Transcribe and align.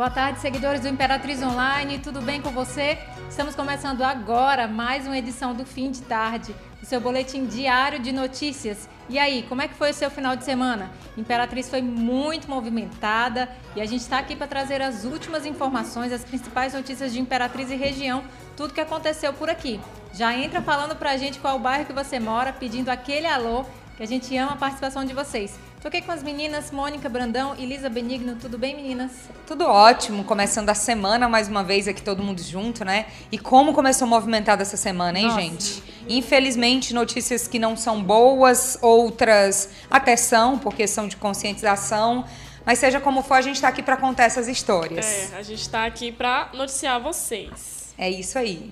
Boa 0.00 0.08
tarde, 0.08 0.40
seguidores 0.40 0.80
do 0.80 0.88
Imperatriz 0.88 1.42
Online, 1.42 1.98
tudo 1.98 2.22
bem 2.22 2.40
com 2.40 2.48
você? 2.48 2.96
Estamos 3.28 3.54
começando 3.54 4.00
agora 4.00 4.66
mais 4.66 5.04
uma 5.06 5.18
edição 5.18 5.54
do 5.54 5.66
Fim 5.66 5.90
de 5.90 6.00
Tarde, 6.00 6.56
o 6.82 6.86
seu 6.86 7.02
boletim 7.02 7.44
diário 7.44 7.98
de 7.98 8.10
notícias. 8.10 8.88
E 9.10 9.18
aí, 9.18 9.44
como 9.46 9.60
é 9.60 9.68
que 9.68 9.74
foi 9.74 9.90
o 9.90 9.94
seu 9.94 10.10
final 10.10 10.34
de 10.34 10.42
semana? 10.42 10.90
Imperatriz 11.18 11.68
foi 11.68 11.82
muito 11.82 12.48
movimentada 12.48 13.46
e 13.76 13.80
a 13.82 13.84
gente 13.84 14.00
está 14.00 14.18
aqui 14.18 14.34
para 14.34 14.46
trazer 14.46 14.80
as 14.80 15.04
últimas 15.04 15.44
informações, 15.44 16.14
as 16.14 16.24
principais 16.24 16.72
notícias 16.72 17.12
de 17.12 17.20
Imperatriz 17.20 17.70
e 17.70 17.76
região, 17.76 18.24
tudo 18.56 18.72
que 18.72 18.80
aconteceu 18.80 19.34
por 19.34 19.50
aqui. 19.50 19.78
Já 20.14 20.34
entra 20.34 20.62
falando 20.62 20.96
para 20.96 21.10
a 21.10 21.18
gente 21.18 21.38
qual 21.38 21.58
bairro 21.58 21.84
que 21.84 21.92
você 21.92 22.18
mora, 22.18 22.54
pedindo 22.54 22.88
aquele 22.88 23.26
alô, 23.26 23.66
que 23.98 24.02
a 24.02 24.06
gente 24.06 24.34
ama 24.34 24.52
a 24.52 24.56
participação 24.56 25.04
de 25.04 25.12
vocês. 25.12 25.58
Tô 25.80 25.88
aqui 25.88 26.02
com 26.02 26.12
as 26.12 26.22
meninas 26.22 26.70
Mônica 26.70 27.08
Brandão 27.08 27.54
e 27.58 27.64
Lisa 27.64 27.88
Benigno. 27.88 28.36
Tudo 28.38 28.58
bem, 28.58 28.76
meninas? 28.76 29.12
Tudo 29.46 29.64
ótimo. 29.64 30.24
Começando 30.24 30.68
a 30.68 30.74
semana 30.74 31.26
mais 31.26 31.48
uma 31.48 31.64
vez 31.64 31.88
aqui 31.88 32.02
todo 32.02 32.22
mundo 32.22 32.42
junto, 32.42 32.84
né? 32.84 33.06
E 33.32 33.38
como 33.38 33.72
começou 33.72 34.06
movimentada 34.06 34.60
essa 34.60 34.76
semana, 34.76 35.18
hein, 35.18 35.28
Nossa. 35.28 35.40
gente? 35.40 35.82
Infelizmente, 36.06 36.92
notícias 36.92 37.48
que 37.48 37.58
não 37.58 37.78
são 37.78 38.02
boas, 38.02 38.78
outras 38.82 39.70
até 39.90 40.16
são, 40.16 40.58
porque 40.58 40.86
são 40.86 41.08
de 41.08 41.16
conscientização. 41.16 42.26
Mas 42.66 42.78
seja 42.78 43.00
como 43.00 43.22
for, 43.22 43.34
a 43.34 43.40
gente 43.40 43.54
está 43.56 43.68
aqui 43.68 43.82
para 43.82 43.96
contar 43.96 44.24
essas 44.24 44.48
histórias. 44.48 45.32
É, 45.32 45.38
a 45.38 45.42
gente 45.42 45.62
está 45.62 45.86
aqui 45.86 46.12
para 46.12 46.50
noticiar 46.52 47.00
vocês. 47.00 47.94
É 47.96 48.10
isso 48.10 48.38
aí. 48.38 48.70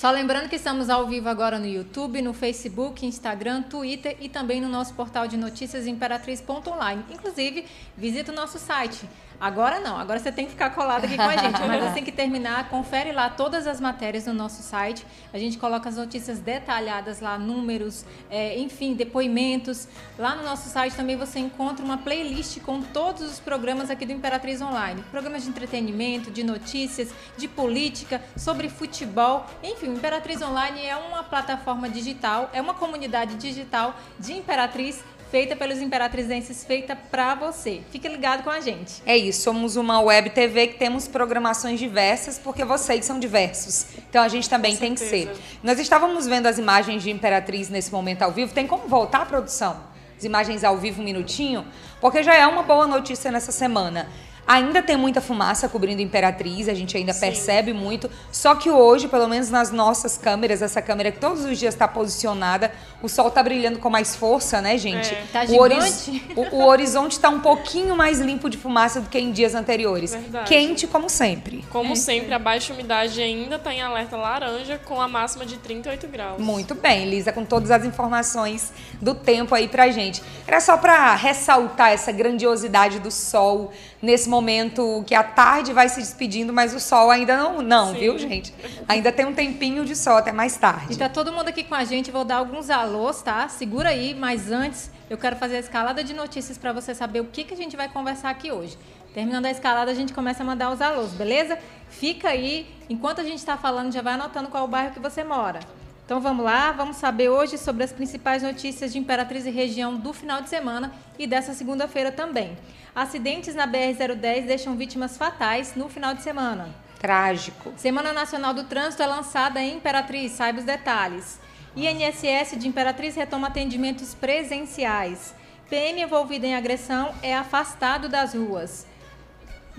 Só 0.00 0.10
lembrando 0.10 0.48
que 0.48 0.56
estamos 0.56 0.88
ao 0.88 1.06
vivo 1.06 1.28
agora 1.28 1.58
no 1.58 1.66
YouTube, 1.66 2.22
no 2.22 2.32
Facebook, 2.32 3.04
Instagram, 3.04 3.60
Twitter 3.64 4.16
e 4.18 4.30
também 4.30 4.58
no 4.58 4.66
nosso 4.66 4.94
portal 4.94 5.28
de 5.28 5.36
notícias 5.36 5.86
imperatriz.online. 5.86 7.04
Inclusive, 7.10 7.66
visita 7.98 8.32
o 8.32 8.34
nosso 8.34 8.58
site 8.58 9.06
Agora 9.40 9.80
não, 9.80 9.96
agora 9.96 10.18
você 10.18 10.30
tem 10.30 10.44
que 10.44 10.50
ficar 10.50 10.68
colado 10.70 11.06
aqui 11.06 11.16
com 11.16 11.22
a 11.22 11.36
gente. 11.36 11.58
Mas 11.66 11.82
assim 11.82 12.04
que 12.04 12.12
terminar, 12.12 12.68
confere 12.68 13.10
lá 13.10 13.30
todas 13.30 13.66
as 13.66 13.80
matérias 13.80 14.26
no 14.26 14.34
nosso 14.34 14.62
site. 14.62 15.06
A 15.32 15.38
gente 15.38 15.56
coloca 15.56 15.88
as 15.88 15.96
notícias 15.96 16.40
detalhadas 16.40 17.20
lá, 17.20 17.38
números, 17.38 18.04
é, 18.28 18.58
enfim, 18.58 18.92
depoimentos. 18.92 19.88
Lá 20.18 20.34
no 20.34 20.42
nosso 20.42 20.68
site 20.68 20.94
também 20.94 21.16
você 21.16 21.38
encontra 21.38 21.82
uma 21.82 21.96
playlist 21.96 22.60
com 22.60 22.82
todos 22.82 23.22
os 23.22 23.40
programas 23.40 23.88
aqui 23.88 24.04
do 24.04 24.12
Imperatriz 24.12 24.60
Online. 24.60 25.02
Programas 25.10 25.44
de 25.44 25.48
entretenimento, 25.48 26.30
de 26.30 26.44
notícias, 26.44 27.10
de 27.38 27.48
política, 27.48 28.20
sobre 28.36 28.68
futebol. 28.68 29.46
Enfim, 29.62 29.88
o 29.88 29.94
Imperatriz 29.94 30.42
Online 30.42 30.84
é 30.84 30.96
uma 30.96 31.24
plataforma 31.24 31.88
digital, 31.88 32.50
é 32.52 32.60
uma 32.60 32.74
comunidade 32.74 33.36
digital 33.36 33.94
de 34.18 34.34
Imperatriz 34.34 35.02
feita 35.30 35.54
pelos 35.54 35.80
imperatrizenses, 35.80 36.64
feita 36.64 36.96
para 36.96 37.34
você. 37.36 37.80
Fique 37.90 38.08
ligado 38.08 38.42
com 38.42 38.50
a 38.50 38.60
gente. 38.60 39.00
É 39.06 39.16
isso, 39.16 39.42
somos 39.42 39.76
uma 39.76 40.00
web 40.00 40.30
TV 40.30 40.68
que 40.68 40.78
temos 40.78 41.06
programações 41.06 41.78
diversas, 41.78 42.38
porque 42.38 42.64
vocês 42.64 43.04
são 43.04 43.18
diversos. 43.18 43.86
Então 44.08 44.22
a 44.22 44.28
gente 44.28 44.50
também 44.50 44.76
tem 44.76 44.94
que 44.94 45.00
ser. 45.00 45.30
Nós 45.62 45.78
estávamos 45.78 46.26
vendo 46.26 46.46
as 46.46 46.58
imagens 46.58 47.02
de 47.02 47.10
Imperatriz 47.10 47.68
nesse 47.68 47.92
momento 47.92 48.22
ao 48.22 48.32
vivo. 48.32 48.52
Tem 48.52 48.66
como 48.66 48.88
voltar 48.88 49.22
a 49.22 49.26
produção? 49.26 49.76
As 50.16 50.24
imagens 50.24 50.64
ao 50.64 50.76
vivo 50.76 51.00
um 51.00 51.04
minutinho? 51.04 51.64
Porque 52.00 52.22
já 52.22 52.34
é 52.34 52.46
uma 52.46 52.62
boa 52.62 52.86
notícia 52.86 53.30
nessa 53.30 53.52
semana. 53.52 54.08
Ainda 54.50 54.82
tem 54.82 54.96
muita 54.96 55.20
fumaça 55.20 55.68
cobrindo 55.68 56.02
Imperatriz, 56.02 56.68
a 56.68 56.74
gente 56.74 56.96
ainda 56.96 57.12
Sim. 57.12 57.20
percebe 57.20 57.72
muito. 57.72 58.10
Só 58.32 58.56
que 58.56 58.68
hoje, 58.68 59.06
pelo 59.06 59.28
menos 59.28 59.48
nas 59.48 59.70
nossas 59.70 60.18
câmeras, 60.18 60.60
essa 60.60 60.82
câmera 60.82 61.12
que 61.12 61.20
todos 61.20 61.44
os 61.44 61.56
dias 61.56 61.72
está 61.72 61.86
posicionada, 61.86 62.72
o 63.00 63.08
sol 63.08 63.28
está 63.28 63.44
brilhando 63.44 63.78
com 63.78 63.88
mais 63.88 64.16
força, 64.16 64.60
né, 64.60 64.76
gente? 64.76 65.14
É. 65.14 65.24
Tá 65.32 65.44
o, 65.44 65.56
horiz 65.56 66.08
o, 66.34 66.56
o, 66.56 66.66
horizonte 66.66 67.12
está 67.12 67.28
um 67.28 67.38
pouquinho 67.38 67.94
mais 67.94 68.18
limpo 68.18 68.50
de 68.50 68.58
fumaça 68.58 69.00
do 69.00 69.08
que 69.08 69.20
em 69.20 69.30
dias 69.30 69.54
anteriores. 69.54 70.16
Verdade. 70.16 70.48
Quente, 70.48 70.88
como 70.88 71.08
sempre. 71.08 71.64
Como 71.70 71.92
é. 71.92 71.94
sempre, 71.94 72.34
a 72.34 72.38
baixa 72.40 72.72
umidade 72.72 73.22
ainda 73.22 73.54
está 73.54 73.72
em 73.72 73.80
alerta 73.80 74.16
laranja, 74.16 74.80
com 74.84 75.00
a 75.00 75.06
máxima 75.06 75.46
de 75.46 75.58
38 75.58 76.08
graus. 76.08 76.42
Muito 76.42 76.74
bem, 76.74 77.08
Lisa, 77.08 77.32
com 77.32 77.44
todas 77.44 77.70
as 77.70 77.84
informações 77.84 78.72
do 79.00 79.14
tempo 79.14 79.54
aí 79.54 79.68
pra 79.68 79.92
gente. 79.92 80.20
Era 80.44 80.60
só 80.60 80.76
para 80.76 81.14
ressaltar 81.14 81.92
essa 81.92 82.10
grandiosidade 82.10 82.98
do 82.98 83.12
sol 83.12 83.70
nesse 84.02 84.28
momento 84.28 85.04
que 85.06 85.14
a 85.14 85.22
tarde 85.22 85.72
vai 85.72 85.88
se 85.88 86.00
despedindo, 86.00 86.52
mas 86.52 86.74
o 86.74 86.80
sol 86.80 87.10
ainda 87.10 87.36
não, 87.36 87.60
não, 87.60 87.92
viu, 87.92 88.18
gente? 88.18 88.54
Ainda 88.88 89.12
tem 89.12 89.26
um 89.26 89.34
tempinho 89.34 89.84
de 89.84 89.94
sol 89.94 90.16
até 90.16 90.32
mais 90.32 90.56
tarde. 90.56 90.94
E 90.94 90.96
tá 90.96 91.08
todo 91.08 91.32
mundo 91.32 91.48
aqui 91.48 91.64
com 91.64 91.74
a 91.74 91.84
gente, 91.84 92.10
vou 92.10 92.24
dar 92.24 92.36
alguns 92.36 92.70
alôs, 92.70 93.22
tá? 93.22 93.48
Segura 93.48 93.90
aí, 93.90 94.14
mas 94.14 94.50
antes 94.50 94.90
eu 95.08 95.18
quero 95.18 95.36
fazer 95.36 95.56
a 95.56 95.60
escalada 95.60 96.02
de 96.02 96.14
notícias 96.14 96.56
para 96.56 96.72
você 96.72 96.94
saber 96.94 97.20
o 97.20 97.24
que, 97.24 97.44
que 97.44 97.54
a 97.54 97.56
gente 97.56 97.76
vai 97.76 97.88
conversar 97.88 98.30
aqui 98.30 98.50
hoje. 98.50 98.78
Terminando 99.12 99.46
a 99.46 99.50
escalada, 99.50 99.90
a 99.90 99.94
gente 99.94 100.12
começa 100.12 100.42
a 100.42 100.46
mandar 100.46 100.70
os 100.70 100.80
alôs, 100.80 101.10
beleza? 101.10 101.58
Fica 101.88 102.28
aí, 102.28 102.68
enquanto 102.88 103.20
a 103.20 103.24
gente 103.24 103.38
está 103.38 103.56
falando, 103.56 103.92
já 103.92 104.02
vai 104.02 104.14
anotando 104.14 104.48
qual 104.48 104.64
o 104.64 104.68
bairro 104.68 104.92
que 104.92 105.00
você 105.00 105.24
mora. 105.24 105.60
Então 106.10 106.20
vamos 106.20 106.44
lá, 106.44 106.72
vamos 106.72 106.96
saber 106.96 107.28
hoje 107.28 107.56
sobre 107.56 107.84
as 107.84 107.92
principais 107.92 108.42
notícias 108.42 108.92
de 108.92 108.98
Imperatriz 108.98 109.46
e 109.46 109.50
região 109.50 109.96
do 109.96 110.12
final 110.12 110.42
de 110.42 110.48
semana 110.48 110.92
e 111.16 111.24
dessa 111.24 111.54
segunda-feira 111.54 112.10
também. 112.10 112.58
Acidentes 112.92 113.54
na 113.54 113.64
BR-010 113.64 114.44
deixam 114.44 114.74
vítimas 114.74 115.16
fatais 115.16 115.76
no 115.76 115.88
final 115.88 116.12
de 116.12 116.22
semana. 116.22 116.68
Trágico. 116.98 117.72
Semana 117.76 118.12
Nacional 118.12 118.52
do 118.52 118.64
Trânsito 118.64 119.04
é 119.04 119.06
lançada 119.06 119.62
em 119.62 119.76
Imperatriz, 119.76 120.32
saiba 120.32 120.58
os 120.58 120.64
detalhes. 120.64 121.38
INSS 121.76 122.58
de 122.58 122.66
Imperatriz 122.66 123.14
retoma 123.14 123.46
atendimentos 123.46 124.12
presenciais. 124.12 125.32
PM 125.68 126.02
envolvido 126.02 126.44
em 126.44 126.56
agressão 126.56 127.14
é 127.22 127.36
afastado 127.36 128.08
das 128.08 128.34
ruas. 128.34 128.84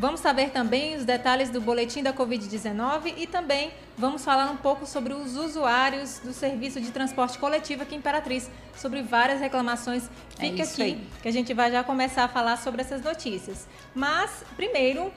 Vamos 0.02 0.20
saber 0.20 0.50
também 0.50 0.96
os 0.96 1.06
detalhes 1.06 1.52
do 1.52 1.62
boletim 1.62 2.02
da 2.02 2.12
Covid-19 2.12 3.14
e 3.18 3.28
também 3.28 3.72
vamos 3.96 4.26
falar 4.26 4.50
um 4.50 4.58
pouco 4.58 4.84
sobre 4.88 5.14
os 5.14 5.38
usuários 5.38 6.18
do 6.24 6.34
serviço 6.34 6.82
de 6.82 6.90
transporte 6.90 7.38
coletivo 7.38 7.84
aqui 7.84 7.94
em 7.94 8.00
Imperatriz, 8.00 8.50
sobre 8.76 9.04
várias 9.04 9.40
reclamações. 9.40 10.10
Fica 10.40 10.64
é 10.64 10.66
aqui 10.66 10.82
aí. 10.82 11.08
que 11.22 11.28
a 11.28 11.32
gente 11.32 11.54
vai 11.54 11.72
já 11.72 11.84
começar 11.84 12.24
a 12.24 12.28
falar 12.28 12.58
sobre 12.58 12.82
essas 12.82 13.04
notícias. 13.04 13.68
Mas, 13.94 14.44
primeiro, 14.56 15.14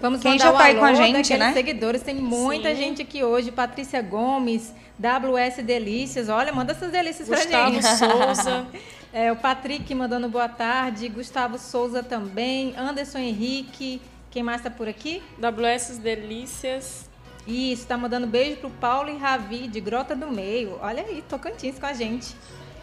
Vamos 0.00 0.20
Quem 0.20 0.38
já 0.38 0.50
está 0.50 0.64
aí 0.64 0.74
com 0.74 0.84
a 0.84 0.94
gente, 0.94 1.36
né? 1.36 1.52
seguidores. 1.52 2.02
Tem 2.02 2.14
muita 2.14 2.70
Sim. 2.70 2.76
gente 2.76 3.02
aqui 3.02 3.22
hoje. 3.22 3.52
Patrícia 3.52 4.00
Gomes, 4.00 4.72
WS 4.98 5.62
Delícias. 5.62 6.28
Olha, 6.28 6.52
manda 6.52 6.72
essas 6.72 6.90
delícias 6.90 7.28
Gustavo 7.28 7.48
pra 7.48 7.70
gente. 7.70 7.82
Souza. 7.98 8.66
É, 9.12 9.30
o 9.32 9.36
Patrick 9.36 9.92
mandando 9.94 10.28
boa 10.28 10.48
tarde, 10.48 11.08
Gustavo 11.08 11.58
Souza 11.58 12.00
também, 12.00 12.74
Anderson 12.76 13.18
Henrique, 13.18 14.00
quem 14.30 14.40
mais 14.40 14.60
está 14.60 14.70
por 14.70 14.88
aqui? 14.88 15.20
WS 15.36 15.98
Delícias. 15.98 17.10
Isso, 17.46 17.82
está 17.82 17.96
mandando 17.98 18.28
beijo 18.28 18.58
pro 18.58 18.70
Paulo 18.70 19.10
e 19.10 19.16
Ravi, 19.16 19.66
de 19.66 19.80
Grota 19.80 20.14
do 20.14 20.30
Meio. 20.30 20.78
Olha 20.80 21.02
aí, 21.02 21.24
Tocantins 21.28 21.78
com 21.78 21.86
a 21.86 21.92
gente. 21.92 22.36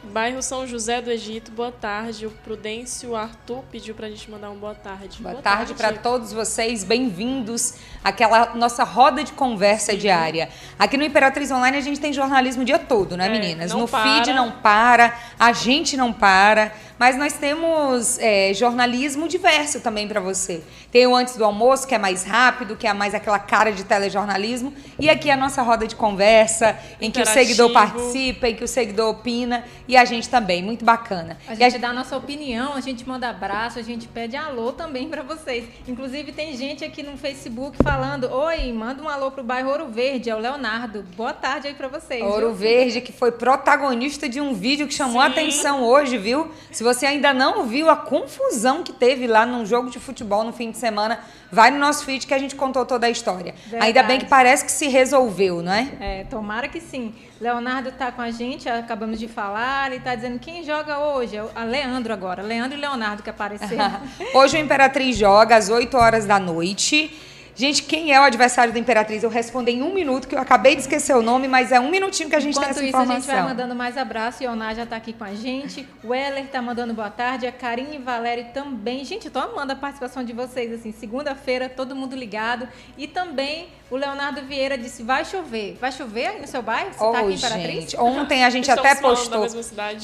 Bairro 0.04 0.42
São 0.42 0.66
José 0.68 1.02
do 1.02 1.12
Egito, 1.12 1.52
boa 1.52 1.72
tarde. 1.72 2.28
O 2.28 2.32
Prudêncio 2.32 3.16
Arthur 3.16 3.64
pediu 3.72 3.96
para 3.96 4.08
a 4.08 4.10
gente 4.10 4.30
mandar 4.30 4.50
um 4.50 4.56
boa 4.56 4.76
tarde. 4.76 5.22
Boa, 5.22 5.34
boa 5.34 5.44
tarde, 5.44 5.74
tarde. 5.74 5.94
para 5.94 6.02
todos 6.02 6.32
vocês, 6.32 6.84
bem-vindos 6.84 7.76
àquela 8.04 8.56
nossa 8.56 8.84
roda 8.84 9.24
de 9.24 9.32
conversa 9.32 9.94
Sim. 9.94 9.98
diária. 9.98 10.50
Aqui 10.78 10.98
no 10.98 11.04
Imperatriz 11.04 11.52
Online 11.52 11.78
a 11.78 11.82
gente 11.82 12.00
tem 12.00 12.14
jornalismo 12.14 12.62
o 12.62 12.66
dia 12.66 12.80
todo, 12.80 13.18
né, 13.18 13.26
é, 13.26 13.30
meninas? 13.30 13.74
No 13.74 13.88
para. 13.88 14.04
feed 14.04 14.34
não 14.34 14.52
para, 14.52 15.18
a 15.40 15.52
gente 15.52 15.98
não 15.98 16.14
para. 16.14 16.72
Mas 17.00 17.16
nós 17.16 17.34
temos 17.34 18.18
é, 18.20 18.54
jornalismo 18.54 19.28
diverso 19.28 19.80
também 19.80 20.08
para 20.08 20.20
você. 20.20 20.64
Tem 20.92 21.06
o 21.06 21.16
antes 21.16 21.36
do 21.36 21.46
almoço, 21.46 21.88
que 21.88 21.94
é 21.94 21.98
mais 21.98 22.24
rápido, 22.24 22.76
que 22.76 22.88
é 22.88 22.94
mais 22.94 23.14
aquela 23.14 23.38
cara 23.38 23.72
de 23.72 23.84
telejornalismo. 23.84 24.74
E 25.00 25.10
aqui 25.10 25.30
a 25.30 25.38
nossa 25.38 25.62
roda 25.62 25.86
de 25.86 25.96
conversa, 25.96 26.78
em 27.00 27.12
que 27.12 27.22
o 27.22 27.26
seguidor 27.26 27.72
participa, 27.72 28.48
em 28.48 28.56
que 28.56 28.64
o 28.64 28.68
seguidor 28.68 29.12
opina. 29.12 29.64
E 29.88 29.96
a 29.96 30.06
gente 30.06 30.28
também, 30.28 30.64
muito 30.64 30.84
bacana. 30.84 31.38
A 31.48 31.54
gente 31.54 31.76
a... 31.76 31.80
dá 31.80 31.90
a 31.90 31.94
nossa 31.94 32.18
opinião, 32.18 32.74
a 32.74 32.82
gente 32.82 33.08
manda 33.08 33.30
abraço, 33.30 33.78
a 33.78 33.84
gente 33.84 34.08
pede 34.08 34.36
alô 34.36 34.72
também 34.72 35.08
para 35.08 35.22
vocês. 35.22 35.66
Inclusive, 35.88 36.32
tem 36.32 36.58
gente 36.58 36.84
aqui 36.84 37.04
no 37.04 37.16
Facebook 37.16 37.78
falando: 37.84 38.32
Oi, 38.32 38.72
manda 38.74 39.04
um 39.04 39.10
alô 39.10 39.30
pro 39.30 39.44
bairro 39.44 39.70
Ouro 39.70 39.88
Verde, 39.88 40.30
é 40.30 40.36
o 40.36 40.40
Leonardo. 40.40 41.06
Boa 41.16 41.34
tarde 41.34 41.68
aí 41.68 41.76
para 41.76 41.88
vocês. 41.88 42.24
Ouro 42.24 42.54
viu? 42.54 42.70
Verde, 42.70 43.02
que 43.02 43.12
foi 43.12 43.32
protagonista 43.32 44.28
de 44.28 44.42
um 44.42 44.54
vídeo 44.54 44.88
que 44.88 44.94
chamou 44.94 45.22
Sim. 45.22 45.28
a 45.28 45.32
atenção 45.32 45.84
hoje, 45.84 46.18
viu? 46.18 46.52
Se 46.72 46.87
você 46.88 47.06
ainda 47.06 47.34
não 47.34 47.66
viu 47.66 47.90
a 47.90 47.98
confusão 47.98 48.82
que 48.82 48.94
teve 48.94 49.28
lá 49.28 49.46
num 49.46 49.66
jogo 49.66 49.90
de 49.90 50.00
futebol 50.00 50.42
no 50.46 50.54
fim 50.54 50.72
de 50.72 50.78
semana, 50.78 51.20
vai 51.52 51.70
no 51.70 51.78
nosso 51.78 52.06
feed 52.06 52.26
que 52.26 52.34
a 52.34 52.38
gente 52.38 52.56
contou 52.56 52.86
toda 52.86 53.08
a 53.08 53.10
história. 53.10 53.54
Verdade. 53.66 53.86
Ainda 53.86 54.04
bem 54.04 54.20
que 54.20 54.26
parece 54.26 54.64
que 54.64 54.72
se 54.72 54.88
resolveu, 54.88 55.62
não 55.62 55.74
é? 55.74 55.90
É, 56.00 56.24
tomara 56.24 56.70
que 56.70 56.80
sim. 56.80 57.14
Leonardo 57.42 57.90
está 57.90 58.10
com 58.10 58.22
a 58.22 58.32
gente, 58.32 58.70
acabamos 58.70 59.20
de 59.20 59.28
falar, 59.28 59.88
ele 59.88 59.98
está 59.98 60.16
dizendo 60.16 60.40
quem 60.40 60.64
joga 60.64 60.98
hoje? 60.98 61.36
É 61.36 61.44
a 61.54 61.66
Leandro 61.66 62.14
agora. 62.14 62.42
Leandro 62.42 62.78
e 62.78 62.82
Leonardo 62.82 63.22
que 63.22 63.30
apareceram. 63.30 64.02
hoje 64.34 64.56
o 64.56 64.60
Imperatriz 64.60 65.18
joga 65.18 65.58
às 65.58 65.70
8 65.70 65.98
horas 65.98 66.26
da 66.26 66.40
noite 66.40 67.14
Gente, 67.58 67.82
quem 67.82 68.14
é 68.14 68.20
o 68.20 68.24
adversário 68.24 68.72
da 68.72 68.78
Imperatriz? 68.78 69.24
Eu 69.24 69.32
respondo 69.32 69.68
em 69.72 69.82
um 69.82 69.92
minuto, 69.92 70.28
que 70.28 70.36
eu 70.36 70.40
acabei 70.40 70.76
de 70.76 70.82
esquecer 70.82 71.16
o 71.16 71.24
nome, 71.24 71.48
mas 71.48 71.72
é 71.72 71.80
um 71.80 71.90
minutinho 71.90 72.30
que 72.30 72.36
a 72.36 72.40
gente 72.40 72.52
Enquanto 72.56 72.66
tem 72.66 72.70
essa 72.72 72.80
isso, 72.82 72.90
informação. 72.90 73.16
a 73.16 73.20
gente 73.20 73.28
vai 73.32 73.42
mandando 73.42 73.74
mais 73.74 73.98
abraço. 73.98 74.44
Ioná 74.44 74.76
já 74.76 74.84
está 74.84 74.96
aqui 74.96 75.12
com 75.12 75.24
a 75.24 75.34
gente. 75.34 75.88
O 76.04 76.14
Heller 76.14 76.46
está 76.46 76.62
mandando 76.62 76.94
boa 76.94 77.10
tarde. 77.10 77.48
A 77.48 77.52
Karine 77.52 77.96
e 77.96 77.98
Valério 78.00 78.46
também. 78.54 79.04
Gente, 79.04 79.26
eu 79.26 79.32
tô 79.32 79.40
amando 79.40 79.74
a 79.74 79.76
participação 79.76 80.24
de 80.24 80.34
vocês. 80.34 80.72
Assim, 80.72 80.92
segunda-feira, 80.92 81.68
todo 81.68 81.96
mundo 81.96 82.16
ligado. 82.16 82.68
E 82.96 83.08
também 83.08 83.70
o 83.90 83.96
Leonardo 83.96 84.44
Vieira 84.44 84.78
disse: 84.78 85.02
vai 85.02 85.26
chover. 85.26 85.78
Vai 85.82 85.92
chover 85.92 86.28
aí 86.28 86.40
no 86.40 86.46
seu 86.46 86.62
bairro? 86.62 86.94
Você 86.94 87.04
Oh, 87.04 87.12
tá 87.12 87.20
aqui 87.22 87.32
em 87.32 87.34
Imperatriz? 87.34 87.74
gente, 87.74 87.98
ontem 87.98 88.46
a 88.46 88.52
gente 88.52 88.70
até 88.70 88.94
postou. 88.94 89.48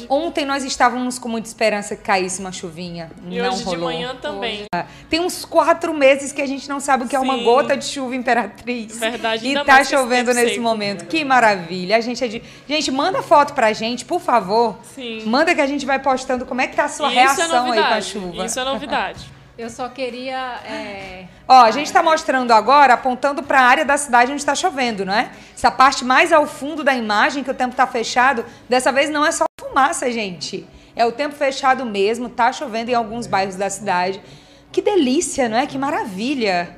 Ontem 0.09 0.43
nós 0.43 0.63
estávamos 0.63 1.19
com 1.19 1.29
muita 1.29 1.47
esperança 1.49 1.95
que 1.95 2.01
caísse 2.01 2.39
uma 2.39 2.51
chuvinha. 2.51 3.11
E 3.29 3.37
não 3.37 3.49
hoje 3.49 3.57
de 3.59 3.63
rolou. 3.65 3.83
manhã 3.83 4.15
também. 4.19 4.65
Tem 5.07 5.19
uns 5.19 5.45
quatro 5.45 5.93
meses 5.93 6.31
que 6.31 6.41
a 6.41 6.47
gente 6.47 6.67
não 6.67 6.79
sabe 6.79 7.03
o 7.03 7.07
que 7.07 7.15
é 7.15 7.19
uma 7.19 7.35
Sim. 7.37 7.42
Gota 7.43 7.77
de 7.77 7.85
chuva 7.85 8.15
imperatriz. 8.15 8.97
Verdade, 8.99 9.45
E 9.45 9.49
ainda 9.49 9.65
tá 9.65 9.83
chovendo 9.83 10.33
nesse 10.33 10.51
seco. 10.51 10.61
momento. 10.61 11.05
Que 11.05 11.23
maravilha. 11.25 11.97
A 11.97 12.01
gente 12.01 12.23
é 12.23 12.27
de. 12.27 12.41
Gente, 12.67 12.91
manda 12.91 13.21
foto 13.21 13.53
pra 13.53 13.71
gente, 13.73 14.05
por 14.05 14.19
favor. 14.21 14.77
Sim. 14.95 15.23
Manda 15.25 15.53
que 15.53 15.61
a 15.61 15.67
gente 15.67 15.85
vai 15.85 15.99
postando 15.99 16.45
como 16.45 16.61
é 16.61 16.67
que 16.67 16.75
tá 16.75 16.85
a 16.85 16.89
sua 16.89 17.09
Isso 17.09 17.17
é 17.17 17.21
reação 17.21 17.71
aí 17.71 17.81
com 17.81 17.93
a 17.93 18.01
chuva. 18.01 18.45
Isso 18.45 18.59
é 18.59 18.63
novidade. 18.63 19.25
Eu 19.55 19.69
só 19.69 19.87
queria. 19.87 20.55
é, 20.65 21.25
Ó, 21.47 21.61
a 21.61 21.69
gente 21.69 21.93
tá 21.93 22.01
mostrando 22.01 22.51
agora, 22.51 22.95
apontando 22.95 23.43
para 23.43 23.59
a 23.59 23.63
área 23.63 23.85
da 23.85 23.95
cidade 23.97 24.31
onde 24.31 24.41
está 24.41 24.55
chovendo, 24.55 25.05
não 25.05 25.13
é? 25.13 25.29
Essa 25.55 25.69
parte 25.69 26.03
mais 26.03 26.33
ao 26.33 26.47
fundo 26.47 26.83
da 26.83 26.95
imagem, 26.95 27.43
que 27.43 27.51
o 27.51 27.53
tempo 27.53 27.75
tá 27.75 27.85
fechado, 27.85 28.43
dessa 28.67 28.91
vez 28.91 29.11
não 29.11 29.23
é 29.23 29.31
só 29.31 29.45
fumaça, 29.59 30.11
gente. 30.11 30.65
É 30.95 31.05
o 31.05 31.11
tempo 31.11 31.35
fechado 31.35 31.85
mesmo, 31.85 32.29
tá 32.29 32.51
chovendo 32.51 32.89
em 32.89 32.95
alguns 32.95 33.27
bairros 33.27 33.55
da 33.55 33.69
cidade. 33.69 34.19
Que 34.71 34.81
delícia, 34.81 35.47
não 35.47 35.57
é? 35.57 35.67
Que 35.67 35.77
maravilha. 35.77 36.75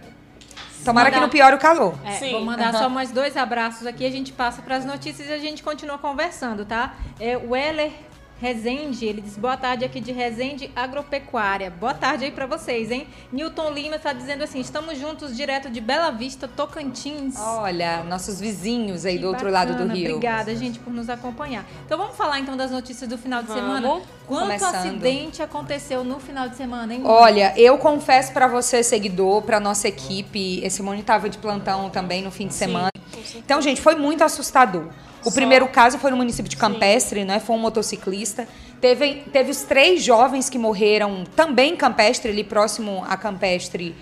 Tomara 0.86 1.10
que 1.10 1.16
Mandar- 1.16 1.28
não 1.28 1.30
piore 1.30 1.56
o 1.56 1.60
calor. 1.60 1.96
É, 2.06 2.12
Sim. 2.12 2.32
vou 2.32 2.42
mandar 2.46 2.70
Aham. 2.70 2.78
só 2.84 2.90
mais 2.90 3.12
dois 3.12 3.36
abraços 3.36 3.86
aqui, 3.88 4.06
a 4.06 4.12
gente 4.12 4.32
passa 4.32 4.62
para 4.62 4.76
as 4.78 4.86
notícias 4.86 5.28
e 5.28 5.34
a 5.34 5.40
gente 5.40 5.62
continua 5.64 5.98
conversando, 5.98 6.64
tá? 6.66 6.94
É, 7.20 7.36
o 7.38 7.56
Heller 7.56 7.92
Rezende, 8.38 9.06
ele 9.06 9.22
diz 9.22 9.38
boa 9.38 9.56
tarde 9.56 9.86
aqui 9.86 10.02
de 10.02 10.12
Rezende 10.12 10.70
Agropecuária. 10.76 11.72
Boa 11.72 11.94
tarde 11.94 12.26
aí 12.26 12.32
para 12.32 12.46
vocês, 12.46 12.92
hein? 12.92 13.08
Newton 13.32 13.72
Lima 13.72 13.96
está 13.96 14.12
dizendo 14.12 14.44
assim: 14.44 14.60
estamos 14.60 15.00
juntos 15.00 15.36
direto 15.36 15.70
de 15.70 15.80
Bela 15.80 16.12
Vista, 16.12 16.46
Tocantins. 16.46 17.36
Olha, 17.40 18.04
nossos 18.04 18.40
vizinhos 18.40 19.06
aí 19.06 19.16
Que 19.16 19.22
do 19.22 19.28
outro 19.30 19.50
lado 19.50 19.70
do 19.70 19.74
bacana, 19.74 19.94
rio. 19.94 20.16
Obrigada, 20.18 20.54
gente, 20.54 20.80
por 20.80 20.92
nos 20.92 21.10
acompanhar. 21.10 21.66
Então 21.86 21.98
vamos 21.98 22.18
falar 22.18 22.40
então 22.40 22.58
das 22.58 22.72
notícias 22.72 23.10
do 23.10 23.18
final 23.18 23.42
de 23.42 23.48
Vamos. 23.48 23.64
semana. 23.64 24.02
Quanto 24.28 24.42
Começando. 24.42 24.76
acidente 24.76 25.42
aconteceu 25.42 26.04
no 26.04 26.20
final 26.20 26.50
de 26.50 26.58
semana, 26.58 26.94
hein? 26.94 27.02
Olha, 27.06 27.54
eu 27.56 27.78
confesso 27.78 28.34
pra 28.34 28.48
você, 28.48 28.84
seguidor, 28.84 29.44
pra 29.44 29.60
nossa 29.60 29.88
equipe, 29.88 30.60
esse 30.64 30.78
Simone 30.78 31.04
tava 31.04 31.30
de 31.30 31.38
plantão 31.38 31.90
também 31.90 32.22
no 32.22 32.32
fim 32.32 32.48
de 32.48 32.54
semana. 32.54 32.90
Então, 33.36 33.62
gente, 33.62 33.80
foi 33.80 33.96
muito 33.96 34.24
assustador. 34.24 34.88
O 35.26 35.32
primeiro 35.32 35.68
caso 35.68 35.98
foi 35.98 36.12
no 36.12 36.18
município 36.18 36.48
de 36.48 36.56
Campestre, 36.56 37.26
né? 37.26 37.40
Foi 37.40 37.56
um 37.56 37.60
motociclista. 37.60 38.48
Teve, 38.80 39.24
teve 39.34 39.50
os 39.50 39.64
três 39.64 40.04
jovens 40.04 40.52
que 40.52 40.60
morreram 40.60 41.24
também 41.36 41.74
em 41.74 41.76
Campestre, 41.76 42.30
ali 42.30 42.44
próximo 42.44 43.04
a 43.08 43.18
Campestre. 43.18 43.96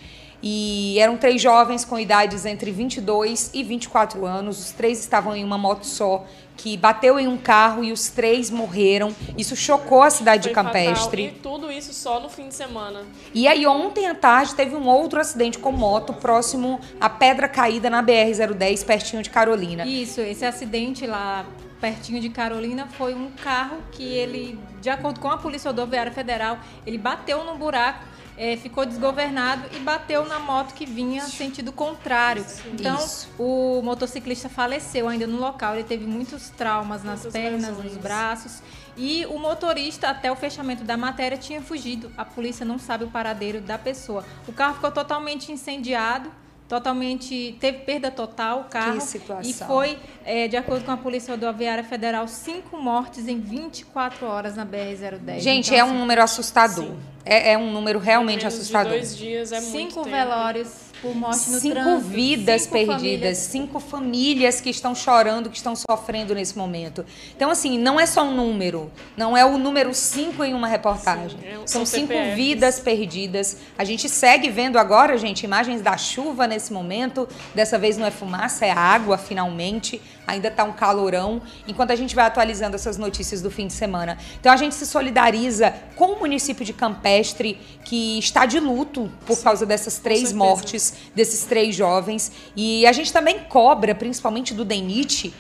E 0.45 0.99
eram 0.99 1.15
três 1.15 1.41
jovens 1.41 1.85
com 1.85 1.97
idades 1.97 2.45
entre 2.45 2.69
22 2.69 3.51
e 3.53 3.63
24 3.63 4.25
anos. 4.25 4.59
Os 4.59 4.71
três 4.71 4.99
estavam 4.99 5.33
em 5.33 5.41
uma 5.41 5.57
moto 5.57 5.85
só, 5.85 6.25
que 6.57 6.75
bateu 6.75 7.17
em 7.17 7.29
um 7.29 7.37
carro 7.37 7.81
e 7.81 7.93
os 7.93 8.09
três 8.09 8.49
morreram. 8.51 9.15
Isso 9.37 9.55
chocou 9.55 10.03
a 10.03 10.09
cidade 10.09 10.43
de 10.43 10.53
Foi 10.53 10.61
fatal. 10.61 10.73
Campestre. 10.73 11.27
E 11.27 11.31
tudo 11.39 11.71
isso 11.71 11.93
só 11.93 12.19
no 12.19 12.27
fim 12.27 12.49
de 12.49 12.55
semana. 12.55 13.03
E 13.33 13.47
aí 13.47 13.65
ontem 13.65 14.05
à 14.05 14.13
tarde 14.13 14.53
teve 14.53 14.75
um 14.75 14.85
outro 14.85 15.21
acidente 15.21 15.57
com 15.57 15.71
moto 15.71 16.11
próximo 16.11 16.77
à 16.99 17.09
Pedra 17.09 17.47
Caída 17.47 17.89
na 17.89 18.03
BR-010, 18.03 18.85
pertinho 18.85 19.23
de 19.23 19.29
Carolina. 19.29 19.85
Isso, 19.85 20.19
esse 20.19 20.43
acidente 20.43 21.07
lá 21.07 21.45
pertinho 21.83 22.21
de 22.21 22.29
Carolina 22.29 22.87
foi 22.87 23.13
um 23.13 23.29
carro 23.31 23.77
que 23.91 24.03
ele, 24.03 24.57
de 24.81 24.89
acordo 24.89 25.19
com 25.19 25.29
a 25.29 25.37
Polícia 25.37 25.69
Rodoviária 25.69 26.13
Federal, 26.13 26.57
ele 26.87 26.97
bateu 26.97 27.43
num 27.43 27.57
buraco, 27.57 28.05
eh, 28.37 28.57
ficou 28.57 28.85
desgovernado 28.85 29.63
e 29.75 29.79
bateu 29.79 30.25
na 30.25 30.39
moto 30.39 30.73
que 30.73 30.85
vinha 30.85 31.23
sentido 31.23 31.71
contrário. 31.71 32.45
Então, 32.73 32.95
Isso. 32.95 33.29
o 33.37 33.81
motociclista 33.83 34.49
faleceu 34.49 35.07
ainda 35.07 35.27
no 35.27 35.39
local. 35.39 35.75
Ele 35.75 35.83
teve 35.83 36.05
muitos 36.05 36.49
traumas 36.49 37.03
nas 37.03 37.23
Muitas 37.23 37.33
pernas, 37.33 37.77
nos 37.77 37.97
braços. 37.97 38.61
E 38.95 39.25
o 39.27 39.39
motorista, 39.39 40.09
até 40.09 40.31
o 40.31 40.35
fechamento 40.35 40.83
da 40.83 40.95
matéria, 40.95 41.37
tinha 41.37 41.61
fugido. 41.61 42.11
A 42.17 42.23
polícia 42.23 42.65
não 42.65 42.77
sabe 42.77 43.03
o 43.03 43.09
paradeiro 43.09 43.59
da 43.61 43.77
pessoa. 43.77 44.23
O 44.47 44.53
carro 44.53 44.75
ficou 44.75 44.91
totalmente 44.91 45.51
incendiado. 45.51 46.31
Totalmente. 46.67 47.55
Teve 47.59 47.79
perda 47.79 48.09
total 48.09 48.61
o 48.61 48.63
carro. 48.65 48.99
situação. 49.01 49.49
E 49.49 49.53
foi, 49.53 49.97
é, 50.25 50.47
de 50.47 50.57
acordo 50.57 50.85
com 50.85 50.91
a 50.91 50.97
Polícia 50.97 51.33
Rodoviária 51.33 51.83
Federal, 51.83 52.27
cinco 52.27 52.77
mortes 52.77 53.27
em 53.27 53.39
24 53.39 54.25
horas 54.25 54.55
na 54.55 54.65
BR-010. 54.65 55.39
Gente, 55.39 55.67
Então, 55.67 55.77
é 55.77 55.83
um 55.83 55.89
assim, 55.89 55.97
número 55.99 56.23
assustador. 56.23 56.91
É, 57.25 57.51
é 57.53 57.57
um 57.57 57.71
número 57.71 57.99
realmente 57.99 58.45
assustador. 58.45 58.91
Dois 58.93 59.15
dias 59.17 59.51
é 59.51 59.59
muito 59.61 59.71
Cinco 59.71 60.03
tempo. 60.03 60.09
velórios 60.15 60.82
por 61.03 61.15
morte 61.15 61.49
no 61.51 61.59
cinco 61.59 61.75
trânsito. 61.75 62.09
vidas 62.09 62.61
cinco 62.63 62.73
perdidas, 62.73 62.97
famílias. 63.01 63.37
cinco 63.37 63.79
famílias 63.79 64.61
que 64.61 64.69
estão 64.69 64.95
chorando, 64.95 65.49
que 65.49 65.57
estão 65.57 65.75
sofrendo 65.75 66.33
nesse 66.33 66.57
momento. 66.57 67.05
Então, 67.35 67.51
assim, 67.51 67.77
não 67.77 67.99
é 67.99 68.05
só 68.05 68.23
um 68.23 68.33
número, 68.33 68.89
não 69.17 69.35
é 69.37 69.45
o 69.45 69.57
número 69.57 69.93
cinco 69.93 70.43
em 70.43 70.53
uma 70.53 70.67
reportagem. 70.67 71.37
Sim, 71.37 71.45
é- 71.47 71.53
São 71.67 71.83
são 71.83 71.85
cinco 71.85 72.13
vidas 72.35 72.79
perdidas. 72.79 73.57
A 73.77 73.83
gente 73.83 74.07
segue 74.07 74.49
vendo 74.49 74.77
agora, 74.79 75.17
gente, 75.17 75.43
imagens 75.43 75.81
da 75.81 75.97
chuva 75.97 76.47
nesse 76.47 76.71
momento. 76.71 77.27
Dessa 77.53 77.77
vez 77.77 77.97
não 77.97 78.05
é 78.07 78.11
fumaça, 78.11 78.65
é 78.65 78.71
água, 78.71 79.17
finalmente. 79.17 80.01
Ainda 80.25 80.49
tá 80.49 80.63
um 80.63 80.73
calorão. 80.73 81.41
Enquanto 81.67 81.91
a 81.91 81.95
gente 81.95 82.15
vai 82.15 82.25
atualizando 82.25 82.75
essas 82.75 82.97
notícias 82.97 83.41
do 83.41 83.51
fim 83.51 83.67
de 83.67 83.73
semana. 83.73 84.17
Então 84.39 84.51
a 84.51 84.57
gente 84.57 84.75
se 84.75 84.85
solidariza 84.85 85.73
com 85.95 86.13
o 86.13 86.19
município 86.19 86.65
de 86.65 86.73
Campestre, 86.73 87.59
que 87.83 88.19
está 88.19 88.45
de 88.45 88.59
luto 88.59 89.11
por 89.25 89.41
causa 89.41 89.65
dessas 89.65 89.97
três 89.97 90.31
mortes 90.31 90.93
desses 91.13 91.45
três 91.45 91.75
jovens. 91.75 92.31
E 92.55 92.85
a 92.85 92.91
gente 92.91 93.11
também 93.11 93.39
cobra, 93.39 93.93
principalmente 93.93 94.53
do 94.53 94.63
DENIT, 94.63 95.33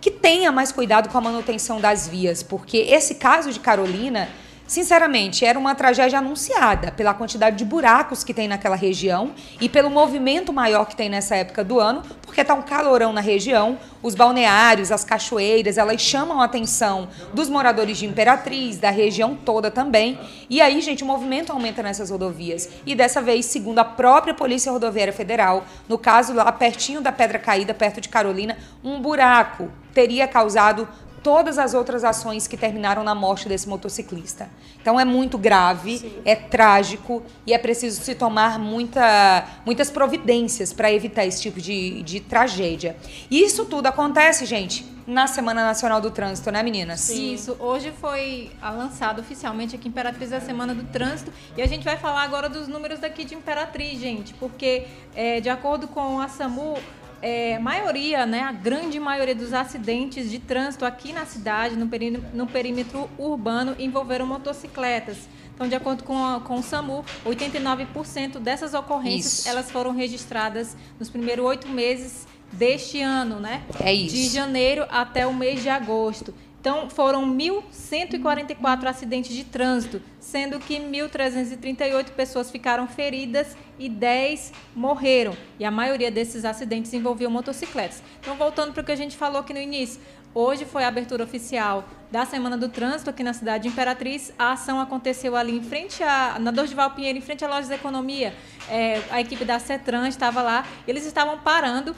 que 0.00 0.10
tenha 0.10 0.50
mais 0.50 0.72
cuidado 0.72 1.08
com 1.08 1.16
a 1.16 1.20
manutenção 1.20 1.80
das 1.80 2.08
vias, 2.08 2.42
porque 2.42 2.78
esse 2.78 3.14
caso 3.14 3.52
de 3.52 3.60
Carolina, 3.60 4.28
sinceramente, 4.72 5.44
era 5.44 5.58
uma 5.58 5.74
tragédia 5.74 6.18
anunciada 6.18 6.90
pela 6.90 7.12
quantidade 7.12 7.56
de 7.56 7.64
buracos 7.64 8.24
que 8.24 8.32
tem 8.32 8.48
naquela 8.48 8.74
região 8.74 9.32
e 9.60 9.68
pelo 9.68 9.90
movimento 9.90 10.50
maior 10.50 10.86
que 10.86 10.96
tem 10.96 11.10
nessa 11.10 11.36
época 11.36 11.62
do 11.62 11.78
ano, 11.78 12.02
porque 12.22 12.42
tá 12.42 12.54
um 12.54 12.62
calorão 12.62 13.12
na 13.12 13.20
região, 13.20 13.78
os 14.02 14.14
balneários, 14.14 14.90
as 14.90 15.04
cachoeiras, 15.04 15.76
elas 15.76 16.00
chamam 16.00 16.40
a 16.40 16.46
atenção 16.46 17.06
dos 17.34 17.50
moradores 17.50 17.98
de 17.98 18.06
Imperatriz, 18.06 18.78
da 18.78 18.88
região 18.88 19.36
toda 19.36 19.70
também. 19.70 20.18
E 20.48 20.58
aí, 20.62 20.80
gente, 20.80 21.04
o 21.04 21.06
movimento 21.06 21.52
aumenta 21.52 21.82
nessas 21.82 22.08
rodovias. 22.08 22.70
E 22.86 22.94
dessa 22.94 23.20
vez, 23.20 23.44
segundo 23.44 23.78
a 23.78 23.84
própria 23.84 24.32
Polícia 24.32 24.72
Rodoviária 24.72 25.12
Federal, 25.12 25.66
no 25.86 25.98
caso 25.98 26.32
lá 26.32 26.50
pertinho 26.50 27.02
da 27.02 27.12
Pedra 27.12 27.38
Caída, 27.38 27.74
perto 27.74 28.00
de 28.00 28.08
Carolina, 28.08 28.56
um 28.82 29.02
buraco 29.02 29.70
teria 29.92 30.26
causado 30.26 30.88
todas 31.22 31.58
as 31.58 31.74
outras 31.74 32.04
ações 32.04 32.46
que 32.46 32.56
terminaram 32.56 33.04
na 33.04 33.14
morte 33.14 33.48
desse 33.48 33.68
motociclista. 33.68 34.50
Então 34.80 34.98
é 34.98 35.04
muito 35.04 35.38
grave, 35.38 36.20
é 36.24 36.34
trágico 36.34 37.22
e 37.46 37.52
é 37.52 37.58
preciso 37.58 38.02
se 38.02 38.14
tomar 38.14 38.58
muita, 38.58 39.46
muitas 39.64 39.90
providências 39.90 40.72
para 40.72 40.92
evitar 40.92 41.24
esse 41.24 41.40
tipo 41.40 41.60
de, 41.60 42.02
de 42.02 42.20
tragédia. 42.20 42.96
E 43.30 43.42
isso 43.42 43.64
tudo 43.64 43.86
acontece, 43.86 44.44
gente, 44.44 44.84
na 45.06 45.26
Semana 45.26 45.64
Nacional 45.64 46.00
do 46.00 46.10
Trânsito, 46.10 46.50
né, 46.50 46.62
meninas? 46.62 47.08
Isso, 47.10 47.56
hoje 47.58 47.92
foi 48.00 48.50
lançado 48.60 49.20
oficialmente 49.20 49.74
aqui 49.74 49.88
em 49.88 49.90
Imperatriz 49.90 50.32
a 50.32 50.40
Semana 50.40 50.74
do 50.74 50.84
Trânsito 50.84 51.32
e 51.56 51.62
a 51.62 51.66
gente 51.66 51.84
vai 51.84 51.96
falar 51.96 52.22
agora 52.22 52.48
dos 52.48 52.68
números 52.68 53.00
daqui 53.00 53.24
de 53.24 53.34
Imperatriz, 53.34 54.00
gente, 54.00 54.34
porque 54.34 54.86
é, 55.14 55.40
de 55.40 55.48
acordo 55.48 55.88
com 55.88 56.20
a 56.20 56.28
SAMU, 56.28 56.78
é, 57.22 57.58
maioria, 57.60 58.26
né, 58.26 58.40
a 58.40 58.50
grande 58.52 58.98
maioria 58.98 59.34
dos 59.34 59.52
acidentes 59.52 60.28
de 60.30 60.38
trânsito 60.40 60.84
aqui 60.84 61.12
na 61.12 61.24
cidade, 61.24 61.76
no 61.76 61.86
perímetro, 61.88 62.28
no 62.34 62.46
perímetro 62.46 63.08
urbano, 63.16 63.76
envolveram 63.78 64.26
motocicletas. 64.26 65.16
Então, 65.54 65.68
de 65.68 65.74
acordo 65.76 66.02
com, 66.02 66.16
a- 66.24 66.40
com 66.40 66.56
o 66.58 66.62
SAMU, 66.62 67.04
89% 67.24 68.38
dessas 68.40 68.74
ocorrências 68.74 69.40
Isso. 69.40 69.48
elas 69.48 69.70
foram 69.70 69.92
registradas 69.92 70.76
nos 70.98 71.08
primeiros 71.08 71.44
oito 71.44 71.68
meses 71.68 72.26
deste 72.52 73.00
ano, 73.00 73.38
né? 73.38 73.62
É 73.80 73.92
isso. 73.94 74.14
De 74.16 74.28
janeiro 74.28 74.84
até 74.90 75.26
o 75.26 75.32
mês 75.32 75.62
de 75.62 75.68
agosto. 75.68 76.34
Então, 76.62 76.88
foram 76.88 77.26
1.144 77.36 78.86
acidentes 78.86 79.34
de 79.34 79.42
trânsito, 79.42 80.00
sendo 80.20 80.60
que 80.60 80.76
1.338 80.76 82.10
pessoas 82.10 82.52
ficaram 82.52 82.86
feridas 82.86 83.56
e 83.80 83.88
10 83.88 84.52
morreram. 84.72 85.36
E 85.58 85.64
a 85.64 85.72
maioria 85.72 86.08
desses 86.08 86.44
acidentes 86.44 86.94
envolviam 86.94 87.32
motocicletas. 87.32 88.00
Então, 88.20 88.36
voltando 88.36 88.72
para 88.72 88.80
o 88.80 88.84
que 88.84 88.92
a 88.92 88.96
gente 88.96 89.16
falou 89.16 89.40
aqui 89.40 89.52
no 89.52 89.58
início, 89.58 90.00
Hoje 90.34 90.64
foi 90.64 90.82
a 90.82 90.88
abertura 90.88 91.22
oficial 91.22 91.84
da 92.10 92.24
Semana 92.24 92.56
do 92.56 92.66
Trânsito 92.66 93.10
aqui 93.10 93.22
na 93.22 93.34
cidade 93.34 93.64
de 93.64 93.68
Imperatriz. 93.68 94.32
A 94.38 94.52
ação 94.52 94.80
aconteceu 94.80 95.36
ali 95.36 95.54
em 95.54 95.62
frente 95.62 96.02
a, 96.02 96.38
na 96.38 96.50
Dorival 96.50 96.90
Pinheiro, 96.92 97.18
em 97.18 97.20
frente 97.20 97.44
à 97.44 97.48
loja 97.48 97.68
de 97.68 97.74
economia. 97.74 98.34
É, 98.66 99.02
a 99.10 99.20
equipe 99.20 99.44
da 99.44 99.58
CETRAN 99.58 100.08
estava 100.08 100.40
lá. 100.40 100.64
Eles 100.88 101.04
estavam 101.04 101.38
parando 101.40 101.94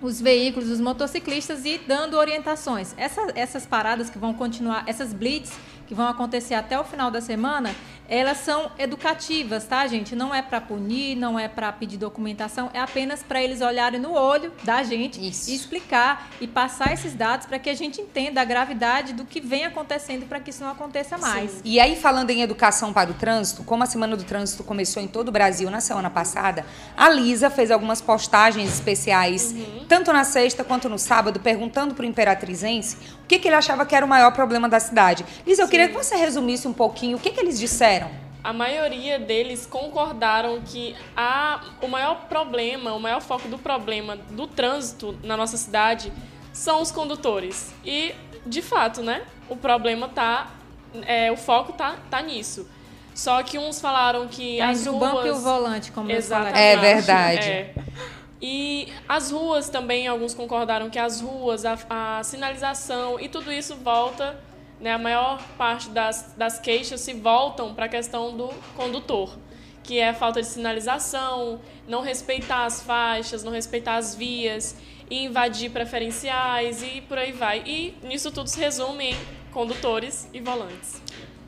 os 0.00 0.20
veículos, 0.20 0.70
os 0.70 0.80
motociclistas 0.80 1.64
e 1.64 1.78
dando 1.78 2.16
orientações. 2.16 2.94
Essa, 2.96 3.32
essas 3.34 3.64
paradas 3.64 4.10
que 4.10 4.18
vão 4.18 4.34
continuar, 4.34 4.84
essas 4.86 5.12
blitz 5.12 5.52
que 5.86 5.94
vão 5.94 6.08
acontecer 6.08 6.54
até 6.54 6.78
o 6.78 6.84
final 6.84 7.10
da 7.10 7.20
semana, 7.20 7.74
elas 8.08 8.38
são 8.38 8.70
educativas, 8.78 9.64
tá, 9.64 9.86
gente? 9.86 10.14
Não 10.14 10.34
é 10.34 10.40
para 10.40 10.60
punir, 10.60 11.16
não 11.16 11.38
é 11.38 11.48
para 11.48 11.72
pedir 11.72 11.96
documentação, 11.96 12.70
é 12.72 12.80
apenas 12.80 13.22
para 13.22 13.42
eles 13.42 13.60
olharem 13.60 14.00
no 14.00 14.12
olho 14.12 14.52
da 14.62 14.82
gente 14.82 15.26
Isso. 15.26 15.50
e 15.50 15.54
explicar 15.54 16.28
e 16.40 16.46
passar 16.46 16.92
esses 16.92 17.14
dados 17.14 17.46
para 17.46 17.58
que 17.58 17.68
a 17.68 17.74
gente 17.74 18.00
entenda 18.00 18.40
a 18.40 18.44
gravidade 18.44 19.12
do 19.12 19.24
que 19.24 19.40
vem 19.40 19.64
acontecendo 19.64 20.26
para 20.26 20.40
que 20.40 20.50
isso 20.50 20.62
não 20.62 20.70
aconteça 20.70 21.18
mais. 21.18 21.60
E 21.64 21.80
aí, 21.80 21.96
falando 21.96 22.30
em 22.30 22.42
educação 22.42 22.92
para 22.92 23.10
o 23.10 23.14
trânsito, 23.14 23.64
como 23.64 23.82
a 23.82 23.86
Semana 23.86 24.16
do 24.16 24.24
Trânsito 24.24 24.62
começou 24.62 25.02
em 25.02 25.08
todo 25.08 25.28
o 25.28 25.32
Brasil 25.32 25.70
na 25.70 25.80
semana 25.80 26.10
passada, 26.10 26.64
a 26.96 27.08
Lisa 27.08 27.50
fez 27.50 27.70
algumas 27.70 28.00
postagens 28.00 28.72
especiais, 28.72 29.54
tanto 29.88 30.12
na 30.12 30.24
sexta 30.24 30.62
quanto 30.62 30.88
no 30.88 30.98
sábado, 30.98 31.40
perguntando 31.40 31.94
para 31.94 32.02
o 32.02 32.06
Imperatrizense 32.06 32.96
o 33.24 33.26
que, 33.26 33.38
que 33.38 33.48
ele 33.48 33.56
achava 33.56 33.84
que 33.84 33.94
era 33.94 34.06
o 34.06 34.08
maior 34.08 34.30
problema 34.32 34.68
da 34.68 34.78
cidade. 34.78 35.24
Lisa, 35.46 35.62
eu 35.62 35.68
queria 35.76 35.88
que 35.88 36.04
você 36.04 36.16
resumisse 36.16 36.66
um 36.66 36.72
pouquinho 36.72 37.16
o 37.16 37.20
que, 37.20 37.30
que 37.30 37.40
eles 37.40 37.58
disseram. 37.58 38.10
A 38.42 38.52
maioria 38.52 39.18
deles 39.18 39.66
concordaram 39.66 40.60
que 40.60 40.94
a, 41.16 41.60
o 41.82 41.88
maior 41.88 42.26
problema, 42.28 42.92
o 42.94 43.00
maior 43.00 43.20
foco 43.20 43.48
do 43.48 43.58
problema 43.58 44.16
do 44.16 44.46
trânsito 44.46 45.18
na 45.22 45.36
nossa 45.36 45.56
cidade 45.56 46.12
são 46.52 46.80
os 46.80 46.92
condutores. 46.92 47.74
E, 47.84 48.14
de 48.46 48.62
fato, 48.62 49.02
né? 49.02 49.22
O 49.48 49.56
problema 49.56 50.08
tá. 50.08 50.50
É, 51.06 51.30
o 51.30 51.36
foco 51.36 51.72
tá, 51.72 51.96
tá 52.08 52.22
nisso. 52.22 52.68
Só 53.14 53.42
que 53.42 53.58
uns 53.58 53.80
falaram 53.80 54.28
que 54.28 54.58
Tá 54.58 54.68
as 54.68 54.78
entre 54.80 54.90
o 54.90 54.98
ruas... 54.98 55.12
banco 55.12 55.26
e 55.26 55.30
o 55.30 55.38
volante, 55.40 55.90
como 55.90 56.10
eu 56.10 56.16
Exatamente. 56.16 56.52
falei. 56.52 56.70
É 56.70 56.76
verdade. 56.76 57.48
É. 57.48 57.74
E 58.40 58.92
as 59.08 59.30
ruas 59.30 59.68
também, 59.68 60.06
alguns 60.06 60.34
concordaram 60.34 60.88
que 60.88 60.98
as 60.98 61.20
ruas, 61.20 61.64
a, 61.64 61.78
a 61.88 62.22
sinalização 62.22 63.18
e 63.18 63.28
tudo 63.28 63.50
isso 63.50 63.74
volta, 63.76 64.38
né, 64.80 64.92
a 64.92 64.98
maior 64.98 65.42
parte 65.56 65.88
das, 65.88 66.34
das 66.36 66.58
queixas 66.58 67.00
se 67.00 67.14
voltam 67.14 67.74
para 67.74 67.86
a 67.86 67.88
questão 67.88 68.36
do 68.36 68.48
condutor, 68.76 69.36
que 69.82 69.98
é 69.98 70.10
a 70.10 70.14
falta 70.14 70.40
de 70.40 70.48
sinalização, 70.48 71.60
não 71.86 72.02
respeitar 72.02 72.64
as 72.64 72.82
faixas, 72.82 73.42
não 73.42 73.52
respeitar 73.52 73.96
as 73.96 74.14
vias, 74.14 74.76
invadir 75.10 75.70
preferenciais 75.70 76.82
e 76.82 77.00
por 77.02 77.18
aí 77.18 77.32
vai. 77.32 77.62
E 77.64 77.94
nisso 78.02 78.30
tudo 78.30 78.48
se 78.48 78.58
resume 78.58 79.12
em 79.12 79.16
condutores 79.52 80.28
e 80.32 80.40
volantes. 80.40 81.00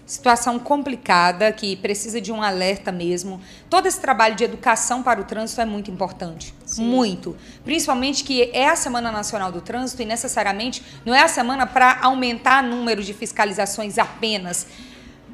Situação 0.08 0.58
complicada 0.58 1.52
que 1.52 1.76
precisa 1.76 2.18
de 2.18 2.32
um 2.32 2.42
alerta 2.42 2.90
mesmo. 2.90 3.42
Todo 3.68 3.84
esse 3.84 4.00
trabalho 4.00 4.34
de 4.34 4.42
educação 4.42 5.02
para 5.02 5.20
o 5.20 5.24
trânsito 5.24 5.60
é 5.60 5.66
muito 5.66 5.90
importante. 5.90 6.54
Muito. 6.78 7.36
Principalmente 7.62 8.24
que 8.24 8.50
é 8.54 8.70
a 8.70 8.74
Semana 8.74 9.12
Nacional 9.12 9.52
do 9.52 9.60
Trânsito 9.60 10.00
e 10.00 10.06
necessariamente 10.06 10.82
não 11.04 11.14
é 11.14 11.20
a 11.20 11.28
semana 11.28 11.66
para 11.66 11.98
aumentar 12.00 12.64
o 12.64 12.68
número 12.68 13.02
de 13.04 13.12
fiscalizações 13.12 13.98
apenas. 13.98 14.66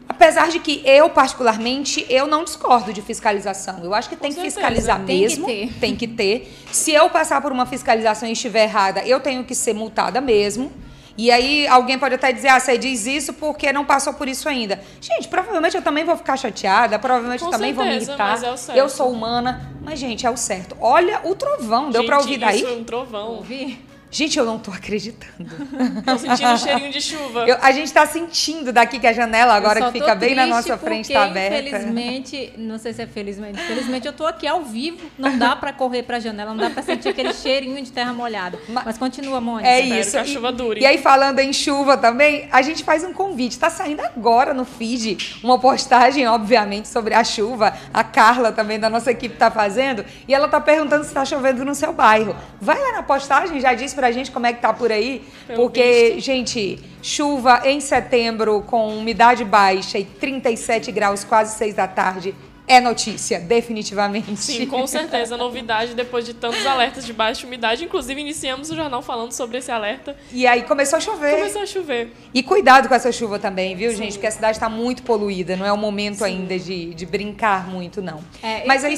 Apesar 0.08 0.48
de 0.48 0.58
que 0.58 0.82
eu, 0.84 1.08
particularmente, 1.08 2.04
eu 2.08 2.26
não 2.26 2.42
discordo 2.42 2.92
de 2.92 3.00
fiscalização. 3.00 3.78
Eu 3.84 3.94
acho 3.94 4.08
que 4.08 4.16
tem 4.16 4.30
que 4.30 4.34
certeza. 4.34 4.56
fiscalizar 4.56 5.04
Tem 5.04 5.18
que 5.18 5.22
mesmo. 5.22 5.46
ter. 5.46 5.72
Tem 5.78 5.94
que 5.94 6.08
ter. 6.08 6.52
Se 6.72 6.92
eu 6.92 7.08
passar 7.10 7.40
por 7.40 7.52
uma 7.52 7.64
fiscalização 7.64 8.28
e 8.28 8.32
estiver 8.32 8.64
errada, 8.64 9.06
eu 9.06 9.20
tenho 9.20 9.44
que 9.44 9.54
ser 9.54 9.72
multada 9.72 10.20
mesmo. 10.20 10.72
E 11.16 11.30
aí 11.30 11.66
alguém 11.68 11.98
pode 11.98 12.14
até 12.16 12.32
dizer, 12.32 12.48
ah, 12.48 12.58
você 12.58 12.76
diz 12.76 13.06
isso 13.06 13.32
porque 13.34 13.72
não 13.72 13.84
passou 13.84 14.14
por 14.14 14.26
isso 14.26 14.48
ainda. 14.48 14.80
Gente, 15.00 15.28
provavelmente 15.28 15.76
eu 15.76 15.82
também 15.82 16.04
vou 16.04 16.16
ficar 16.16 16.36
chateada, 16.36 16.98
provavelmente 16.98 17.40
Com 17.40 17.46
eu 17.46 17.50
também 17.52 17.72
vou 17.72 17.84
me 17.84 17.90
certeza, 17.92 18.10
irritar. 18.12 18.30
mas 18.30 18.42
é 18.42 18.50
o 18.50 18.56
certo. 18.56 18.78
Eu 18.78 18.88
sou 18.88 19.10
humana, 19.12 19.70
mas 19.82 19.98
gente, 19.98 20.26
é 20.26 20.30
o 20.30 20.36
certo. 20.36 20.76
Olha 20.80 21.20
o 21.24 21.34
trovão, 21.36 21.90
deu 21.90 22.04
pra 22.04 22.16
Gente, 22.18 22.26
ouvir 22.26 22.38
daí? 22.38 22.56
Isso 22.58 22.66
é 22.66 22.72
um 22.72 22.84
trovão. 22.84 23.28
Ouvi? 23.36 23.80
Gente, 24.14 24.38
eu 24.38 24.44
não 24.44 24.60
tô 24.60 24.70
acreditando. 24.70 25.50
Tô 26.06 26.16
sentindo 26.18 26.50
um 26.52 26.56
cheirinho 26.56 26.90
de 26.92 27.00
chuva. 27.00 27.46
Eu- 27.48 27.58
a 27.60 27.72
gente 27.72 27.92
tá 27.92 28.06
sentindo 28.06 28.72
daqui 28.72 29.00
que 29.00 29.06
a 29.08 29.12
janela 29.12 29.54
agora 29.54 29.80
que 29.86 29.90
fica 29.98 30.14
bem 30.14 30.36
na 30.36 30.46
nossa 30.46 30.78
frente 30.78 31.12
tá 31.12 31.24
aberta. 31.24 31.58
Infelizmente, 31.58 32.52
não 32.56 32.78
sei 32.78 32.92
se 32.92 33.02
é 33.02 33.06
felizmente, 33.08 33.60
infelizmente 33.60 34.06
eu 34.06 34.12
tô 34.12 34.24
aqui 34.24 34.46
ao 34.46 34.62
vivo, 34.62 34.98
não 35.18 35.36
dá 35.36 35.56
pra 35.56 35.72
correr 35.72 36.04
pra 36.04 36.20
janela, 36.20 36.50
não 36.54 36.58
dá 36.58 36.70
pra 36.70 36.82
sentir 36.84 37.08
aquele 37.08 37.32
cheirinho 37.34 37.82
de 37.82 37.90
terra 37.90 38.12
molhada. 38.12 38.56
Ma- 38.68 38.82
Mas 38.84 38.96
continua, 38.96 39.40
Mônica. 39.40 39.68
É 39.68 39.80
isso. 39.80 40.12
que 40.12 40.16
a 40.18 40.24
chuva 40.24 40.52
dure. 40.52 40.80
E 40.80 40.86
aí, 40.86 40.98
falando 40.98 41.40
em 41.40 41.52
chuva 41.52 41.96
também, 41.96 42.48
a 42.52 42.62
gente 42.62 42.84
faz 42.84 43.02
um 43.02 43.12
convite. 43.12 43.58
Tá 43.58 43.68
saindo 43.68 44.00
agora 44.00 44.54
no 44.54 44.64
feed 44.64 45.40
uma 45.42 45.58
postagem, 45.58 46.24
obviamente, 46.28 46.86
sobre 46.86 47.14
a 47.14 47.24
chuva. 47.24 47.74
A 47.92 48.04
Carla 48.04 48.52
também 48.52 48.78
da 48.78 48.88
nossa 48.88 49.10
equipe 49.10 49.34
tá 49.36 49.50
fazendo. 49.50 50.04
E 50.28 50.32
ela 50.34 50.46
tá 50.46 50.60
perguntando 50.60 51.02
se 51.04 51.12
tá 51.12 51.24
chovendo 51.24 51.64
no 51.64 51.74
seu 51.74 51.92
bairro. 51.92 52.36
Vai 52.60 52.78
lá 52.78 52.92
na 52.92 53.02
postagem, 53.02 53.60
já 53.60 53.74
diz 53.74 53.92
pra 54.04 54.12
gente 54.12 54.30
como 54.30 54.44
é 54.44 54.52
que 54.52 54.60
tá 54.60 54.70
por 54.74 54.92
aí. 54.92 55.22
Pelo 55.46 55.62
porque, 55.62 56.20
gente, 56.20 56.78
chuva 57.00 57.62
em 57.64 57.80
setembro 57.80 58.60
com 58.66 58.98
umidade 58.98 59.42
baixa 59.46 59.98
e 59.98 60.04
37 60.04 60.92
graus, 60.92 61.24
quase 61.24 61.56
6 61.56 61.74
da 61.74 61.88
tarde. 61.88 62.34
É 62.66 62.80
notícia, 62.80 63.38
definitivamente. 63.40 64.36
Sim, 64.36 64.66
com 64.66 64.86
certeza, 64.86 65.36
novidade 65.36 65.94
depois 65.94 66.24
de 66.24 66.32
tantos 66.32 66.64
alertas 66.66 67.04
de 67.04 67.12
baixa 67.12 67.46
umidade. 67.46 67.84
Inclusive, 67.84 68.18
iniciamos 68.20 68.70
o 68.70 68.76
jornal 68.76 69.02
falando 69.02 69.32
sobre 69.32 69.58
esse 69.58 69.70
alerta. 69.70 70.16
E 70.32 70.46
aí 70.46 70.62
começou 70.62 70.96
a 70.96 71.00
chover. 71.00 71.36
Começou 71.36 71.62
a 71.62 71.66
chover. 71.66 72.12
E 72.32 72.42
cuidado 72.42 72.88
com 72.88 72.94
essa 72.94 73.12
chuva 73.12 73.38
também, 73.38 73.74
viu, 73.76 73.94
gente? 73.94 74.12
Porque 74.14 74.26
a 74.26 74.30
cidade 74.30 74.56
está 74.56 74.68
muito 74.68 75.02
poluída, 75.02 75.56
não 75.56 75.66
é 75.66 75.72
o 75.72 75.76
momento 75.78 76.24
ainda 76.24 76.58
de, 76.58 76.94
de 76.94 77.06
brincar 77.06 77.68
muito, 77.68 78.00
não. 78.02 78.20
É, 78.42 78.64
Mas 78.66 78.82
eu- 78.82 78.90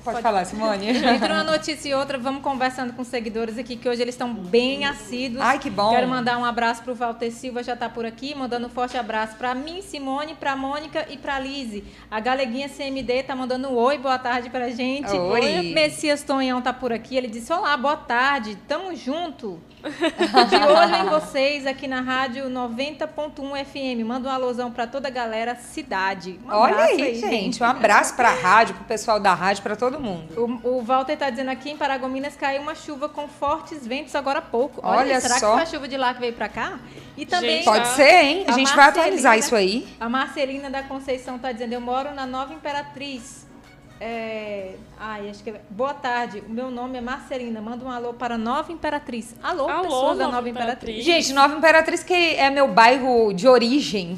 aí. 0.00 0.04
Pode, 0.04 0.22
falar, 0.22 0.44
Simone. 0.46 0.88
Entre 0.88 1.32
uma 1.32 1.44
notícia 1.44 1.88
e 1.88 1.94
outra, 1.94 2.18
vamos 2.18 2.42
conversando 2.42 2.92
com 2.92 3.02
os 3.02 3.08
seguidores 3.08 3.58
aqui, 3.58 3.76
que 3.76 3.88
hoje 3.88 4.02
eles 4.02 4.14
estão 4.14 4.32
bem 4.32 4.84
assíduos. 4.84 5.42
Ai, 5.42 5.58
que 5.58 5.68
bom. 5.68 5.90
Quero 5.90 6.08
mandar 6.08 6.38
um 6.38 6.44
abraço 6.44 6.82
pro 6.82 6.94
Walter 6.94 7.30
Silva, 7.30 7.62
já 7.62 7.76
tá 7.76 7.88
por 7.88 8.04
aqui, 8.04 8.34
mandando 8.34 8.66
um 8.66 8.70
forte 8.70 8.96
abraço 8.96 9.36
pra 9.36 9.54
mim, 9.54 9.82
Simone, 9.82 10.34
pra 10.34 10.56
Mônica 10.56 11.06
e 11.10 11.16
pra 11.16 11.38
Lise. 11.38 11.84
A 12.10 12.20
Galeguinha 12.20 12.68
CMD 12.68 13.22
tá 13.24 13.36
mandando 13.36 13.68
um 13.68 13.76
oi, 13.76 13.98
boa 13.98 14.18
tarde 14.18 14.50
pra 14.50 14.70
gente. 14.70 15.10
Oi. 15.10 15.72
Messias 15.74 16.22
Tonhão 16.22 16.60
tá 16.60 16.72
por 16.72 16.92
aqui, 16.92 17.16
ele 17.16 17.28
disse, 17.28 17.52
olá, 17.52 17.76
boa 17.76 17.96
tarde, 17.96 18.56
tamo 18.66 18.94
junto. 18.94 19.60
De 19.80 20.56
olho 20.56 20.94
em 20.94 21.08
vocês 21.08 21.66
aqui 21.66 21.88
na 21.88 22.00
rádio 22.02 22.50
90.1 22.50 23.64
FM. 23.64 24.06
Manda 24.06 24.28
um 24.28 24.32
alusão 24.32 24.70
pra 24.70 24.86
toda 24.86 25.08
a 25.08 25.10
galera, 25.10 25.54
cidade. 25.56 26.38
Um 26.44 26.52
Olha 26.52 26.74
abraço 26.74 26.94
aí, 26.94 27.14
gente. 27.14 27.62
Um 27.62 27.66
abraço 27.66 28.14
pra 28.14 28.30
rádio, 28.30 28.74
pro 28.74 28.84
pessoal 28.84 29.18
da 29.18 29.32
rádio, 29.32 29.62
pra 29.62 29.74
todo 29.74 29.89
mundo. 29.98 30.60
O, 30.62 30.76
o 30.78 30.82
Walter 30.82 31.16
tá 31.16 31.30
dizendo 31.30 31.48
aqui 31.50 31.70
em 31.70 31.76
Paragominas 31.76 32.36
caiu 32.36 32.60
uma 32.62 32.74
chuva 32.74 33.08
com 33.08 33.26
fortes 33.26 33.86
ventos 33.86 34.14
agora 34.14 34.38
há 34.40 34.42
pouco. 34.42 34.80
Olha, 34.84 34.98
Olha 35.00 35.20
será 35.20 35.38
só. 35.38 35.46
que 35.48 35.52
foi 35.54 35.62
a 35.62 35.66
chuva 35.66 35.88
de 35.88 35.96
lá 35.96 36.12
que 36.12 36.20
veio 36.20 36.34
pra 36.34 36.48
cá? 36.48 36.78
E 37.16 37.24
também 37.26 37.56
Gente, 37.56 37.64
Pode 37.64 37.88
ser, 37.88 38.22
hein? 38.22 38.44
A 38.46 38.50
A 38.50 38.54
gente 38.54 38.76
vai 38.76 38.88
atualizar 38.88 39.38
isso 39.38 39.56
aí. 39.56 39.88
a 39.98 40.08
Marcelina 40.08 40.68
da 40.70 40.82
Conceição 40.82 41.38
tá 41.38 41.50
dizendo, 41.50 41.72
eu 41.72 41.80
moro 41.80 42.14
na 42.14 42.26
Nova 42.26 42.52
Imperatriz. 42.54 43.48
É... 44.00 44.76
Ai, 44.98 45.28
acho 45.28 45.44
que 45.44 45.50
é... 45.50 45.60
Boa 45.68 45.92
tarde, 45.92 46.42
o 46.46 46.50
meu 46.50 46.70
nome 46.70 46.96
é 46.96 47.00
Marcelina. 47.02 47.60
Manda 47.60 47.84
um 47.84 47.90
alô 47.90 48.14
para 48.14 48.38
Nova 48.38 48.72
Imperatriz. 48.72 49.34
Alô, 49.42 49.68
Alô, 49.68 49.82
pessoas 49.82 50.18
da 50.18 50.24
Nova 50.24 50.36
Nova 50.36 50.48
Imperatriz. 50.48 51.00
Imperatriz. 51.00 51.04
Gente, 51.04 51.34
Nova 51.34 51.54
Imperatriz, 51.54 52.02
que 52.02 52.14
é 52.14 52.48
meu 52.48 52.66
bairro 52.68 53.34
de 53.34 53.46
origem. 53.46 54.16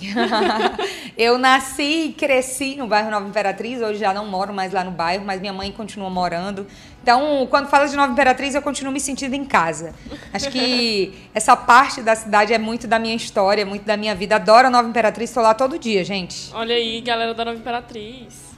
eu 1.19 1.37
nasci 1.37 2.07
e 2.07 2.13
cresci 2.13 2.77
no 2.77 2.87
bairro 2.87 3.11
Nova 3.11 3.27
Imperatriz, 3.29 3.83
hoje 3.83 3.99
já 3.99 4.15
não 4.15 4.27
moro 4.27 4.55
mais 4.55 4.73
lá 4.73 4.85
no 4.85 4.93
bairro, 4.93 5.25
mas 5.25 5.41
minha 5.41 5.53
mãe 5.53 5.73
continua 5.73 6.09
morando. 6.09 6.65
Então, 7.03 7.45
quando 7.51 7.69
fala 7.69 7.89
de 7.89 7.97
Nova 7.97 8.13
Imperatriz, 8.13 8.55
eu 8.55 8.63
continuo 8.63 8.93
me 8.93 9.01
sentindo 9.01 9.35
em 9.35 9.45
casa. 9.45 9.93
Acho 10.33 10.49
que 10.49 11.13
essa 11.35 11.57
parte 11.57 12.01
da 12.03 12.15
cidade 12.15 12.53
é 12.53 12.59
muito 12.59 12.87
da 12.87 13.01
minha 13.01 13.17
história, 13.17 13.67
muito 13.67 13.85
da 13.85 13.97
minha 13.97 14.15
vida. 14.15 14.37
Adoro 14.37 14.69
a 14.69 14.71
Nova 14.71 14.89
Imperatriz, 14.89 15.31
estou 15.31 15.43
lá 15.43 15.55
todo 15.55 15.77
dia, 15.77 16.05
gente. 16.05 16.55
Olha 16.55 16.77
aí, 16.77 17.01
galera 17.01 17.35
da 17.35 17.45
Nova 17.45 17.59
Imperatriz. 17.59 18.52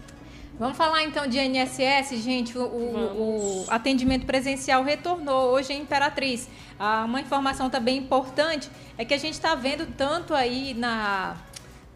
Vamos 0.59 0.77
falar 0.77 1.03
então 1.03 1.27
de 1.27 1.39
INSS, 1.39 2.17
gente. 2.23 2.57
O, 2.57 2.63
o- 2.63 3.65
o 3.65 3.67
atendimento 3.69 4.25
presencial 4.25 4.85
retornou 4.85 5.51
hoje 5.51 5.73
em 5.73 5.83
Imperatriz. 5.83 6.49
Ah, 6.79 7.05
uma 7.07 7.21
informação 7.21 7.69
também 7.69 7.97
importante 7.99 8.71
é 8.97 9.05
que 9.05 9.13
a 9.13 9.19
gente 9.19 9.35
está 9.35 9.55
vendo 9.57 9.85
tanto 9.97 10.33
aí 10.33 10.73
na, 10.75 11.37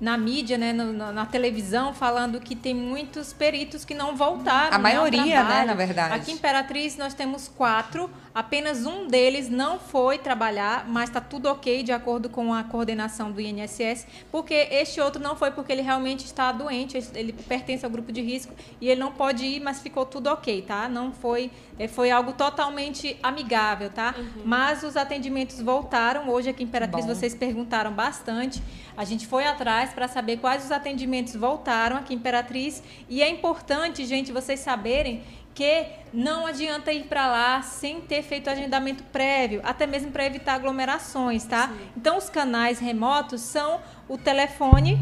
na 0.00 0.18
mídia, 0.18 0.58
né, 0.58 0.72
no, 0.72 0.92
na, 0.92 1.12
na, 1.12 1.26
televisão, 1.26 1.94
falando 1.94 2.40
que 2.40 2.56
tem 2.56 2.74
muitos 2.74 3.32
peritos 3.32 3.84
que 3.84 3.94
não 3.94 4.16
voltaram. 4.16 4.74
A 4.74 4.78
maioria, 4.78 5.42
né, 5.44 5.64
na 5.64 5.74
verdade. 5.74 6.14
Aqui 6.14 6.32
em 6.32 6.34
Imperatriz 6.34 6.96
nós 6.96 7.14
temos 7.14 7.46
quatro, 7.46 8.10
apenas 8.38 8.86
um 8.86 9.08
deles 9.08 9.48
não 9.48 9.80
foi 9.80 10.16
trabalhar, 10.16 10.88
mas 10.88 11.10
está 11.10 11.20
tudo 11.20 11.48
ok 11.48 11.82
de 11.82 11.90
acordo 11.90 12.28
com 12.28 12.54
a 12.54 12.62
coordenação 12.62 13.32
do 13.32 13.40
INSS, 13.40 14.06
porque 14.30 14.54
este 14.54 15.00
outro 15.00 15.20
não 15.20 15.34
foi 15.34 15.50
porque 15.50 15.72
ele 15.72 15.82
realmente 15.82 16.24
está 16.24 16.52
doente, 16.52 16.96
ele 17.16 17.32
pertence 17.32 17.84
ao 17.84 17.90
grupo 17.90 18.12
de 18.12 18.20
risco 18.20 18.54
e 18.80 18.88
ele 18.88 19.00
não 19.00 19.10
pode 19.10 19.44
ir, 19.44 19.60
mas 19.60 19.80
ficou 19.80 20.06
tudo 20.06 20.28
ok, 20.28 20.62
tá? 20.62 20.88
Não 20.88 21.10
foi, 21.10 21.50
é, 21.80 21.88
foi 21.88 22.12
algo 22.12 22.32
totalmente 22.32 23.18
amigável, 23.24 23.90
tá? 23.90 24.14
Uhum. 24.16 24.42
Mas 24.44 24.84
os 24.84 24.96
atendimentos 24.96 25.60
voltaram. 25.60 26.28
Hoje 26.28 26.50
aqui 26.50 26.62
em 26.62 26.66
Imperatriz 26.66 27.06
Bom. 27.06 27.14
vocês 27.16 27.34
perguntaram 27.34 27.92
bastante. 27.92 28.62
A 28.96 29.04
gente 29.04 29.26
foi 29.26 29.46
atrás 29.46 29.92
para 29.92 30.06
saber 30.06 30.36
quais 30.36 30.64
os 30.64 30.70
atendimentos 30.70 31.34
voltaram 31.34 31.96
aqui 31.96 32.14
em 32.14 32.16
Imperatriz 32.16 32.84
e 33.08 33.20
é 33.20 33.28
importante, 33.28 34.06
gente, 34.06 34.30
vocês 34.30 34.60
saberem 34.60 35.24
que 35.58 35.86
não 36.12 36.46
adianta 36.46 36.92
ir 36.92 37.08
para 37.08 37.26
lá 37.26 37.62
sem 37.62 38.00
ter 38.00 38.22
feito 38.22 38.48
agendamento 38.48 39.02
prévio, 39.02 39.60
até 39.64 39.88
mesmo 39.88 40.12
para 40.12 40.24
evitar 40.24 40.54
aglomerações, 40.54 41.42
tá? 41.44 41.66
Sim. 41.66 41.78
Então 41.96 42.16
os 42.16 42.30
canais 42.30 42.78
remotos 42.78 43.40
são 43.40 43.80
o 44.08 44.16
telefone 44.16 44.96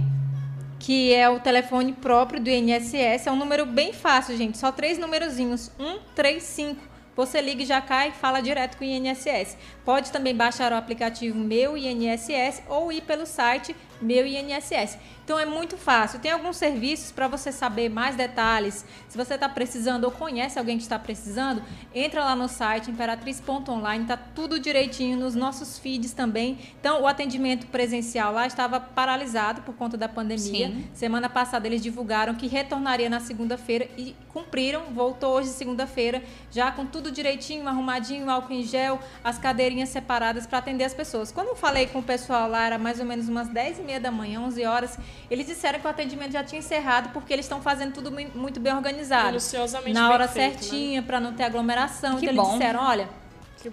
que 0.78 1.12
é 1.12 1.28
o 1.28 1.40
telefone 1.40 1.92
próprio 1.92 2.40
do 2.40 2.48
INSS, 2.48 3.26
é 3.26 3.30
um 3.30 3.36
número 3.36 3.66
bem 3.66 3.92
fácil, 3.92 4.34
gente, 4.34 4.56
só 4.56 4.72
três 4.72 4.98
numerozinhos, 4.98 5.70
135 5.76 6.96
você 7.14 7.40
liga 7.40 7.62
e 7.62 7.66
já 7.66 7.80
cai 7.80 8.10
e 8.10 8.12
fala 8.12 8.42
direto 8.42 8.76
com 8.76 8.84
o 8.84 8.86
INSS. 8.86 9.56
Pode 9.86 10.12
também 10.12 10.34
baixar 10.34 10.70
o 10.70 10.76
aplicativo 10.76 11.38
Meu 11.38 11.74
INSS 11.74 12.62
ou 12.68 12.92
ir 12.92 13.00
pelo 13.00 13.24
site 13.24 13.74
Meu 14.00 14.26
INSS. 14.26 14.98
Então 15.26 15.40
é 15.40 15.44
muito 15.44 15.76
fácil. 15.76 16.20
Tem 16.20 16.30
alguns 16.30 16.56
serviços 16.56 17.10
para 17.10 17.26
você 17.26 17.50
saber 17.50 17.88
mais 17.88 18.14
detalhes. 18.14 18.84
Se 19.08 19.18
você 19.18 19.34
está 19.34 19.48
precisando 19.48 20.04
ou 20.04 20.10
conhece 20.12 20.56
alguém 20.56 20.76
que 20.76 20.84
está 20.84 21.00
precisando, 21.00 21.62
entra 21.92 22.24
lá 22.24 22.36
no 22.36 22.46
site 22.46 22.92
imperatriz.online, 22.92 24.04
está 24.04 24.16
tudo 24.16 24.60
direitinho 24.60 25.16
nos 25.18 25.34
nossos 25.34 25.80
feeds 25.80 26.12
também. 26.12 26.58
Então 26.78 27.02
o 27.02 27.08
atendimento 27.08 27.66
presencial 27.66 28.32
lá 28.32 28.46
estava 28.46 28.78
paralisado 28.78 29.62
por 29.62 29.74
conta 29.74 29.96
da 29.96 30.08
pandemia. 30.08 30.68
Sim. 30.68 30.88
Semana 30.94 31.28
passada 31.28 31.66
eles 31.66 31.82
divulgaram 31.82 32.34
que 32.34 32.46
retornaria 32.46 33.10
na 33.10 33.18
segunda-feira 33.18 33.88
e 33.98 34.14
cumpriram. 34.32 34.84
Voltou 34.92 35.34
hoje 35.34 35.48
segunda-feira, 35.48 36.22
já 36.52 36.70
com 36.70 36.86
tudo 36.86 37.10
direitinho, 37.10 37.66
arrumadinho, 37.66 38.30
álcool 38.30 38.52
em 38.52 38.62
gel, 38.62 39.00
as 39.24 39.38
cadeirinhas 39.38 39.88
separadas 39.88 40.46
para 40.46 40.58
atender 40.58 40.84
as 40.84 40.94
pessoas. 40.94 41.32
Quando 41.32 41.48
eu 41.48 41.56
falei 41.56 41.88
com 41.88 41.98
o 41.98 42.02
pessoal 42.02 42.48
lá, 42.48 42.64
era 42.64 42.78
mais 42.78 43.00
ou 43.00 43.06
menos 43.06 43.28
umas 43.28 43.48
10 43.48 43.80
e 43.80 43.82
meia 43.86 44.00
da 44.00 44.10
manhã, 44.10 44.40
11 44.40 44.64
horas 44.64 44.98
eles 45.30 45.46
disseram 45.46 45.78
que 45.78 45.86
o 45.86 45.90
atendimento 45.90 46.32
já 46.32 46.44
tinha 46.44 46.58
encerrado 46.58 47.10
porque 47.12 47.32
eles 47.32 47.46
estão 47.46 47.60
fazendo 47.60 47.92
tudo 47.92 48.10
muito 48.10 48.60
bem 48.60 48.74
organizado. 48.74 49.38
Na 49.92 50.10
hora 50.10 50.28
feito, 50.28 50.54
né? 50.54 50.58
certinha, 50.58 51.00
né? 51.00 51.06
para 51.06 51.20
não 51.20 51.32
ter 51.32 51.44
aglomeração. 51.44 52.18
Que 52.18 52.26
então 52.26 52.36
bom. 52.36 52.50
eles 52.50 52.58
disseram, 52.58 52.80
olha, 52.80 53.08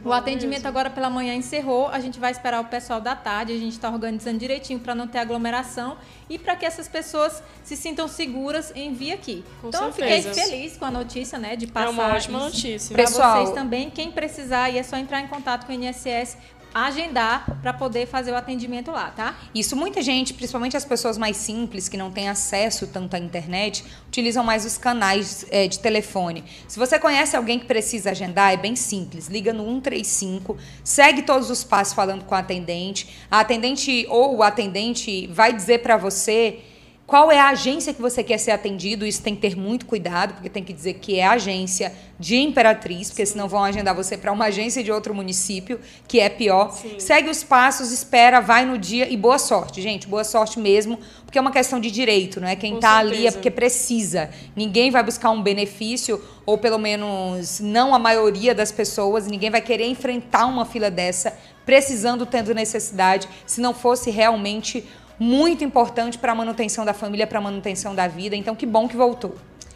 o 0.03 0.11
atendimento 0.11 0.63
mesmo. 0.63 0.67
agora 0.67 0.89
pela 0.89 1.09
manhã 1.09 1.33
encerrou. 1.33 1.87
A 1.89 1.99
gente 1.99 2.19
vai 2.19 2.31
esperar 2.31 2.61
o 2.61 2.65
pessoal 2.65 2.99
da 2.99 3.15
tarde. 3.15 3.53
A 3.53 3.57
gente 3.57 3.73
está 3.73 3.89
organizando 3.89 4.37
direitinho 4.39 4.79
para 4.79 4.95
não 4.95 5.07
ter 5.07 5.19
aglomeração 5.19 5.97
e 6.29 6.39
para 6.39 6.55
que 6.55 6.65
essas 6.65 6.87
pessoas 6.87 7.43
se 7.63 7.75
sintam 7.75 8.07
seguras 8.07 8.71
em 8.75 8.93
vir 8.93 9.11
aqui. 9.11 9.43
Com 9.61 9.67
então, 9.67 9.91
certeza. 9.91 10.29
fiquei 10.29 10.43
feliz 10.45 10.77
com 10.77 10.85
a 10.85 10.91
notícia, 10.91 11.37
né, 11.37 11.55
de 11.55 11.67
passar. 11.67 11.87
É 11.87 11.89
uma 11.89 12.15
ótima 12.15 12.39
notícia. 12.39 12.95
Para 12.95 13.05
vocês 13.05 13.51
também. 13.51 13.89
Quem 13.89 14.11
precisar, 14.11 14.69
e 14.69 14.77
é 14.77 14.83
só 14.83 14.97
entrar 14.97 15.21
em 15.21 15.27
contato 15.27 15.65
com 15.65 15.71
o 15.71 15.75
INSS 15.75 16.37
agendar 16.73 17.59
para 17.61 17.73
poder 17.73 18.07
fazer 18.07 18.31
o 18.31 18.35
atendimento 18.35 18.91
lá, 18.91 19.11
tá? 19.11 19.35
Isso 19.53 19.75
muita 19.75 20.01
gente, 20.01 20.33
principalmente 20.33 20.75
as 20.75 20.85
pessoas 20.85 21.17
mais 21.17 21.37
simples 21.37 21.87
que 21.87 21.97
não 21.97 22.11
têm 22.11 22.27
acesso 22.27 22.87
tanto 22.87 23.15
à 23.15 23.19
internet, 23.19 23.85
utilizam 24.07 24.43
mais 24.43 24.65
os 24.65 24.77
canais 24.77 25.45
é, 25.49 25.67
de 25.67 25.79
telefone. 25.79 26.43
Se 26.67 26.79
você 26.79 26.97
conhece 26.97 27.35
alguém 27.35 27.59
que 27.59 27.65
precisa 27.65 28.11
agendar, 28.11 28.53
é 28.53 28.57
bem 28.57 28.75
simples. 28.75 29.27
Liga 29.27 29.53
no 29.53 29.63
135, 29.65 30.57
segue 30.83 31.21
todos 31.21 31.49
os 31.49 31.63
passos 31.63 31.93
falando 31.93 32.25
com 32.25 32.35
a 32.35 32.39
atendente. 32.39 33.07
A 33.29 33.39
atendente 33.39 34.05
ou 34.09 34.37
o 34.37 34.43
atendente 34.43 35.27
vai 35.27 35.53
dizer 35.53 35.79
para 35.79 35.97
você 35.97 36.59
qual 37.05 37.29
é 37.29 37.37
a 37.37 37.49
agência 37.49 37.93
que 37.93 38.01
você 38.01 38.23
quer 38.23 38.37
ser 38.37 38.51
atendido? 38.51 39.05
Isso 39.05 39.21
tem 39.21 39.35
que 39.35 39.41
ter 39.41 39.57
muito 39.57 39.85
cuidado, 39.85 40.35
porque 40.35 40.49
tem 40.49 40.63
que 40.63 40.71
dizer 40.71 40.95
que 40.95 41.19
é 41.19 41.25
a 41.25 41.31
agência 41.31 41.93
de 42.17 42.37
Imperatriz, 42.37 43.09
porque 43.09 43.25
senão 43.25 43.47
vão 43.47 43.61
agendar 43.61 43.93
você 43.93 44.17
para 44.17 44.31
uma 44.31 44.45
agência 44.45 44.81
de 44.81 44.89
outro 44.89 45.13
município, 45.13 45.79
que 46.07 46.21
é 46.21 46.29
pior. 46.29 46.71
Sim. 46.71 46.99
Segue 46.99 47.29
os 47.29 47.43
passos, 47.43 47.91
espera, 47.91 48.39
vai 48.39 48.65
no 48.65 48.77
dia 48.77 49.11
e 49.11 49.17
boa 49.17 49.37
sorte, 49.37 49.81
gente. 49.81 50.07
Boa 50.07 50.23
sorte 50.23 50.57
mesmo, 50.57 50.97
porque 51.25 51.37
é 51.37 51.41
uma 51.41 51.51
questão 51.51 51.79
de 51.79 51.91
direito, 51.91 52.39
não 52.39 52.47
é? 52.47 52.55
Quem 52.55 52.75
está 52.75 52.97
ali 52.97 53.27
é 53.27 53.31
porque 53.31 53.51
precisa. 53.51 54.29
Ninguém 54.55 54.89
vai 54.89 55.03
buscar 55.03 55.29
um 55.31 55.43
benefício, 55.43 56.23
ou 56.45 56.57
pelo 56.57 56.77
menos 56.77 57.59
não 57.59 57.93
a 57.93 57.99
maioria 57.99 58.55
das 58.55 58.71
pessoas, 58.71 59.27
ninguém 59.27 59.49
vai 59.49 59.61
querer 59.61 59.87
enfrentar 59.87 60.45
uma 60.45 60.65
fila 60.65 60.89
dessa 60.89 61.33
precisando, 61.65 62.25
tendo 62.25 62.53
necessidade, 62.53 63.27
se 63.45 63.61
não 63.61 63.73
fosse 63.73 64.09
realmente 64.11 64.85
muito 65.19 65.63
importante 65.63 66.17
para 66.17 66.31
a 66.31 66.35
manutenção 66.35 66.85
da 66.85 66.93
família, 66.93 67.25
para 67.27 67.39
a 67.39 67.41
manutenção 67.41 67.93
da 67.95 68.07
vida. 68.07 68.35
Então, 68.35 68.55
que 68.55 68.65
bom 68.65 68.87
que 68.87 68.95
voltou. 68.95 69.35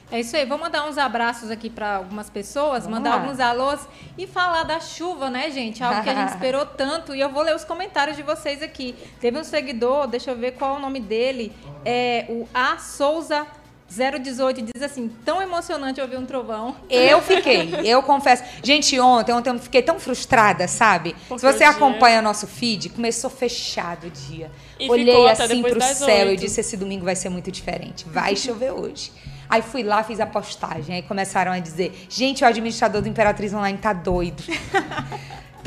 É 0.09 0.21
isso 0.21 0.37
aí. 0.37 0.45
Vou 0.45 0.57
mandar 0.57 0.87
uns 0.87 0.97
abraços 0.97 1.51
aqui 1.51 1.69
para 1.69 1.97
algumas 1.97 2.29
pessoas, 2.29 2.83
Vamos 2.83 2.99
mandar 2.99 3.15
lá. 3.15 3.21
alguns 3.21 3.39
alôs 3.41 3.85
e 4.17 4.25
falar 4.25 4.63
da 4.63 4.79
chuva, 4.79 5.29
né, 5.29 5.51
gente? 5.51 5.83
Algo 5.83 6.01
que 6.01 6.09
a 6.09 6.15
gente 6.15 6.29
esperou 6.33 6.65
tanto. 6.65 7.13
E 7.13 7.19
eu 7.19 7.29
vou 7.29 7.43
ler 7.43 7.53
os 7.53 7.65
comentários 7.65 8.15
de 8.15 8.23
vocês 8.23 8.61
aqui. 8.63 8.95
Teve 9.19 9.37
um 9.37 9.43
seguidor, 9.43 10.07
deixa 10.07 10.31
eu 10.31 10.37
ver 10.37 10.51
qual 10.53 10.75
é 10.75 10.77
o 10.77 10.81
nome 10.81 11.01
dele. 11.01 11.53
É 11.83 12.25
o 12.29 12.47
A 12.53 12.77
Souza 12.77 13.45
018 13.89 14.61
diz 14.61 14.81
assim, 14.81 15.09
tão 15.23 15.41
emocionante 15.41 16.01
ouvir 16.01 16.17
um 16.17 16.25
trovão. 16.25 16.75
Eu 16.89 17.21
fiquei, 17.23 17.71
eu 17.83 18.03
confesso. 18.03 18.43
Gente, 18.61 18.99
ontem, 18.99 19.33
ontem 19.33 19.49
eu 19.49 19.59
fiquei 19.59 19.81
tão 19.81 19.99
frustrada, 19.99 20.67
sabe? 20.67 21.15
Porque 21.27 21.39
Se 21.39 21.51
você 21.53 21.63
acompanha 21.63 22.19
o 22.19 22.21
nosso 22.21 22.45
feed, 22.47 22.89
começou 22.89 23.29
fechado 23.29 24.07
o 24.07 24.09
dia. 24.09 24.51
E 24.79 24.89
Olhei 24.89 25.29
assim 25.29 25.61
pro 25.61 25.81
céu 25.81 26.27
8. 26.27 26.33
e 26.33 26.45
disse, 26.45 26.59
esse 26.59 26.77
domingo 26.77 27.05
vai 27.05 27.15
ser 27.15 27.29
muito 27.29 27.51
diferente. 27.51 28.05
Vai 28.07 28.35
chover 28.35 28.71
hoje. 28.71 29.11
Aí 29.49 29.61
fui 29.61 29.81
lá, 29.81 30.03
fiz 30.03 30.19
a 30.19 30.25
postagem. 30.25 30.95
Aí 30.95 31.01
começaram 31.01 31.51
a 31.53 31.59
dizer, 31.59 32.05
gente, 32.09 32.43
o 32.43 32.47
administrador 32.47 33.01
do 33.01 33.07
Imperatriz 33.07 33.53
Online 33.53 33.77
tá 33.77 33.93
doido. 33.93 34.43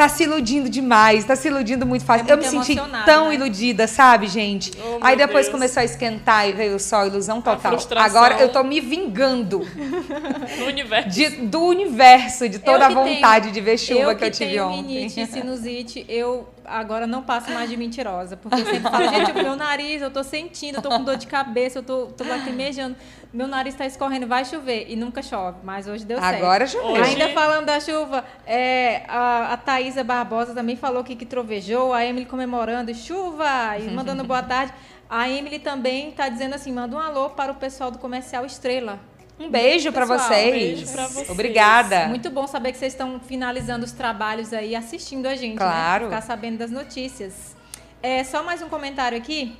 Tá 0.01 0.09
se 0.09 0.23
iludindo 0.23 0.71
demais, 0.71 1.27
tá 1.27 1.37
se 1.37 1.49
iludindo 1.49 1.85
muito 1.85 2.07
fácil. 2.07 2.25
É 2.27 2.35
muito 2.35 2.47
eu 2.47 2.59
me 2.59 2.65
senti 2.65 2.81
tão 3.05 3.29
né? 3.29 3.35
iludida, 3.35 3.87
sabe, 3.87 4.29
gente? 4.29 4.73
Oh, 4.83 4.99
Aí 5.03 5.15
depois 5.15 5.45
Deus. 5.45 5.53
começou 5.53 5.83
a 5.83 5.85
esquentar 5.85 6.49
e 6.49 6.53
veio 6.53 6.81
só 6.81 7.05
ilusão 7.05 7.43
total. 7.43 7.77
Agora 7.97 8.41
eu 8.41 8.49
tô 8.49 8.65
me 8.65 8.81
vingando. 8.81 9.59
Do 10.59 10.65
universo. 10.65 11.11
De, 11.11 11.29
do 11.29 11.61
universo, 11.61 12.49
de 12.49 12.59
toda 12.59 12.87
a 12.87 12.89
vontade 12.89 13.43
tenho, 13.43 13.55
de 13.55 13.61
ver 13.61 13.77
chuva 13.77 14.01
eu 14.01 14.09
que, 14.11 14.17
que 14.17 14.25
eu 14.25 14.31
tive 14.31 14.61
ontem. 14.61 14.83
Minite, 14.83 15.27
sinusite, 15.29 16.07
eu 16.09 16.49
agora 16.65 17.07
não 17.07 17.23
passo 17.23 17.51
mais 17.51 17.69
de 17.69 17.77
mentirosa. 17.77 18.39
Porque 18.39 18.61
eu 18.61 18.65
sempre 18.65 18.91
falo, 18.91 19.07
gente, 19.09 19.33
o 19.33 19.35
meu 19.35 19.57
nariz, 19.57 20.01
eu 20.01 20.11
tô 20.11 20.23
sentindo, 20.23 20.77
eu 20.77 20.83
tô 20.83 20.89
com 20.89 21.05
dor 21.05 21.17
de 21.17 21.27
cabeça, 21.27 21.81
eu 21.81 21.83
tô, 21.83 22.07
tô 22.07 22.25
lacrimejando. 22.25 22.97
Meu 23.33 23.47
nariz 23.47 23.75
tá 23.77 23.87
escorrendo, 23.87 24.27
vai 24.27 24.45
chover. 24.45 24.87
E 24.89 24.97
nunca 24.97 25.23
chove, 25.23 25.59
mas 25.63 25.87
hoje 25.87 26.05
deu 26.05 26.19
certo. 26.19 26.37
Agora 26.37 26.67
choveu. 26.67 27.03
Ainda 27.03 27.29
falando 27.29 27.67
da 27.67 27.79
chuva, 27.79 28.25
é, 28.45 29.03
a, 29.07 29.53
a 29.53 29.57
Thaisa 29.57 30.03
Barbosa 30.03 30.53
também 30.53 30.77
falou 30.77 31.05
que, 31.05 31.15
que 31.15 31.25
trovejou, 31.25 31.93
a 31.93 32.05
Emily 32.05 32.27
comemorando 32.27 32.93
chuva 32.95 33.79
e 33.79 33.89
mandando 33.91 34.25
boa 34.25 34.43
tarde. 34.43 34.73
A 35.09 35.29
Emily 35.29 35.61
também 35.61 36.11
tá 36.11 36.29
dizendo 36.29 36.55
assim, 36.55 36.73
manda 36.73 36.97
um 36.97 36.99
alô 36.99 37.31
para 37.31 37.53
o 37.53 37.55
pessoal 37.55 37.91
do 37.91 37.99
Comercial 37.99 38.45
Estrela. 38.45 38.99
Um 39.39 39.49
beijo 39.49 39.91
para 39.91 40.05
vocês. 40.05 40.49
Um 40.49 40.51
beijo 40.51 40.87
vocês. 40.87 41.31
Obrigada. 41.31 42.07
Muito 42.07 42.31
bom 42.31 42.47
saber 42.47 42.73
que 42.73 42.79
vocês 42.79 42.93
estão 42.93 43.19
finalizando 43.21 43.85
os 43.85 43.93
trabalhos 43.93 44.53
aí, 44.53 44.77
assistindo 44.77 45.27
a 45.27 45.35
gente, 45.35 45.53
né? 45.53 45.57
claro. 45.57 46.05
né? 46.05 46.11
Ficar 46.11 46.23
sabendo 46.23 46.59
das 46.59 46.71
notícias. 46.71 47.57
É, 48.03 48.23
só 48.23 48.43
mais 48.43 48.61
um 48.61 48.69
comentário 48.69 49.17
aqui. 49.17 49.57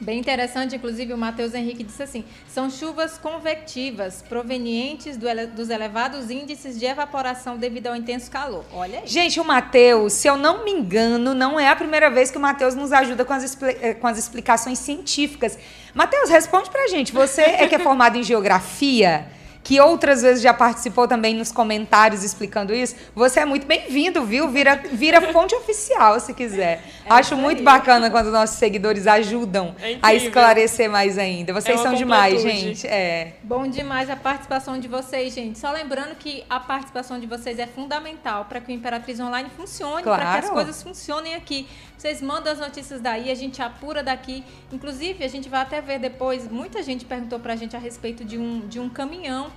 Bem 0.00 0.18
interessante, 0.18 0.74
inclusive 0.74 1.12
o 1.12 1.18
Matheus 1.18 1.52
Henrique 1.52 1.84
disse 1.84 2.02
assim: 2.02 2.24
são 2.48 2.70
chuvas 2.70 3.18
convectivas 3.18 4.24
provenientes 4.26 5.18
do 5.18 5.28
ele, 5.28 5.46
dos 5.46 5.68
elevados 5.68 6.30
índices 6.30 6.78
de 6.78 6.86
evaporação 6.86 7.58
devido 7.58 7.88
ao 7.88 7.96
intenso 7.96 8.30
calor. 8.30 8.64
Olha 8.72 9.00
aí. 9.00 9.06
Gente, 9.06 9.38
o 9.38 9.44
Matheus, 9.44 10.14
se 10.14 10.26
eu 10.26 10.38
não 10.38 10.64
me 10.64 10.70
engano, 10.70 11.34
não 11.34 11.60
é 11.60 11.68
a 11.68 11.76
primeira 11.76 12.08
vez 12.08 12.30
que 12.30 12.38
o 12.38 12.40
Matheus 12.40 12.74
nos 12.74 12.92
ajuda 12.92 13.26
com 13.26 13.34
as, 13.34 13.62
eh, 13.62 13.92
com 13.92 14.06
as 14.06 14.16
explicações 14.16 14.78
científicas. 14.78 15.58
Matheus, 15.92 16.30
responde 16.30 16.70
pra 16.70 16.88
gente. 16.88 17.12
Você 17.12 17.42
é 17.42 17.66
que 17.68 17.74
é 17.74 17.78
formado 17.78 18.16
em 18.16 18.22
geografia? 18.22 19.26
Que 19.62 19.80
outras 19.80 20.22
vezes 20.22 20.42
já 20.42 20.54
participou 20.54 21.06
também 21.06 21.34
nos 21.34 21.52
comentários 21.52 22.24
explicando 22.24 22.74
isso, 22.74 22.94
você 23.14 23.40
é 23.40 23.44
muito 23.44 23.66
bem-vindo, 23.66 24.24
viu? 24.24 24.48
Vira, 24.48 24.76
vira 24.92 25.20
fonte 25.32 25.54
oficial 25.54 26.18
se 26.18 26.32
quiser. 26.32 26.82
É 27.04 27.12
Acho 27.12 27.36
muito 27.36 27.62
bacana 27.62 28.10
quando 28.10 28.30
nossos 28.30 28.56
seguidores 28.56 29.06
ajudam 29.06 29.74
é 29.80 29.98
a 30.00 30.14
esclarecer 30.14 30.90
mais 30.90 31.18
ainda. 31.18 31.52
Vocês 31.52 31.78
é 31.78 31.82
são 31.82 31.94
demais, 31.94 32.40
gente. 32.42 32.86
É. 32.86 33.34
Bom 33.42 33.66
demais 33.68 34.08
a 34.08 34.16
participação 34.16 34.78
de 34.78 34.88
vocês, 34.88 35.34
gente. 35.34 35.58
Só 35.58 35.70
lembrando 35.70 36.16
que 36.16 36.44
a 36.48 36.58
participação 36.58 37.20
de 37.20 37.26
vocês 37.26 37.58
é 37.58 37.66
fundamental 37.66 38.46
para 38.46 38.60
que 38.60 38.72
o 38.72 38.74
Imperatriz 38.74 39.20
Online 39.20 39.50
funcione, 39.56 40.02
claro. 40.02 40.22
para 40.22 40.32
que 40.32 40.46
as 40.46 40.50
coisas 40.50 40.82
funcionem 40.82 41.34
aqui. 41.34 41.68
Vocês 42.00 42.22
mandam 42.22 42.50
as 42.50 42.58
notícias 42.58 42.98
daí, 42.98 43.30
a 43.30 43.34
gente 43.34 43.60
apura 43.60 44.02
daqui. 44.02 44.42
Inclusive, 44.72 45.22
a 45.22 45.28
gente 45.28 45.50
vai 45.50 45.60
até 45.60 45.82
ver 45.82 45.98
depois, 45.98 46.50
muita 46.50 46.82
gente 46.82 47.04
perguntou 47.04 47.38
para 47.38 47.52
a 47.52 47.56
gente 47.56 47.76
a 47.76 47.78
respeito 47.78 48.24
de 48.24 48.38
um, 48.38 48.66
de 48.66 48.80
um 48.80 48.88
caminhão 48.88 49.52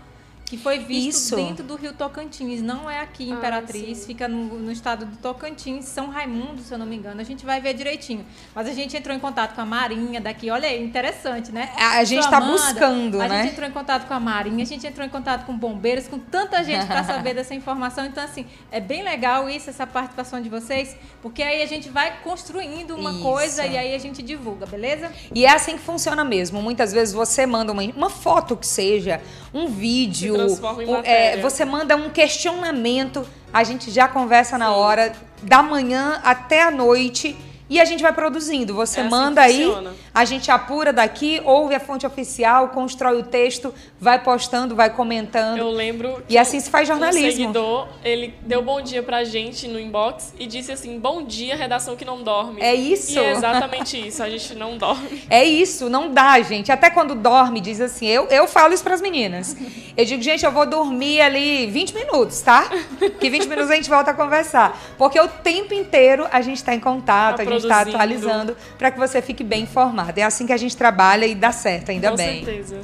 que 0.46 0.58
foi 0.58 0.80
visto 0.80 1.10
Isso. 1.10 1.36
dentro 1.36 1.64
do 1.64 1.76
Rio 1.76 1.94
Tocantins, 1.94 2.62
não 2.62 2.90
é 2.90 3.00
aqui 3.00 3.32
ah, 3.32 3.36
Imperatriz, 3.36 4.04
ah, 4.04 4.06
fica 4.06 4.28
no, 4.28 4.60
no, 4.60 4.72
estado 4.72 5.06
do 5.06 5.18
Tocantins, 5.18 5.86
São 5.86 6.10
Raimundo, 6.10 6.62
se 6.62 6.74
eu 6.74 6.78
não 6.78 6.86
me 6.86 6.96
engano. 6.96 7.20
A 7.22 7.24
gente 7.24 7.46
vai 7.46 7.60
ver 7.60 7.74
direitinho. 7.74 8.26
Mas 8.54 8.68
a 8.68 8.74
gente 8.74 8.96
entrou 8.96 9.16
em 9.16 9.20
contato 9.20 9.56
com 9.56 9.62
a 9.62 9.66
Marinha 9.66 10.20
daqui, 10.22 10.52
olha 10.52 10.68
aí, 10.68 10.84
interessante, 10.84 11.52
né? 11.52 11.72
A 11.78 12.04
gente 12.04 12.24
está 12.24 12.40
buscando, 12.40 13.22
a 13.22 13.28
né? 13.28 13.40
A 13.40 13.44
gente 13.44 13.54
entrou 13.54 13.68
em 13.68 13.72
contato 13.72 14.08
com 14.08 14.14
a 14.14 14.20
Marinha, 14.20 14.64
a 14.64 14.68
gente 14.68 14.86
entrou 14.86 15.06
em 15.06 15.10
contato 15.10 15.46
com 15.46 15.58
bombeiros, 15.58 16.08
com 16.08 16.20
tanta 16.20 16.64
gente 16.64 16.86
para 16.86 17.04
saber 17.06 17.34
dessa 17.34 17.56
informação. 17.56 18.06
Então, 18.06 18.24
assim, 18.24 18.46
é 18.72 18.80
bem 18.80 19.02
legal 19.02 19.50
isso, 19.50 19.70
essa 19.70 19.88
participação 19.88 20.42
de 20.42 20.50
vocês, 20.50 20.96
porque 21.22 21.42
aí 21.42 21.62
a 21.62 21.66
gente 21.66 21.90
vai 21.90 22.22
construindo 22.22 22.96
uma 22.96 23.12
isso. 23.12 23.22
coisa 23.22 23.66
e 23.66 23.78
aí 23.78 23.96
a 23.96 24.00
gente 24.00 24.22
divulga, 24.22 24.66
beleza? 24.66 25.12
E 25.34 25.46
é 25.46 25.52
assim 25.52 25.78
que 25.78 25.84
funciona 25.84 26.24
mesmo. 26.24 26.62
Muitas 26.62 26.92
vezes 26.92 27.14
você 27.14 27.46
manda 27.46 27.72
uma, 27.72 27.84
uma 27.84 28.10
foto 28.10 28.56
que 28.56 28.68
seja, 28.68 29.22
um 29.54 29.68
vídeo, 29.68 30.43
é, 31.04 31.38
você 31.42 31.66
manda 31.66 31.96
um 31.96 32.10
questionamento, 32.10 33.26
a 33.52 33.64
gente 33.64 33.92
já 33.92 34.08
conversa 34.08 34.58
na 34.58 34.74
hora, 34.74 35.14
da 35.42 35.62
manhã 35.62 36.20
até 36.24 36.64
a 36.64 36.72
noite 36.72 37.36
e 37.70 37.80
a 37.80 37.86
gente 37.86 38.02
vai 38.02 38.14
produzindo. 38.14 38.74
Você 38.76 39.00
é 39.00 39.04
assim 39.04 39.10
manda 39.10 39.42
aí, 39.42 39.72
a 40.14 40.26
gente 40.26 40.52
apura 40.52 40.94
daqui, 40.94 41.42
ouve 41.44 41.74
a 41.74 41.80
fonte 41.80 42.06
oficial, 42.06 42.70
constrói 42.70 43.20
o 43.20 43.24
texto, 43.24 43.74
vai 44.00 44.22
postando, 44.22 44.76
vai 44.76 44.92
comentando. 44.92 45.58
Eu 45.58 45.72
lembro. 45.72 46.22
E 46.30 46.38
assim 46.38 46.60
se 46.60 46.70
faz 46.70 46.88
jornalismo. 46.88 47.28
Um 47.28 47.32
seguidor, 47.32 47.88
ele 48.04 48.34
deu 48.42 48.62
bom 48.62 48.80
dia 48.80 49.02
pra 49.02 49.24
gente 49.24 49.68
no 49.68 49.80
inbox 49.80 50.34
e 50.38 50.46
disse 50.46 50.72
assim: 50.72 51.00
"Bom 51.00 51.24
dia, 51.24 51.56
redação 51.56 51.96
que 51.96 52.06
não 52.06 52.22
dorme". 52.22 52.62
É 52.62 52.76
isso. 52.76 53.14
E 53.14 53.18
é 53.20 53.32
exatamente 53.32 54.08
isso, 54.08 54.22
a 54.22 54.30
gente 54.30 54.54
não 54.54 54.78
dorme. 54.78 55.24
É 55.34 55.44
isso, 55.44 55.90
não 55.90 56.12
dá, 56.12 56.40
gente. 56.42 56.72
Até 56.72 56.90
quando 56.90 57.16
dorme, 57.16 57.60
diz 57.60 57.82
assim: 57.82 58.06
"Eu 58.06 58.28
eu 58.28 58.48
falo 58.48 58.74
isso 58.74 58.84
para 58.84 58.94
as 58.94 59.02
meninas". 59.02 59.56
Eu 59.98 60.06
digo: 60.06 60.22
"Gente, 60.22 60.46
eu 60.46 60.52
vou 60.52 60.66
dormir 60.66 61.22
ali 61.22 61.66
20 61.68 61.94
minutos, 61.96 62.42
tá? 62.42 62.70
Que 63.20 63.30
20 63.30 63.48
minutos 63.48 63.72
a 63.72 63.76
gente 63.76 63.90
volta 63.90 64.12
a 64.12 64.14
conversar". 64.14 64.80
Porque 64.98 65.20
o 65.20 65.28
tempo 65.28 65.74
inteiro 65.74 66.28
a 66.32 66.42
gente 66.42 66.58
está 66.58 66.74
em 66.76 66.80
contato, 66.80 67.40
a, 67.40 67.44
a 67.44 67.46
gente 67.46 67.64
está 67.64 67.82
atualizando 67.82 68.56
para 68.78 68.92
que 68.92 69.00
você 69.00 69.22
fique 69.22 69.44
bem 69.44 69.64
informado. 69.64 70.03
É 70.16 70.24
assim 70.24 70.46
que 70.46 70.54
a 70.54 70.58
gente 70.58 70.76
trabalha 70.76 71.26
e 71.26 71.36
dá 71.36 71.52
certo, 71.52 71.92
ainda 71.92 72.12
Com 72.12 72.18
bem. 72.18 72.40
Com 72.40 72.46
certeza. 72.46 72.82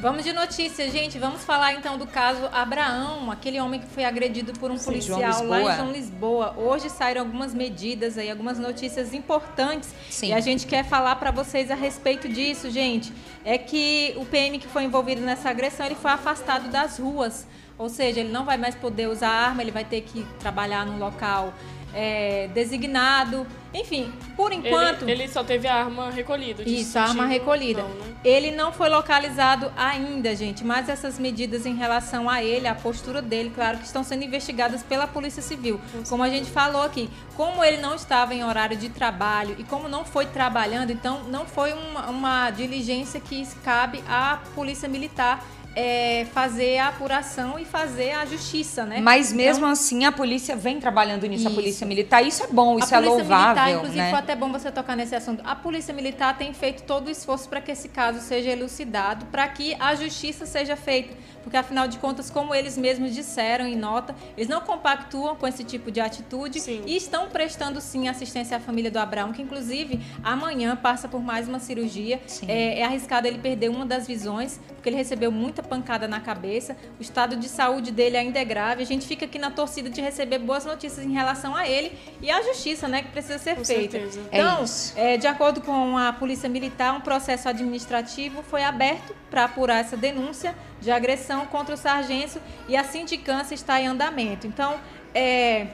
Vamos 0.00 0.22
de 0.22 0.32
notícias, 0.32 0.92
gente. 0.92 1.18
Vamos 1.18 1.44
falar 1.44 1.74
então 1.74 1.98
do 1.98 2.06
caso 2.06 2.48
Abraão, 2.52 3.32
aquele 3.32 3.60
homem 3.60 3.80
que 3.80 3.86
foi 3.88 4.04
agredido 4.04 4.52
por 4.52 4.70
um 4.70 4.78
Sim, 4.78 4.84
policial 4.84 5.44
lá 5.44 5.60
em 5.60 5.76
João 5.76 5.90
Lisboa. 5.90 6.54
Hoje 6.56 6.88
saíram 6.88 7.22
algumas 7.22 7.52
medidas 7.52 8.16
aí, 8.16 8.30
algumas 8.30 8.60
notícias 8.60 9.12
importantes. 9.12 9.92
Sim. 10.08 10.28
E 10.28 10.32
a 10.32 10.38
gente 10.38 10.68
quer 10.68 10.84
falar 10.84 11.16
para 11.16 11.32
vocês 11.32 11.68
a 11.68 11.74
respeito 11.74 12.28
disso, 12.28 12.70
gente. 12.70 13.12
É 13.44 13.58
que 13.58 14.14
o 14.16 14.24
PM 14.24 14.60
que 14.60 14.68
foi 14.68 14.84
envolvido 14.84 15.20
nessa 15.20 15.50
agressão, 15.50 15.84
ele 15.84 15.96
foi 15.96 16.12
afastado 16.12 16.70
das 16.70 16.96
ruas. 17.00 17.44
Ou 17.76 17.88
seja, 17.88 18.20
ele 18.20 18.30
não 18.30 18.44
vai 18.44 18.56
mais 18.56 18.76
poder 18.76 19.08
usar 19.08 19.30
arma, 19.30 19.62
ele 19.62 19.72
vai 19.72 19.84
ter 19.84 20.02
que 20.02 20.24
trabalhar 20.38 20.86
num 20.86 20.98
local 20.98 21.52
é, 21.94 22.48
designado. 22.54 23.46
Enfim, 23.72 24.10
por 24.34 24.50
enquanto. 24.52 25.02
Ele, 25.02 25.12
ele, 25.12 25.28
só 25.28 25.44
teve 25.44 25.68
a 25.68 25.74
arma 25.74 26.10
recolhida. 26.10 26.62
Isso, 26.62 26.98
a 26.98 27.02
arma 27.02 27.26
recolhida. 27.26 27.82
Não, 27.82 27.88
né? 27.88 28.14
Ele 28.24 28.50
não 28.50 28.72
foi 28.72 28.88
localizado 28.88 29.70
ainda, 29.76 30.34
gente, 30.34 30.64
mas 30.64 30.88
essas 30.88 31.18
medidas 31.18 31.66
em 31.66 31.74
relação 31.74 32.30
a 32.30 32.42
ele, 32.42 32.66
a 32.66 32.74
postura 32.74 33.20
dele, 33.20 33.52
claro 33.54 33.78
que 33.78 33.84
estão 33.84 34.02
sendo 34.02 34.24
investigadas 34.24 34.82
pela 34.82 35.06
Polícia 35.06 35.42
Civil. 35.42 35.78
Como 36.08 36.22
a 36.22 36.30
gente 36.30 36.50
falou 36.50 36.82
aqui, 36.82 37.10
como 37.36 37.62
ele 37.62 37.76
não 37.76 37.94
estava 37.94 38.34
em 38.34 38.42
horário 38.42 38.76
de 38.76 38.88
trabalho 38.88 39.54
e 39.58 39.64
como 39.64 39.88
não 39.88 40.04
foi 40.04 40.26
trabalhando, 40.26 40.90
então 40.90 41.24
não 41.24 41.44
foi 41.44 41.72
uma, 41.72 42.08
uma 42.08 42.50
diligência 42.50 43.20
que 43.20 43.46
cabe 43.62 44.02
à 44.08 44.38
Polícia 44.54 44.88
Militar 44.88 45.44
é, 45.80 46.26
fazer 46.34 46.78
a 46.78 46.88
apuração 46.88 47.56
e 47.56 47.64
fazer 47.64 48.10
a 48.10 48.26
justiça, 48.26 48.84
né? 48.84 49.00
Mas 49.00 49.32
mesmo 49.32 49.60
então, 49.60 49.70
assim 49.70 50.04
a 50.04 50.10
polícia 50.10 50.56
vem 50.56 50.80
trabalhando 50.80 51.24
nisso, 51.24 51.44
isso. 51.44 51.52
a 51.52 51.54
polícia 51.54 51.86
militar. 51.86 52.20
Isso 52.20 52.42
é 52.42 52.46
bom, 52.48 52.80
isso 52.80 52.92
é 52.92 52.98
louvável. 52.98 53.62
Militar, 53.62 53.70
inclusive, 53.70 53.98
né? 53.98 54.10
foi 54.10 54.18
até 54.18 54.34
bom 54.34 54.50
você 54.50 54.72
tocar 54.72 54.96
nesse 54.96 55.14
assunto. 55.14 55.40
A 55.46 55.54
polícia 55.54 55.94
militar 55.94 56.36
tem 56.36 56.52
feito 56.52 56.82
todo 56.82 57.06
o 57.06 57.10
esforço 57.10 57.48
para 57.48 57.60
que 57.60 57.70
esse 57.70 57.90
caso 57.90 58.20
seja 58.20 58.50
elucidado, 58.50 59.26
para 59.26 59.46
que 59.46 59.76
a 59.78 59.94
justiça 59.94 60.46
seja 60.46 60.74
feita 60.74 61.14
porque 61.42 61.56
afinal 61.56 61.88
de 61.88 61.98
contas, 61.98 62.30
como 62.30 62.54
eles 62.54 62.76
mesmos 62.76 63.14
disseram 63.14 63.66
em 63.66 63.76
nota, 63.76 64.14
eles 64.36 64.48
não 64.48 64.60
compactuam 64.60 65.36
com 65.36 65.46
esse 65.46 65.64
tipo 65.64 65.90
de 65.90 66.00
atitude 66.00 66.60
sim. 66.60 66.82
e 66.86 66.96
estão 66.96 67.28
prestando 67.28 67.80
sim 67.80 68.08
assistência 68.08 68.56
à 68.56 68.60
família 68.60 68.90
do 68.90 68.98
Abraão, 68.98 69.32
que 69.32 69.42
inclusive 69.42 70.00
amanhã 70.22 70.76
passa 70.76 71.08
por 71.08 71.20
mais 71.20 71.48
uma 71.48 71.58
cirurgia. 71.58 72.20
É, 72.46 72.80
é, 72.80 72.84
arriscado 72.84 73.26
ele 73.26 73.38
perder 73.38 73.68
uma 73.68 73.84
das 73.84 74.06
visões, 74.06 74.60
porque 74.74 74.88
ele 74.88 74.96
recebeu 74.96 75.30
muita 75.30 75.62
pancada 75.62 76.06
na 76.06 76.20
cabeça. 76.20 76.76
O 76.98 77.02
estado 77.02 77.36
de 77.36 77.48
saúde 77.48 77.90
dele 77.90 78.16
ainda 78.16 78.38
é 78.38 78.44
grave. 78.44 78.82
A 78.82 78.86
gente 78.86 79.06
fica 79.06 79.24
aqui 79.24 79.38
na 79.38 79.50
torcida 79.50 79.90
de 79.90 80.00
receber 80.00 80.38
boas 80.38 80.64
notícias 80.64 81.04
em 81.04 81.12
relação 81.12 81.54
a 81.54 81.68
ele 81.68 81.98
e 82.20 82.30
à 82.30 82.42
justiça, 82.42 82.88
né, 82.88 83.02
que 83.02 83.10
precisa 83.10 83.38
ser 83.38 83.56
com 83.56 83.64
feita. 83.64 83.98
Certeza. 83.98 84.20
Então, 84.32 84.64
é, 84.96 85.14
é, 85.14 85.16
de 85.16 85.26
acordo 85.26 85.60
com 85.60 85.96
a 85.96 86.12
Polícia 86.12 86.48
Militar, 86.48 86.94
um 86.94 87.00
processo 87.00 87.48
administrativo 87.48 88.42
foi 88.42 88.62
aberto 88.62 89.14
para 89.30 89.44
apurar 89.44 89.80
essa 89.80 89.96
denúncia 89.96 90.54
de 90.80 90.90
agressão 90.90 91.46
contra 91.46 91.74
o 91.74 91.78
sargento 91.78 92.40
e 92.68 92.76
a 92.76 92.84
sindicância 92.84 93.54
está 93.54 93.80
em 93.80 93.86
andamento. 93.86 94.46
Então, 94.46 94.76
é, 95.14 95.68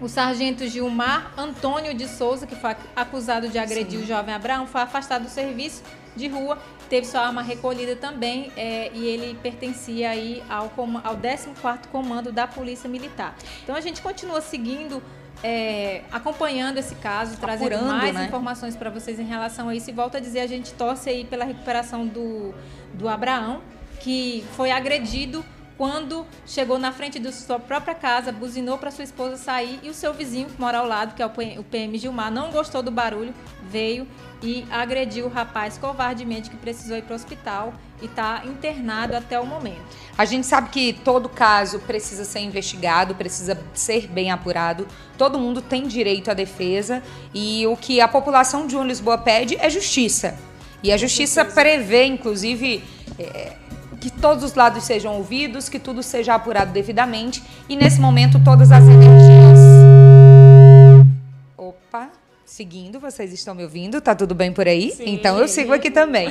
o 0.00 0.08
sargento 0.08 0.66
Gilmar 0.66 1.32
Antônio 1.36 1.94
de 1.94 2.08
Souza, 2.08 2.46
que 2.46 2.56
foi 2.56 2.74
acusado 2.96 3.48
de 3.48 3.58
agredir 3.58 3.98
Sim. 3.98 4.04
o 4.04 4.06
jovem 4.06 4.34
Abraão, 4.34 4.66
foi 4.66 4.80
afastado 4.80 5.24
do 5.24 5.30
serviço 5.30 5.82
de 6.14 6.28
rua, 6.28 6.58
teve 6.88 7.06
sua 7.06 7.22
arma 7.22 7.42
recolhida 7.42 7.96
também 7.96 8.52
é, 8.56 8.90
e 8.92 9.06
ele 9.06 9.38
pertencia 9.42 10.10
aí 10.10 10.42
ao, 10.48 10.64
ao 11.04 11.16
14º 11.16 11.86
Comando 11.90 12.30
da 12.30 12.46
Polícia 12.46 12.88
Militar. 12.88 13.34
Então 13.62 13.74
a 13.74 13.80
gente 13.80 14.02
continua 14.02 14.40
seguindo 14.40 15.02
é, 15.42 16.02
acompanhando 16.12 16.78
esse 16.78 16.94
caso, 16.96 17.36
trazendo 17.38 17.74
Apurando, 17.74 17.86
mais 17.86 18.14
né? 18.14 18.26
informações 18.26 18.76
para 18.76 18.90
vocês 18.90 19.18
em 19.18 19.24
relação 19.24 19.68
a 19.68 19.74
isso. 19.74 19.90
E 19.90 19.92
volto 19.92 20.16
a 20.16 20.20
dizer, 20.20 20.40
a 20.40 20.46
gente 20.46 20.72
torce 20.74 21.08
aí 21.08 21.24
pela 21.24 21.44
recuperação 21.44 22.06
do, 22.06 22.54
do 22.94 23.08
Abraão, 23.08 23.60
que 24.02 24.44
foi 24.56 24.70
agredido 24.70 25.44
quando 25.82 26.26
chegou 26.46 26.78
na 26.78 26.92
frente 26.92 27.18
da 27.18 27.32
sua 27.32 27.58
própria 27.58 27.94
casa, 27.94 28.30
buzinou 28.30 28.78
para 28.78 28.90
sua 28.90 29.04
esposa 29.04 29.36
sair 29.36 29.80
e 29.82 29.90
o 29.90 29.94
seu 29.94 30.12
vizinho, 30.14 30.48
que 30.48 30.60
mora 30.60 30.78
ao 30.78 30.86
lado, 30.86 31.14
que 31.14 31.22
é 31.22 31.26
o 31.26 31.64
PM 31.64 31.98
Gilmar, 31.98 32.30
não 32.30 32.52
gostou 32.52 32.82
do 32.82 32.90
barulho, 32.90 33.34
veio 33.68 34.06
e 34.42 34.64
agrediu 34.70 35.26
o 35.26 35.28
rapaz 35.28 35.78
covardemente 35.78 36.50
que 36.50 36.56
precisou 36.56 36.96
ir 36.96 37.02
para 37.02 37.14
o 37.14 37.16
hospital 37.16 37.74
e 38.00 38.06
está 38.06 38.42
internado 38.44 39.16
até 39.16 39.40
o 39.40 39.46
momento. 39.46 39.82
A 40.16 40.24
gente 40.24 40.46
sabe 40.46 40.68
que 40.68 40.92
todo 40.92 41.28
caso 41.28 41.78
precisa 41.80 42.24
ser 42.24 42.40
investigado, 42.40 43.14
precisa 43.14 43.60
ser 43.72 44.06
bem 44.06 44.30
apurado. 44.30 44.86
Todo 45.16 45.38
mundo 45.38 45.62
tem 45.62 45.86
direito 45.86 46.30
à 46.30 46.34
defesa 46.34 47.02
e 47.34 47.66
o 47.66 47.76
que 47.76 48.00
a 48.00 48.06
população 48.06 48.66
de 48.66 48.76
Lisboa 48.76 49.18
pede 49.18 49.56
é 49.56 49.70
justiça. 49.70 50.38
E 50.82 50.92
a 50.92 50.96
justiça 50.96 51.44
prevê, 51.44 52.04
inclusive, 52.04 52.84
é, 53.18 53.56
que 54.02 54.10
todos 54.10 54.42
os 54.42 54.54
lados 54.54 54.82
sejam 54.82 55.16
ouvidos, 55.16 55.68
que 55.68 55.78
tudo 55.78 56.02
seja 56.02 56.34
apurado 56.34 56.72
devidamente 56.72 57.40
e 57.68 57.76
nesse 57.76 58.00
momento 58.00 58.42
todas 58.42 58.72
as 58.72 58.82
energias. 58.82 59.60
Opa! 61.56 62.10
seguindo, 62.44 62.98
vocês 63.00 63.32
estão 63.32 63.54
me 63.54 63.62
ouvindo? 63.62 64.00
Tá 64.00 64.14
tudo 64.14 64.34
bem 64.34 64.52
por 64.52 64.66
aí? 64.66 64.90
Sim. 64.90 65.04
Então 65.06 65.38
eu 65.38 65.46
sigo 65.46 65.72
aqui 65.72 65.90
também. 65.90 66.28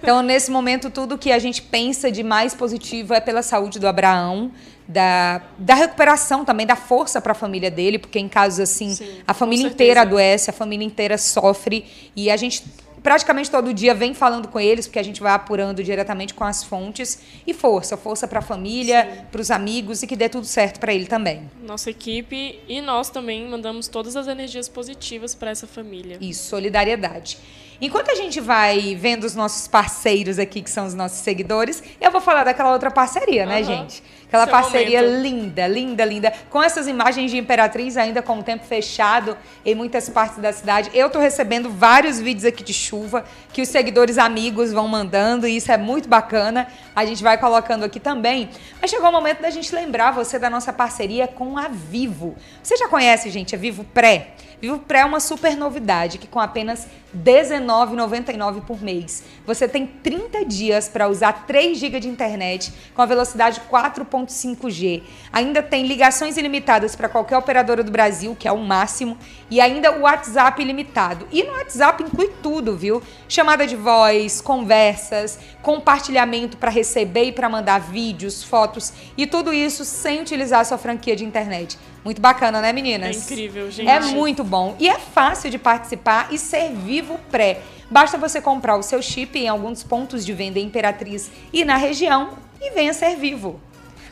Então, 0.00 0.22
nesse 0.22 0.50
momento, 0.50 0.90
tudo 0.90 1.16
que 1.18 1.32
a 1.32 1.38
gente 1.38 1.62
pensa 1.62 2.12
de 2.12 2.22
mais 2.22 2.54
positivo 2.54 3.14
é 3.14 3.20
pela 3.20 3.42
saúde 3.42 3.80
do 3.80 3.88
Abraão, 3.88 4.52
da, 4.86 5.42
da 5.58 5.74
recuperação 5.74 6.44
também, 6.44 6.66
da 6.66 6.76
força 6.76 7.20
para 7.20 7.32
a 7.32 7.34
família 7.34 7.70
dele, 7.70 7.98
porque 7.98 8.18
em 8.18 8.28
casos 8.28 8.60
assim, 8.60 8.90
Sim, 8.90 9.22
a 9.26 9.32
família 9.34 9.66
inteira 9.66 10.02
adoece, 10.02 10.50
a 10.50 10.52
família 10.52 10.86
inteira 10.86 11.18
sofre 11.18 11.86
e 12.14 12.30
a 12.30 12.36
gente 12.36 12.62
praticamente 13.04 13.50
todo 13.50 13.72
dia 13.74 13.94
vem 13.94 14.14
falando 14.14 14.48
com 14.48 14.58
eles, 14.58 14.86
porque 14.86 14.98
a 14.98 15.02
gente 15.02 15.20
vai 15.20 15.34
apurando 15.34 15.84
diretamente 15.84 16.32
com 16.32 16.42
as 16.42 16.64
fontes. 16.64 17.20
E 17.46 17.52
força, 17.52 17.98
força 17.98 18.26
para 18.26 18.38
a 18.38 18.42
família, 18.42 19.26
para 19.30 19.40
os 19.40 19.50
amigos 19.50 20.02
e 20.02 20.06
que 20.06 20.16
dê 20.16 20.28
tudo 20.28 20.46
certo 20.46 20.80
para 20.80 20.92
ele 20.92 21.04
também. 21.04 21.48
Nossa 21.62 21.90
equipe 21.90 22.58
e 22.66 22.80
nós 22.80 23.10
também 23.10 23.46
mandamos 23.46 23.86
todas 23.86 24.16
as 24.16 24.26
energias 24.26 24.68
positivas 24.68 25.34
para 25.34 25.50
essa 25.50 25.66
família. 25.66 26.16
Isso, 26.18 26.48
solidariedade. 26.48 27.36
Enquanto 27.80 28.10
a 28.10 28.14
gente 28.14 28.40
vai 28.40 28.94
vendo 28.94 29.24
os 29.24 29.34
nossos 29.34 29.68
parceiros 29.68 30.38
aqui, 30.38 30.62
que 30.62 30.70
são 30.70 30.86
os 30.86 30.94
nossos 30.94 31.18
seguidores, 31.18 31.82
eu 32.00 32.10
vou 32.10 32.20
falar 32.20 32.44
daquela 32.44 32.72
outra 32.72 32.90
parceria, 32.90 33.44
né, 33.44 33.56
Aham. 33.56 33.64
gente? 33.64 34.02
Aquela 34.26 34.44
Seu 34.44 34.52
parceria 34.52 35.02
momento. 35.02 35.22
linda, 35.22 35.66
linda, 35.66 36.04
linda. 36.04 36.32
Com 36.50 36.62
essas 36.62 36.86
imagens 36.86 37.30
de 37.30 37.38
Imperatriz 37.38 37.96
ainda 37.96 38.22
com 38.22 38.38
o 38.38 38.42
tempo 38.42 38.64
fechado 38.64 39.36
em 39.64 39.74
muitas 39.74 40.08
partes 40.08 40.38
da 40.38 40.52
cidade. 40.52 40.90
Eu 40.92 41.08
tô 41.10 41.18
recebendo 41.18 41.70
vários 41.70 42.20
vídeos 42.20 42.44
aqui 42.44 42.64
de 42.64 42.74
chuva 42.74 43.24
que 43.52 43.62
os 43.62 43.68
seguidores 43.68 44.18
amigos 44.18 44.72
vão 44.72 44.88
mandando 44.88 45.46
e 45.46 45.56
isso 45.56 45.70
é 45.70 45.76
muito 45.76 46.08
bacana. 46.08 46.66
A 46.94 47.04
gente 47.04 47.22
vai 47.22 47.38
colocando 47.38 47.84
aqui 47.84 48.00
também. 48.00 48.50
Mas 48.80 48.90
chegou 48.90 49.08
o 49.08 49.12
momento 49.12 49.40
da 49.40 49.50
gente 49.50 49.74
lembrar 49.74 50.10
você 50.10 50.38
da 50.38 50.50
nossa 50.50 50.72
parceria 50.72 51.26
com 51.28 51.56
a 51.56 51.68
Vivo. 51.68 52.34
Você 52.62 52.76
já 52.76 52.88
conhece, 52.88 53.30
gente, 53.30 53.54
a 53.54 53.58
Vivo 53.58 53.84
Pré? 53.84 54.28
Vivo 54.64 54.78
Pré 54.78 55.00
é 55.00 55.04
uma 55.04 55.20
super 55.20 55.58
novidade 55.58 56.16
que 56.16 56.26
com 56.26 56.40
apenas 56.40 56.88
R$19,99 57.12 58.62
por 58.62 58.80
mês. 58.80 59.22
Você 59.46 59.68
tem 59.68 59.86
30 59.86 60.42
dias 60.46 60.88
para 60.88 61.06
usar 61.06 61.44
3 61.46 61.76
GB 61.76 62.00
de 62.00 62.08
internet 62.08 62.72
com 62.94 63.02
a 63.02 63.06
velocidade 63.06 63.60
4.5G. 63.70 65.02
Ainda 65.30 65.62
tem 65.62 65.86
ligações 65.86 66.38
ilimitadas 66.38 66.96
para 66.96 67.10
qualquer 67.10 67.36
operadora 67.36 67.84
do 67.84 67.92
Brasil, 67.92 68.34
que 68.34 68.48
é 68.48 68.52
o 68.52 68.56
máximo, 68.56 69.18
e 69.50 69.60
ainda 69.60 69.98
o 69.98 70.00
WhatsApp 70.00 70.62
ilimitado. 70.62 71.28
E 71.30 71.42
no 71.42 71.52
WhatsApp 71.52 72.02
inclui 72.02 72.30
tudo, 72.42 72.74
viu? 72.74 73.02
Chamada 73.28 73.66
de 73.66 73.76
voz, 73.76 74.40
conversas, 74.40 75.38
compartilhamento 75.60 76.56
para 76.56 76.70
receber 76.70 77.24
e 77.24 77.32
para 77.32 77.50
mandar 77.50 77.80
vídeos, 77.80 78.42
fotos 78.42 78.94
e 79.14 79.26
tudo 79.26 79.52
isso 79.52 79.84
sem 79.84 80.22
utilizar 80.22 80.60
a 80.60 80.64
sua 80.64 80.78
franquia 80.78 81.14
de 81.14 81.22
internet. 81.22 81.78
Muito 82.04 82.20
bacana, 82.20 82.60
né, 82.60 82.68
É 82.68 82.72
meninas? 82.72 83.16
incrível, 83.16 83.70
gente. 83.70 83.88
É 83.88 83.98
muito 83.98 84.44
bom. 84.44 84.53
E 84.78 84.88
é 84.88 84.98
fácil 84.98 85.50
de 85.50 85.58
participar 85.58 86.28
e 86.30 86.38
ser 86.38 86.70
vivo 86.72 87.18
pré. 87.30 87.60
Basta 87.90 88.16
você 88.16 88.40
comprar 88.40 88.76
o 88.76 88.82
seu 88.82 89.02
chip 89.02 89.36
em 89.36 89.48
alguns 89.48 89.82
pontos 89.82 90.24
de 90.24 90.32
venda 90.32 90.60
Imperatriz 90.60 91.30
e 91.52 91.64
na 91.64 91.76
região 91.76 92.30
e 92.60 92.70
venha 92.70 92.94
ser 92.94 93.16
vivo. 93.16 93.60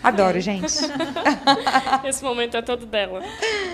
Adoro, 0.03 0.41
gente. 0.41 0.67
Esse 2.05 2.25
momento 2.25 2.57
é 2.57 2.62
todo 2.62 2.87
dela. 2.87 3.23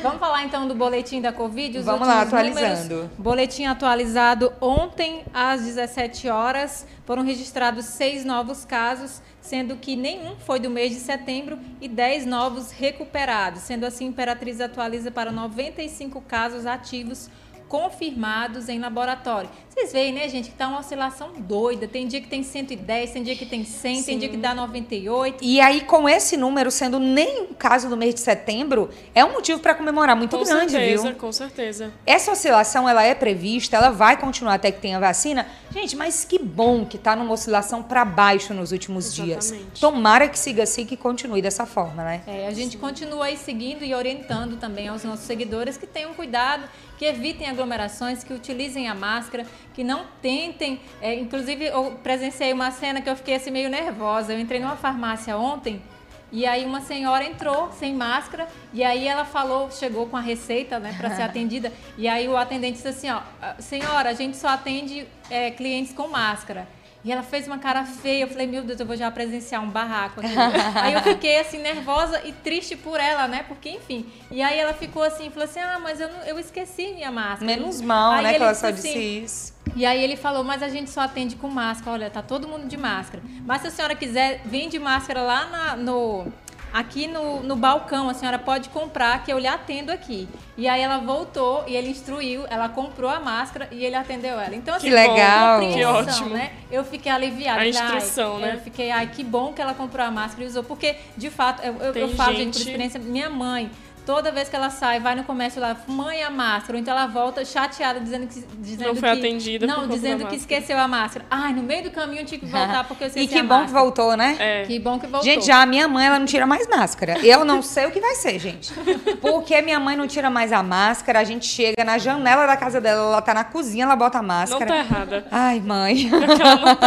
Vamos 0.02 0.18
falar 0.18 0.44
então 0.44 0.68
do 0.68 0.74
boletim 0.74 1.20
da 1.20 1.32
Covid? 1.32 1.78
Os 1.78 1.84
Vamos 1.86 2.06
lá, 2.06 2.22
atualizando. 2.22 2.94
números. 2.94 3.10
Boletim 3.18 3.64
atualizado 3.64 4.52
ontem 4.60 5.24
às 5.32 5.62
17 5.62 6.28
horas. 6.28 6.86
Foram 7.06 7.24
registrados 7.24 7.86
seis 7.86 8.24
novos 8.24 8.64
casos, 8.64 9.22
sendo 9.40 9.76
que 9.76 9.96
nenhum 9.96 10.36
foi 10.36 10.60
do 10.60 10.68
mês 10.68 10.92
de 10.92 11.00
setembro 11.00 11.58
e 11.80 11.88
10 11.88 12.26
novos 12.26 12.70
recuperados. 12.70 13.62
Sendo 13.62 13.86
assim, 13.86 14.06
Imperatriz 14.06 14.60
atualiza 14.60 15.10
para 15.10 15.32
95 15.32 16.20
casos 16.20 16.66
ativos 16.66 17.30
confirmados 17.68 18.68
em 18.68 18.78
laboratório. 18.78 19.50
Vocês 19.68 19.92
veem, 19.92 20.12
né, 20.12 20.28
gente, 20.28 20.50
que 20.50 20.56
tá 20.56 20.66
uma 20.66 20.80
oscilação 20.80 21.30
doida. 21.38 21.86
Tem 21.86 22.06
dia 22.08 22.20
que 22.20 22.26
tem 22.26 22.42
110, 22.42 23.12
tem 23.12 23.22
dia 23.22 23.36
que 23.36 23.46
tem 23.46 23.64
100, 23.64 23.94
tem 23.94 24.02
Sim. 24.02 24.18
dia 24.18 24.28
que 24.28 24.36
dá 24.36 24.54
98. 24.54 25.44
E 25.44 25.60
aí, 25.60 25.82
com 25.82 26.08
esse 26.08 26.36
número 26.36 26.70
sendo 26.70 26.98
nem 26.98 27.42
o 27.42 27.54
caso 27.54 27.88
do 27.88 27.96
mês 27.96 28.14
de 28.14 28.20
setembro, 28.20 28.90
é 29.14 29.24
um 29.24 29.32
motivo 29.32 29.60
para 29.60 29.74
comemorar 29.74 30.16
muito 30.16 30.36
com 30.36 30.44
grande, 30.44 30.72
certeza, 30.72 31.08
viu? 31.08 31.16
com 31.16 31.30
certeza. 31.30 31.92
Essa 32.04 32.32
oscilação 32.32 32.88
ela 32.88 33.04
é 33.04 33.14
prevista, 33.14 33.76
ela 33.76 33.90
vai 33.90 34.16
continuar 34.16 34.54
até 34.54 34.72
que 34.72 34.80
tenha 34.80 34.98
vacina. 34.98 35.46
Gente, 35.70 35.94
mas 35.96 36.24
que 36.24 36.38
bom 36.38 36.84
que 36.84 36.96
tá 36.96 37.14
numa 37.14 37.32
oscilação 37.32 37.82
para 37.82 38.04
baixo 38.04 38.54
nos 38.54 38.72
últimos 38.72 39.14
dias. 39.14 39.46
Exatamente. 39.46 39.80
Tomara 39.80 40.28
que 40.28 40.38
siga 40.38 40.62
assim, 40.62 40.86
que 40.86 40.96
continue 40.96 41.42
dessa 41.42 41.66
forma, 41.66 42.02
né? 42.02 42.22
É, 42.26 42.46
a 42.46 42.52
gente 42.52 42.78
continua 42.78 43.26
aí 43.26 43.36
seguindo 43.36 43.84
e 43.84 43.94
orientando 43.94 44.58
também 44.58 44.88
aos 44.88 45.04
nossos 45.04 45.26
seguidores 45.26 45.76
que 45.76 45.86
tenham 45.86 46.14
cuidado, 46.14 46.64
que 46.96 47.04
evitem 47.04 47.48
aglomerações, 47.48 48.24
que 48.24 48.32
utilizem 48.32 48.88
a 48.88 48.94
máscara, 48.94 49.46
que 49.74 49.84
não 49.84 50.06
tentem. 50.22 50.80
é, 51.02 51.14
inclusive, 51.14 51.66
eu 51.66 51.98
presenciei 52.02 52.52
uma 52.52 52.70
cena 52.70 53.00
que 53.00 53.08
eu 53.08 53.16
fiquei 53.16 53.34
assim 53.34 53.50
meio 53.50 53.68
nervosa. 53.68 54.32
Eu 54.32 54.40
entrei 54.40 54.58
numa 54.60 54.76
farmácia 54.76 55.36
ontem. 55.36 55.82
E 56.30 56.46
aí 56.46 56.64
uma 56.64 56.80
senhora 56.80 57.24
entrou 57.24 57.72
sem 57.72 57.94
máscara 57.94 58.46
e 58.72 58.84
aí 58.84 59.06
ela 59.06 59.24
falou, 59.24 59.70
chegou 59.70 60.06
com 60.06 60.16
a 60.16 60.20
receita, 60.20 60.78
né, 60.78 60.94
para 60.98 61.14
ser 61.14 61.22
atendida. 61.28 61.72
E 61.96 62.06
aí 62.06 62.28
o 62.28 62.36
atendente 62.36 62.74
disse 62.74 62.88
assim, 62.88 63.10
ó, 63.10 63.20
senhora, 63.58 64.10
a 64.10 64.14
gente 64.14 64.36
só 64.36 64.48
atende 64.48 65.06
é, 65.30 65.50
clientes 65.50 65.92
com 65.92 66.08
máscara. 66.08 66.68
E 67.04 67.12
ela 67.12 67.22
fez 67.22 67.46
uma 67.46 67.58
cara 67.58 67.84
feia. 67.84 68.24
Eu 68.24 68.28
falei, 68.28 68.46
meu 68.46 68.62
Deus, 68.64 68.78
eu 68.80 68.84
vou 68.84 68.96
já 68.96 69.08
presenciar 69.10 69.62
um 69.62 69.70
barraco 69.70 70.20
aqui. 70.20 70.34
aí 70.74 70.92
eu 70.94 71.00
fiquei 71.00 71.38
assim, 71.38 71.58
nervosa 71.58 72.20
e 72.24 72.32
triste 72.32 72.76
por 72.76 72.98
ela, 72.98 73.28
né? 73.28 73.44
Porque, 73.46 73.70
enfim. 73.70 74.04
E 74.30 74.42
aí 74.42 74.58
ela 74.58 74.74
ficou 74.74 75.02
assim, 75.02 75.30
falou 75.30 75.44
assim: 75.48 75.60
ah, 75.60 75.78
mas 75.80 76.00
eu, 76.00 76.12
não- 76.12 76.22
eu 76.24 76.38
esqueci 76.38 76.88
minha 76.92 77.10
máscara. 77.12 77.46
Menos 77.46 77.80
mal, 77.80 78.12
Aí 78.14 78.24
né, 78.24 78.34
que 78.34 78.42
ela 78.42 78.54
só 78.54 78.70
disse 78.70 78.88
assim, 78.88 79.22
isso. 79.24 79.54
E 79.76 79.84
aí 79.86 80.02
ele 80.02 80.16
falou, 80.16 80.42
mas 80.44 80.62
a 80.62 80.68
gente 80.68 80.90
só 80.90 81.02
atende 81.02 81.36
com 81.36 81.48
máscara. 81.48 81.92
Olha, 81.92 82.10
tá 82.10 82.22
todo 82.22 82.46
mundo 82.48 82.66
de 82.66 82.76
máscara. 82.76 83.22
Mas 83.44 83.62
se 83.62 83.68
a 83.68 83.70
senhora 83.70 83.94
quiser, 83.94 84.42
vem 84.44 84.68
de 84.68 84.78
máscara 84.78 85.22
lá 85.22 85.46
na- 85.46 85.76
no. 85.76 86.26
Aqui 86.70 87.06
no, 87.06 87.42
no 87.42 87.56
balcão, 87.56 88.10
a 88.10 88.14
senhora 88.14 88.38
pode 88.38 88.68
comprar, 88.68 89.24
que 89.24 89.32
eu 89.32 89.38
lhe 89.38 89.46
atendo 89.46 89.90
aqui. 89.90 90.28
E 90.54 90.68
aí 90.68 90.82
ela 90.82 90.98
voltou 90.98 91.64
e 91.66 91.74
ele 91.74 91.88
instruiu, 91.88 92.44
ela 92.50 92.68
comprou 92.68 93.08
a 93.08 93.18
máscara 93.18 93.68
e 93.72 93.82
ele 93.82 93.96
atendeu 93.96 94.38
ela. 94.38 94.54
Então, 94.54 94.74
assim, 94.74 94.88
Que 94.88 94.94
legal. 94.94 95.60
Que 95.60 95.82
ótimo. 95.82 96.28
né? 96.28 96.52
Eu 96.70 96.84
fiquei 96.84 97.10
aliviada. 97.10 97.62
A 97.62 97.64
Falei, 97.64 97.74
ai, 97.74 97.96
instrução, 97.96 98.38
né? 98.38 98.52
Eu 98.56 98.60
fiquei, 98.60 98.90
ai, 98.90 99.06
que 99.06 99.24
bom 99.24 99.54
que 99.54 99.62
ela 99.62 99.72
comprou 99.72 100.04
a 100.04 100.10
máscara 100.10 100.44
e 100.44 100.46
usou. 100.46 100.62
Porque, 100.62 100.96
de 101.16 101.30
fato, 101.30 101.62
eu, 101.64 101.74
eu, 101.94 102.08
falo, 102.10 102.36
gente, 102.36 102.52
por 102.52 102.60
experiência, 102.60 103.00
minha 103.00 103.30
mãe, 103.30 103.70
toda 104.08 104.32
vez 104.32 104.48
que 104.48 104.56
ela 104.56 104.70
sai, 104.70 105.00
vai 105.00 105.14
no 105.14 105.22
comércio 105.22 105.60
lá, 105.60 105.76
mãe, 105.86 106.22
a 106.22 106.30
máscara. 106.30 106.72
Ou 106.78 106.80
então 106.80 106.96
ela 106.96 107.06
volta 107.06 107.44
chateada, 107.44 108.00
dizendo 108.00 108.26
que. 108.26 108.42
Dizendo 108.56 108.88
Não 108.88 108.96
foi 108.96 109.10
que, 109.12 109.18
atendida 109.18 109.66
Não, 109.66 109.86
dizendo 109.86 110.16
que 110.20 110.22
máscara. 110.24 110.36
esqueceu 110.36 110.78
a 110.78 110.88
máscara. 110.88 111.26
Ai, 111.30 111.52
no 111.52 111.62
meio 111.62 111.82
do 111.82 111.90
caminho 111.90 112.22
eu 112.22 112.24
tive 112.24 112.46
que 112.46 112.50
voltar 112.50 112.84
porque 112.84 113.04
eu 113.04 113.08
esqueci 113.08 113.26
E 113.26 113.28
que 113.28 113.38
a 113.38 113.42
bom 113.42 113.48
que 113.56 113.60
máscara. 113.64 113.80
voltou, 113.82 114.16
né? 114.16 114.36
É. 114.38 114.62
Que 114.64 114.78
bom 114.78 114.98
que 114.98 115.06
voltou. 115.06 115.22
Gente, 115.22 115.44
já 115.44 115.60
a 115.60 115.66
minha 115.66 115.86
mãe, 115.86 116.06
ela 116.06 116.18
não 116.18 116.24
tira 116.24 116.46
mais 116.46 116.66
máscara. 116.66 117.18
Eu 117.22 117.44
não 117.44 117.60
sei 117.60 117.84
o 117.84 117.90
que 117.90 118.00
vai 118.00 118.14
ser, 118.14 118.38
gente. 118.38 118.72
Porque 119.20 119.60
minha 119.60 119.78
mãe 119.78 119.94
não 119.94 120.06
tira 120.06 120.30
mais 120.30 120.54
a 120.54 120.62
máscara, 120.62 121.18
a 121.20 121.24
gente 121.24 121.44
chega 121.46 121.84
na 121.84 121.98
janela 121.98 122.46
da 122.46 122.56
casa 122.56 122.80
dela, 122.80 123.02
ela 123.12 123.20
tá 123.20 123.34
na 123.34 123.44
cozinha, 123.44 123.84
ela 123.84 123.94
bota 123.96 124.18
a 124.18 124.22
Não 124.22 124.28
máscara. 124.28 124.64
tá 124.66 124.76
errada. 124.78 125.26
Ai, 125.30 125.60
mãe. 125.60 126.08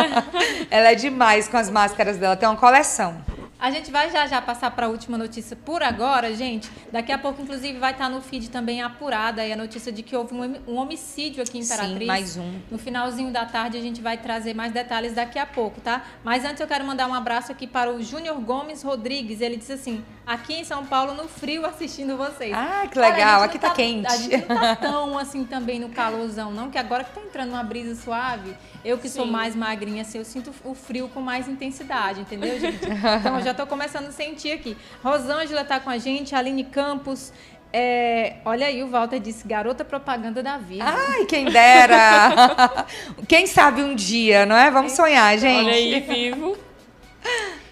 ela 0.71 0.91
é 0.91 0.95
demais 0.95 1.47
com 1.47 1.57
as 1.57 1.69
máscaras 1.69 2.17
dela, 2.17 2.36
tem 2.36 2.49
uma 2.49 2.55
coleção. 2.57 3.15
A 3.62 3.69
gente 3.69 3.91
vai 3.91 4.10
já 4.10 4.26
já 4.26 4.41
passar 4.41 4.71
para 4.71 4.88
a 4.88 4.89
última 4.89 5.19
notícia 5.19 5.56
por 5.56 5.84
agora, 5.84 6.34
gente. 6.34 6.67
Daqui 6.91 7.12
a 7.12 7.17
pouco, 7.19 7.43
inclusive, 7.43 7.78
vai 7.78 7.91
estar 7.91 8.10
no 8.10 8.19
feed 8.19 8.50
também 8.50 8.82
apurada 8.82 9.43
a 9.43 9.56
notícia 9.56 9.91
de 9.91 10.02
que 10.02 10.15
houve 10.15 10.34
um, 10.34 10.78
homicídio 10.78 11.43
aqui 11.43 11.60
em 11.60 11.62
Imperatriz. 11.62 12.00
Sim, 12.00 12.06
mais 12.06 12.38
um. 12.38 12.60
No 12.71 12.80
finalzinho 12.80 13.32
da 13.32 13.45
tarde 13.45 13.78
a 13.78 13.82
gente 13.82 14.02
vai 14.02 14.17
trazer 14.17 14.56
mais 14.56 14.71
detalhes 14.74 15.13
daqui 15.13 15.38
a 15.38 15.45
pouco, 15.45 15.80
tá? 15.80 16.02
Mas 16.24 16.43
antes 16.43 16.60
eu 16.60 16.65
quero 16.65 16.84
mandar 16.84 17.08
um 17.08 17.13
abraço 17.13 17.52
aqui 17.52 17.67
para 17.67 17.93
o 17.93 18.02
Júnior 18.02 18.41
Gomes 18.41 18.82
Rodrigues. 18.82 19.41
Ele 19.41 19.58
disse 19.58 19.74
assim: 19.74 20.04
aqui 20.26 20.56
em 20.56 20.63
São 20.63 20.86
Paulo, 20.86 21.13
no 21.13 21.28
frio, 21.28 21.63
assistindo 21.67 22.17
vocês. 22.17 22.54
Ah, 22.56 22.88
que 22.89 22.97
legal, 22.97 23.41
gente 23.41 23.50
aqui 23.50 23.58
não 23.62 23.69
tá 23.69 23.76
quente. 23.76 24.08
A 24.08 24.17
gente 24.17 24.50
não 24.50 24.56
tá 24.56 24.76
tão 24.82 25.17
assim 25.19 25.43
também 25.43 25.80
no 25.80 25.89
calorzão, 25.89 26.52
não, 26.52 26.71
que 26.71 26.80
agora 26.80 27.04
que 27.04 27.12
tá 27.12 27.21
entrando 27.21 27.50
uma 27.50 27.63
brisa 27.63 27.93
suave, 28.02 28.56
eu 28.84 28.97
que 28.97 29.08
sou 29.08 29.26
Sim. 29.26 29.32
mais 29.32 29.56
magrinha, 29.56 30.02
assim, 30.02 30.17
eu 30.17 30.26
sinto 30.26 30.52
o 30.63 30.74
frio 30.74 31.10
com 31.10 31.21
mais 31.21 31.47
intensidade, 31.47 32.21
entendeu, 32.21 32.60
gente? 32.60 32.82
Então 33.21 33.38
eu 33.38 33.43
já 33.43 33.50
tô 33.53 33.65
começando 33.67 34.07
a 34.07 34.11
sentir 34.11 34.51
aqui. 34.51 34.77
Rosângela 35.03 35.63
tá 35.63 35.79
com 35.79 35.89
a 35.89 35.97
gente, 35.97 36.35
Aline 36.35 36.63
Campos. 36.65 37.31
é, 37.73 38.37
olha 38.43 38.67
aí, 38.67 38.83
o 38.83 38.89
Walter 38.89 39.19
disse, 39.19 39.47
garota 39.47 39.85
propaganda 39.85 40.43
da 40.43 40.57
vida. 40.57 40.83
Ai, 40.85 41.25
quem 41.25 41.45
dera. 41.45 42.85
Quem 43.27 43.47
sabe 43.47 43.81
um 43.81 43.95
dia, 43.95 44.45
não 44.45 44.55
é? 44.55 44.69
Vamos 44.69 44.91
sonhar, 44.91 45.37
gente. 45.37 45.65
Olha 45.65 45.73
aí, 45.73 45.99
vivo. 46.01 46.57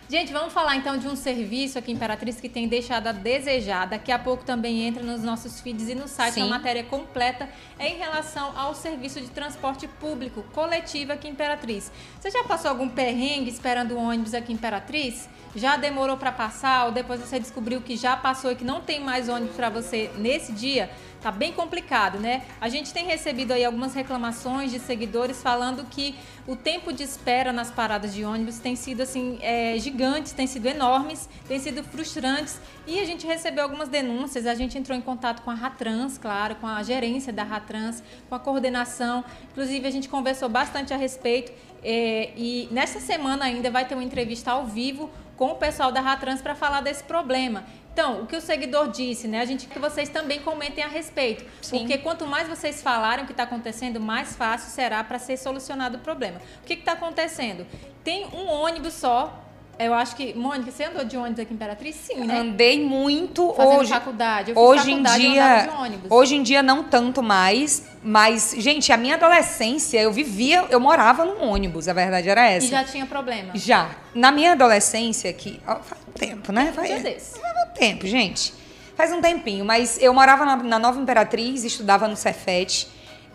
Gente, 0.10 0.34
vamos 0.34 0.52
falar 0.52 0.76
então 0.76 0.98
de 0.98 1.08
um 1.08 1.16
serviço 1.16 1.78
aqui 1.78 1.92
Imperatriz 1.92 2.42
que 2.42 2.50
tem 2.50 2.68
deixado 2.68 3.06
a 3.06 3.12
desejar. 3.12 3.86
Daqui 3.86 4.12
a 4.12 4.18
pouco 4.18 4.44
também 4.44 4.82
entra 4.88 5.04
nos 5.04 5.22
nossos 5.22 5.62
feeds 5.62 5.88
e 5.88 5.94
no 5.94 6.08
site 6.08 6.34
Sim. 6.34 6.42
uma 6.42 6.58
matéria 6.58 6.84
completa 6.84 7.48
em 7.80 7.96
relação 7.96 8.58
ao 8.58 8.74
serviço 8.74 9.22
de 9.22 9.28
transporte 9.30 9.88
público 9.88 10.42
coletivo 10.52 11.14
aqui 11.14 11.28
em 11.28 11.32
Imperatriz. 11.32 11.92
Você 12.20 12.32
já 12.32 12.44
passou 12.44 12.72
algum 12.72 12.90
perrengue 12.90 13.52
esperando 13.52 13.92
o 13.92 14.00
ônibus 14.00 14.34
aqui 14.34 14.52
em 14.52 14.56
Imperatriz? 14.56 15.30
Já 15.56 15.78
demorou 15.78 16.18
para 16.18 16.32
passar 16.32 16.88
ou 16.88 16.92
depois 16.92 17.20
você 17.20 17.40
descobriu 17.40 17.80
que 17.80 17.96
já 17.96 18.18
passou 18.18 18.52
e 18.52 18.56
que 18.56 18.64
não 18.64 18.82
tem 18.82 19.00
mais 19.00 19.30
ônibus 19.30 19.56
para 19.56 19.70
você 19.70 20.10
nesse 20.18 20.52
dia? 20.54 20.90
Tá 21.22 21.32
bem 21.32 21.52
complicado, 21.52 22.18
né? 22.18 22.44
A 22.62 22.70
gente 22.70 22.94
tem 22.94 23.06
recebido 23.06 23.52
aí 23.52 23.66
algumas 23.66 23.94
reclamações 23.94 24.72
de 24.72 24.80
seguidores 24.80 25.42
falando 25.42 25.84
que 25.84 26.16
o 26.48 26.56
tempo 26.56 26.94
de 26.94 27.04
espera 27.04 27.52
nas 27.52 27.70
paradas 27.70 28.14
de 28.14 28.24
ônibus 28.24 28.60
tem 28.60 28.74
sido 28.78 29.02
assim 29.02 29.38
é, 29.42 29.78
gigantes, 29.78 30.32
tem 30.32 30.48
sido 30.48 30.66
enormes, 30.68 31.28
tem 31.46 31.60
sido 31.60 31.84
frustrantes 31.84 32.58
e 32.88 33.02
a 33.02 33.06
gente 33.06 33.28
recebeu 33.28 33.64
algumas 33.64 33.90
denúncias. 33.90 34.46
A 34.46 34.56
gente 34.56 34.78
entrou 34.78 34.98
em 34.98 35.02
contato 35.02 35.42
com 35.42 35.52
a 35.52 35.56
Ratrans, 35.56 36.18
claro, 36.18 36.56
com 36.56 36.68
a 36.68 36.82
gerência 36.84 37.34
da 37.34 37.44
Ratrans, 37.44 38.02
com 38.30 38.36
a 38.36 38.40
coordenação. 38.40 39.26
Inclusive 39.52 39.86
a 39.86 39.92
gente 39.92 40.08
conversou 40.08 40.48
bastante 40.48 40.94
a 40.94 40.98
respeito 40.98 41.52
é, 41.84 42.32
e 42.38 42.70
nessa 42.72 43.02
semana 43.02 43.44
ainda 43.44 43.70
vai 43.70 43.86
ter 43.86 43.94
uma 43.94 44.04
entrevista 44.04 44.52
ao 44.52 44.66
vivo 44.66 45.10
com 45.40 45.52
o 45.52 45.56
pessoal 45.56 45.90
da 45.90 46.02
Ratrans 46.02 46.42
para 46.42 46.54
falar 46.54 46.82
desse 46.82 47.02
problema. 47.02 47.64
Então, 47.94 48.24
o 48.24 48.28
que 48.28 48.36
o 48.36 48.42
seguidor 48.42 48.92
disse, 48.92 49.26
né? 49.26 49.40
A 49.40 49.46
gente 49.46 49.68
que 49.68 49.80
vocês 49.80 50.10
também 50.10 50.42
comentem 50.42 50.84
a 50.84 50.88
respeito. 50.90 51.46
Sim. 51.62 51.80
Porque 51.80 51.98
quanto 51.98 52.28
mais 52.28 52.50
vocês 52.50 52.84
falarem 52.84 53.24
o 53.24 53.26
que 53.26 53.32
está 53.32 53.44
acontecendo, 53.44 54.02
mais 54.02 54.36
fácil 54.36 54.70
será 54.70 55.02
para 55.02 55.18
ser 55.18 55.38
solucionado 55.38 55.96
o 55.96 56.02
problema. 56.02 56.42
O 56.62 56.66
que 56.66 56.74
está 56.74 56.92
acontecendo? 56.92 57.66
Tem 58.04 58.26
um 58.26 58.48
ônibus 58.50 58.96
só 58.96 59.46
eu 59.80 59.94
acho 59.94 60.16
que, 60.16 60.34
Mônica, 60.34 60.70
você 60.70 60.84
andou 60.84 61.06
de 61.06 61.16
ônibus 61.16 61.40
aqui 61.40 61.54
em 61.54 61.56
Imperatriz? 61.56 61.96
Sim, 61.96 62.26
né? 62.26 62.38
Andei 62.38 62.84
muito 62.84 63.54
Fazendo 63.54 63.80
hoje. 63.80 63.90
faculdade. 63.90 64.52
Eu 64.52 64.58
hoje 64.58 64.84
faculdade, 64.84 65.26
em 65.26 65.32
dia, 65.32 65.70
hoje 66.10 66.36
em 66.36 66.44
dia 66.44 66.62
não 66.62 66.84
tanto 66.84 67.24
mais, 67.24 67.88
mas 68.04 68.54
gente, 68.58 68.92
a 68.92 68.98
minha 68.98 69.16
adolescência 69.16 70.02
eu 70.02 70.12
vivia, 70.12 70.66
eu 70.70 70.80
morava 70.80 71.24
num 71.24 71.50
ônibus, 71.50 71.88
a 71.88 71.94
verdade 71.94 72.28
era 72.28 72.46
essa. 72.48 72.68
E 72.68 72.70
já 72.70 72.84
tinha 72.84 73.06
problema. 73.06 73.52
Já. 73.56 73.90
Na 74.14 74.32
minha 74.32 74.52
adolescência 74.52 75.32
que 75.32 75.62
ó, 75.66 75.78
faz 75.78 76.02
um 76.08 76.12
tempo, 76.12 76.52
né? 76.52 76.74
Faz, 76.76 76.92
um 76.92 77.02
faz 77.02 77.34
um 77.70 77.74
tempo, 77.74 78.06
gente. 78.06 78.54
Faz 78.98 79.14
um 79.14 79.22
tempinho, 79.22 79.64
mas 79.64 79.98
eu 80.02 80.14
morava 80.14 80.46
na, 80.46 80.58
na 80.58 80.78
Nova 80.78 81.00
Imperatriz, 81.00 81.64
estudava 81.64 82.06
no 82.06 82.18
Cefet 82.18 82.88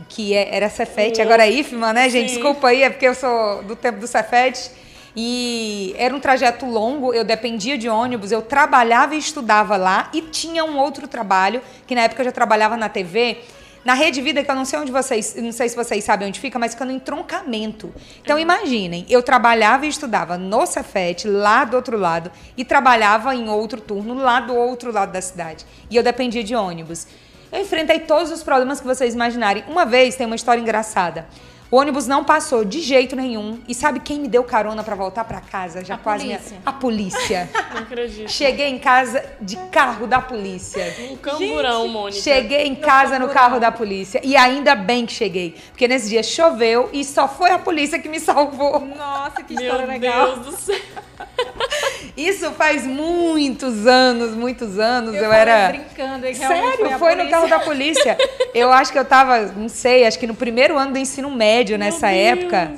que 0.08 0.34
é, 0.34 0.54
era 0.54 0.68
Cefet, 0.68 1.20
agora 1.22 1.46
é 1.46 1.50
IFMA, 1.50 1.92
né, 1.92 2.08
gente? 2.08 2.30
Sim. 2.30 2.34
Desculpa 2.34 2.68
aí, 2.68 2.82
é 2.82 2.90
porque 2.90 3.06
eu 3.06 3.14
sou 3.14 3.62
do 3.62 3.76
tempo 3.76 4.00
do 4.00 4.06
Cefet. 4.06 4.70
E 5.16 5.94
era 5.96 6.14
um 6.14 6.18
trajeto 6.18 6.66
longo, 6.66 7.14
eu 7.14 7.24
dependia 7.24 7.78
de 7.78 7.88
ônibus, 7.88 8.32
eu 8.32 8.42
trabalhava 8.42 9.14
e 9.14 9.18
estudava 9.18 9.76
lá 9.76 10.10
e 10.12 10.22
tinha 10.22 10.64
um 10.64 10.76
outro 10.78 11.06
trabalho, 11.06 11.62
que 11.86 11.94
na 11.94 12.02
época 12.02 12.22
eu 12.22 12.26
já 12.26 12.32
trabalhava 12.32 12.76
na 12.76 12.88
TV, 12.88 13.38
na 13.84 13.92
Rede 13.92 14.22
Vida, 14.22 14.42
que 14.42 14.50
eu 14.50 14.54
não 14.54 14.64
sei 14.64 14.78
onde 14.78 14.90
vocês, 14.90 15.36
não 15.36 15.52
sei 15.52 15.68
se 15.68 15.76
vocês 15.76 16.02
sabem 16.02 16.26
onde 16.26 16.40
fica, 16.40 16.58
mas 16.58 16.72
fica 16.72 16.86
no 16.86 16.90
entroncamento. 16.90 17.94
Então 18.22 18.38
imaginem, 18.38 19.04
eu 19.10 19.22
trabalhava 19.22 19.84
e 19.84 19.88
estudava 19.88 20.38
no 20.38 20.66
Cefet, 20.66 21.28
lá 21.28 21.64
do 21.64 21.76
outro 21.76 21.98
lado, 21.98 22.32
e 22.56 22.64
trabalhava 22.64 23.34
em 23.34 23.48
outro 23.48 23.80
turno, 23.80 24.14
lá 24.14 24.40
do 24.40 24.54
outro 24.54 24.90
lado 24.90 25.12
da 25.12 25.20
cidade. 25.20 25.66
E 25.90 25.96
eu 25.96 26.02
dependia 26.02 26.42
de 26.42 26.56
ônibus. 26.56 27.06
Eu 27.52 27.60
enfrentei 27.60 28.00
todos 28.00 28.32
os 28.32 28.42
problemas 28.42 28.80
que 28.80 28.86
vocês 28.86 29.14
imaginarem. 29.14 29.62
Uma 29.68 29.84
vez 29.84 30.16
tem 30.16 30.26
uma 30.26 30.34
história 30.34 30.60
engraçada. 30.60 31.28
O 31.74 31.76
ônibus 31.76 32.06
não 32.06 32.22
passou 32.22 32.64
de 32.64 32.80
jeito 32.80 33.16
nenhum. 33.16 33.60
E 33.66 33.74
sabe 33.74 33.98
quem 33.98 34.20
me 34.20 34.28
deu 34.28 34.44
carona 34.44 34.84
para 34.84 34.94
voltar 34.94 35.24
para 35.24 35.40
casa? 35.40 35.84
Já 35.84 35.96
a 35.96 35.98
quase 35.98 36.24
polícia. 36.24 36.50
Minha... 36.50 36.62
A 36.64 36.72
polícia. 36.72 37.50
Não 37.74 37.82
acredito. 37.82 38.30
Cheguei 38.30 38.68
em 38.68 38.78
casa 38.78 39.24
de 39.40 39.56
carro 39.72 40.06
da 40.06 40.20
polícia. 40.20 40.94
Um 41.10 41.16
camburão, 41.16 41.88
Mônica. 41.88 42.22
Cheguei 42.22 42.68
em 42.68 42.76
casa 42.76 43.18
no, 43.18 43.26
no 43.26 43.32
carro 43.32 43.58
da 43.58 43.72
polícia. 43.72 44.20
E 44.22 44.36
ainda 44.36 44.76
bem 44.76 45.04
que 45.04 45.12
cheguei. 45.12 45.56
Porque 45.70 45.88
nesse 45.88 46.08
dia 46.08 46.22
choveu 46.22 46.90
e 46.92 47.04
só 47.04 47.26
foi 47.26 47.50
a 47.50 47.58
polícia 47.58 47.98
que 47.98 48.08
me 48.08 48.20
salvou. 48.22 48.78
Nossa, 48.78 49.42
que 49.42 49.54
história 49.54 49.84
Meu 49.84 49.88
legal. 49.88 50.26
Meu 50.26 50.36
Deus 50.36 50.54
do 50.54 50.62
céu. 50.62 50.76
Isso 52.16 52.50
faz 52.52 52.86
muitos 52.86 53.86
anos, 53.86 54.34
muitos 54.34 54.78
anos. 54.78 55.14
Eu, 55.14 55.24
eu 55.24 55.32
era. 55.32 55.68
brincando, 55.68 56.26
hein? 56.26 56.34
Sério, 56.34 56.78
foi, 56.78 56.98
foi 56.98 57.14
no 57.14 57.28
carro 57.30 57.48
da 57.48 57.60
polícia. 57.60 58.16
Eu 58.54 58.72
acho 58.72 58.92
que 58.92 58.98
eu 58.98 59.04
tava, 59.04 59.46
não 59.46 59.68
sei, 59.68 60.06
acho 60.06 60.16
que 60.16 60.28
no 60.28 60.34
primeiro 60.34 60.78
ano 60.78 60.92
do 60.92 60.98
ensino 60.98 61.28
médio 61.28 61.76
nessa 61.76 62.10
época. 62.10 62.74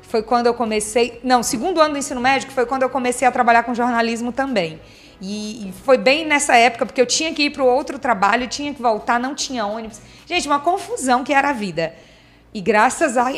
Foi 0.00 0.22
quando 0.22 0.46
eu 0.46 0.54
comecei. 0.54 1.20
Não, 1.22 1.42
segundo 1.42 1.78
ano 1.78 1.92
do 1.92 1.98
ensino 1.98 2.20
médio 2.20 2.50
foi 2.50 2.64
quando 2.64 2.82
eu 2.82 2.88
comecei 2.88 3.28
a 3.28 3.30
trabalhar 3.30 3.64
com 3.64 3.74
jornalismo 3.74 4.32
também. 4.32 4.80
E, 5.22 5.72
foi 5.84 5.98
bem 5.98 6.24
nessa 6.24 6.56
época, 6.56 6.86
porque 6.86 7.00
eu 7.00 7.06
tinha 7.06 7.32
que 7.34 7.44
ir 7.44 7.50
para 7.50 7.62
o 7.62 7.66
outro 7.66 7.98
trabalho, 7.98 8.48
tinha 8.48 8.72
que 8.72 8.80
voltar, 8.80 9.20
não 9.20 9.34
tinha 9.34 9.66
ônibus. 9.66 10.00
Gente, 10.26 10.46
uma 10.46 10.60
confusão 10.60 11.22
que 11.22 11.32
era 11.32 11.50
a 11.50 11.52
vida. 11.52 11.94
E 12.52 12.60
graças, 12.60 13.16
a, 13.16 13.30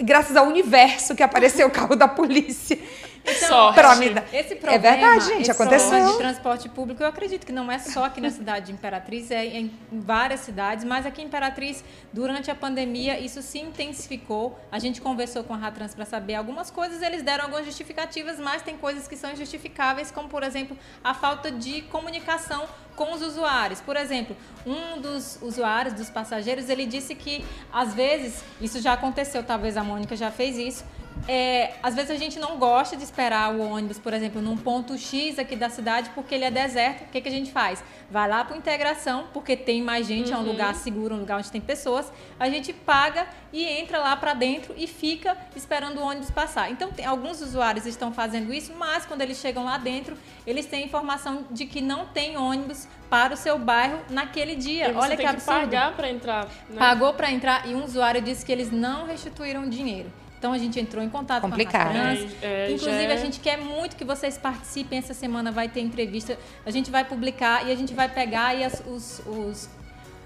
graças 0.00 0.36
ao 0.36 0.46
universo 0.46 1.14
que 1.14 1.22
apareceu 1.22 1.66
o 1.66 1.70
carro 1.70 1.96
da 1.96 2.06
polícia. 2.06 2.78
Então, 3.24 3.48
Sorte. 3.48 3.74
Pra 3.74 3.96
me 3.96 4.10
dar... 4.10 4.24
Esse 4.32 4.54
problema, 4.54 4.74
é 4.74 4.78
verdade, 4.78 5.24
gente, 5.24 5.42
esse 5.42 5.50
aconteceu. 5.50 5.88
problema 5.88 6.12
de 6.12 6.18
transporte 6.18 6.68
público, 6.68 7.02
eu 7.02 7.06
acredito 7.06 7.46
que 7.46 7.52
não 7.52 7.72
é 7.72 7.78
só 7.78 8.04
aqui 8.04 8.20
na 8.20 8.30
cidade 8.30 8.66
de 8.66 8.72
Imperatriz, 8.72 9.30
é 9.30 9.44
em 9.46 9.72
várias 9.90 10.40
cidades, 10.40 10.84
mas 10.84 11.06
aqui 11.06 11.22
em 11.22 11.24
Imperatriz, 11.24 11.82
durante 12.12 12.50
a 12.50 12.54
pandemia, 12.54 13.18
isso 13.18 13.40
se 13.40 13.58
intensificou. 13.58 14.58
A 14.70 14.78
gente 14.78 15.00
conversou 15.00 15.42
com 15.42 15.54
a 15.54 15.56
Ratrans 15.56 15.94
para 15.94 16.04
saber 16.04 16.34
algumas 16.34 16.70
coisas, 16.70 17.00
eles 17.00 17.22
deram 17.22 17.44
algumas 17.44 17.64
justificativas, 17.64 18.38
mas 18.38 18.60
tem 18.60 18.76
coisas 18.76 19.08
que 19.08 19.16
são 19.16 19.32
injustificáveis, 19.32 20.10
como, 20.10 20.28
por 20.28 20.42
exemplo, 20.42 20.76
a 21.02 21.14
falta 21.14 21.50
de 21.50 21.82
comunicação 21.82 22.66
com 22.94 23.12
os 23.12 23.22
usuários. 23.22 23.80
Por 23.80 23.96
exemplo, 23.96 24.36
um 24.66 25.00
dos 25.00 25.38
usuários, 25.42 25.94
dos 25.94 26.10
passageiros, 26.10 26.68
ele 26.68 26.86
disse 26.86 27.14
que, 27.14 27.44
às 27.72 27.94
vezes, 27.94 28.44
isso 28.60 28.80
já 28.80 28.92
aconteceu, 28.92 29.42
talvez 29.42 29.76
a 29.76 29.82
Mônica 29.82 30.14
já 30.14 30.30
fez 30.30 30.58
isso, 30.58 30.84
é, 31.26 31.74
às 31.82 31.94
vezes 31.94 32.10
a 32.10 32.16
gente 32.16 32.38
não 32.38 32.58
gosta 32.58 32.96
de 32.96 33.02
esperar 33.02 33.54
o 33.54 33.60
ônibus, 33.60 33.98
por 33.98 34.12
exemplo, 34.12 34.42
num 34.42 34.56
ponto 34.56 34.96
X 34.98 35.38
aqui 35.38 35.56
da 35.56 35.70
cidade, 35.70 36.10
porque 36.14 36.34
ele 36.34 36.44
é 36.44 36.50
deserto. 36.50 37.04
O 37.04 37.06
que, 37.06 37.20
que 37.20 37.28
a 37.28 37.32
gente 37.32 37.50
faz? 37.50 37.82
Vai 38.10 38.28
lá 38.28 38.44
para 38.44 38.56
integração, 38.56 39.26
porque 39.32 39.56
tem 39.56 39.82
mais 39.82 40.06
gente, 40.06 40.30
uhum. 40.30 40.38
é 40.38 40.40
um 40.40 40.46
lugar 40.46 40.74
seguro, 40.74 41.14
um 41.14 41.20
lugar 41.20 41.38
onde 41.38 41.50
tem 41.50 41.60
pessoas. 41.60 42.12
A 42.38 42.48
gente 42.50 42.72
paga 42.72 43.26
e 43.52 43.64
entra 43.64 43.98
lá 43.98 44.16
para 44.16 44.34
dentro 44.34 44.74
e 44.76 44.86
fica 44.86 45.36
esperando 45.56 45.98
o 45.98 46.02
ônibus 46.02 46.30
passar. 46.30 46.70
Então, 46.70 46.90
tem, 46.90 47.06
alguns 47.06 47.40
usuários 47.40 47.86
estão 47.86 48.12
fazendo 48.12 48.52
isso, 48.52 48.72
mas 48.76 49.06
quando 49.06 49.22
eles 49.22 49.38
chegam 49.38 49.64
lá 49.64 49.78
dentro, 49.78 50.16
eles 50.46 50.66
têm 50.66 50.84
informação 50.84 51.46
de 51.50 51.64
que 51.64 51.80
não 51.80 52.06
tem 52.06 52.36
ônibus 52.36 52.86
para 53.08 53.32
o 53.32 53.36
seu 53.36 53.58
bairro 53.58 53.98
naquele 54.10 54.56
dia. 54.56 54.92
Olha 54.94 55.16
que 55.16 55.24
absurdo. 55.24 55.60
Que 55.60 55.64
pagar 55.64 55.96
para 55.96 56.10
entrar. 56.10 56.44
Né? 56.68 56.76
Pagou 56.78 57.14
para 57.14 57.30
entrar 57.30 57.66
e 57.66 57.74
um 57.74 57.84
usuário 57.84 58.20
disse 58.20 58.44
que 58.44 58.52
eles 58.52 58.70
não 58.70 59.06
restituíram 59.06 59.68
dinheiro. 59.68 60.12
Então 60.44 60.52
a 60.52 60.58
gente 60.58 60.78
entrou 60.78 61.02
em 61.02 61.08
contato 61.08 61.40
Complicado. 61.40 61.90
com 61.92 61.98
a 61.98 62.02
Trans. 62.02 62.42
É, 62.42 62.66
é, 62.66 62.70
Inclusive, 62.70 63.04
é... 63.04 63.12
a 63.14 63.16
gente 63.16 63.40
quer 63.40 63.56
muito 63.56 63.96
que 63.96 64.04
vocês 64.04 64.36
participem. 64.36 64.98
Essa 64.98 65.14
semana 65.14 65.50
vai 65.50 65.70
ter 65.70 65.80
entrevista. 65.80 66.38
A 66.66 66.70
gente 66.70 66.90
vai 66.90 67.02
publicar 67.02 67.66
e 67.66 67.72
a 67.72 67.74
gente 67.74 67.94
vai 67.94 68.10
pegar 68.10 68.48
aí 68.48 68.62
as, 68.62 68.82
os, 68.86 69.22
os 69.26 69.70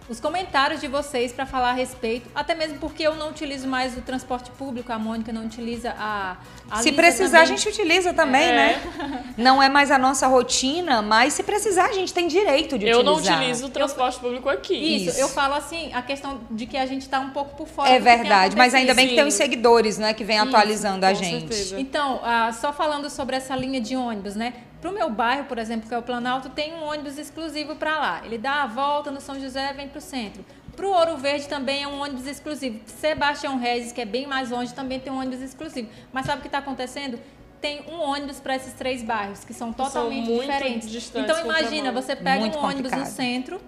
os 0.09 0.19
comentários 0.21 0.81
de 0.81 0.89
vocês 0.89 1.33
para 1.33 1.45
falar 1.45 1.71
a 1.71 1.73
respeito, 1.75 2.31
até 2.35 2.55
mesmo 2.55 2.79
porque 2.79 3.03
eu 3.03 3.15
não 3.15 3.29
utilizo 3.29 3.69
mais 3.69 3.97
o 3.97 4.01
transporte 4.01 4.51
público, 4.53 4.91
a 4.93 4.99
Mônica 4.99 5.33
não 5.33 5.45
utiliza 5.45 5.95
a. 5.99 6.37
a 6.71 6.83
se 6.83 6.93
precisar, 6.93 7.41
também. 7.41 7.43
a 7.43 7.57
gente 7.57 7.69
utiliza 7.69 8.15
também, 8.15 8.49
é. 8.49 8.53
né? 8.53 9.25
Não 9.37 9.63
é 9.63 9.69
mais 9.69 9.91
a 9.91 9.99
nossa 9.99 10.27
rotina, 10.27 11.03
mas 11.03 11.35
se 11.35 11.43
precisar, 11.43 11.87
a 11.87 11.93
gente 11.93 12.13
tem 12.13 12.27
direito 12.27 12.79
de 12.79 12.87
eu 12.87 13.01
utilizar. 13.01 13.01
Eu 13.01 13.05
não 13.05 13.45
utilizo 13.45 13.67
o 13.67 13.71
transporte 13.71 14.17
eu, 14.17 14.23
público 14.23 14.49
aqui. 14.49 14.75
Isso, 14.75 15.11
Isso, 15.11 15.21
eu 15.21 15.29
falo 15.29 15.55
assim, 15.55 15.93
a 15.93 16.03
questão 16.03 16.41
de 16.51 16.67
que 16.67 16.77
a 16.77 16.87
gente 16.87 17.03
está 17.03 17.21
um 17.21 17.31
pouco 17.31 17.55
por 17.57 17.69
fora. 17.69 17.91
É 17.91 18.01
verdade, 18.01 18.57
mas 18.57 18.75
ainda 18.75 18.95
bem 18.95 19.09
que 19.09 19.15
tem 19.15 19.25
os 19.25 19.35
seguidores, 19.35 19.99
né, 19.99 20.15
que 20.15 20.25
vem 20.25 20.39
atualizando 20.39 21.07
Isso, 21.07 21.11
a 21.11 21.15
gente. 21.15 21.55
Certeza. 21.55 21.81
Então, 21.81 22.17
uh, 22.17 22.53
só 22.53 22.73
falando 22.73 23.11
sobre 23.11 23.37
essa 23.37 23.55
linha 23.55 23.81
de 23.81 23.95
ônibus, 23.95 24.35
né? 24.35 24.55
Para 24.81 24.91
o 24.91 24.95
meu 24.95 25.11
bairro, 25.11 25.45
por 25.45 25.59
exemplo, 25.59 25.89
que 25.89 25.95
é 25.95 25.99
o 25.99 26.03
Planalto, 26.03 26.51
tem 26.51 26.73
um 26.75 26.85
ônibus 26.85 27.19
exclusivo 27.19 27.75
para 27.77 27.99
lá. 27.99 28.23
Ele 28.25 28.39
dá 28.39 28.63
a 28.63 28.67
volta 28.67 29.11
no 29.11 29.21
São 29.21 29.39
José 29.39 29.71
e 29.71 29.73
vem 29.75 29.89
para 29.89 29.99
o 29.99 30.01
centro. 30.01 30.45
Para 30.77 30.87
o 30.87 30.91
Ouro 30.91 31.17
Verde 31.17 31.49
também 31.49 31.83
é 31.83 31.89
um 31.89 32.01
ônibus 32.01 32.27
exclusivo. 32.27 32.79
Sebastião 32.87 33.59
Regis, 33.59 33.91
que 33.91 34.01
é 34.01 34.05
bem 34.05 34.27
mais 34.27 34.51
longe, 34.51 34.73
também 34.73 35.01
tem 35.01 35.13
um 35.13 35.19
ônibus 35.19 35.41
exclusivo. 35.43 35.89
Mas 36.13 36.27
sabe 36.27 36.39
o 36.39 36.43
que 36.43 36.47
está 36.47 36.59
acontecendo? 36.59 37.19
Tem 37.61 37.85
um 37.91 38.01
ônibus 38.01 38.39
para 38.39 38.55
esses 38.55 38.73
três 38.75 39.03
bairros, 39.03 39.43
que 39.43 39.53
são 39.53 39.73
totalmente 39.73 40.27
são 40.27 40.39
diferentes. 40.39 41.13
Então 41.13 41.41
imagina, 41.41 41.91
você 41.91 42.15
pega 42.15 42.39
muito 42.39 42.57
um 42.57 42.63
ônibus 42.63 42.93
complicado. 42.93 43.01
no 43.01 43.07
centro, 43.07 43.61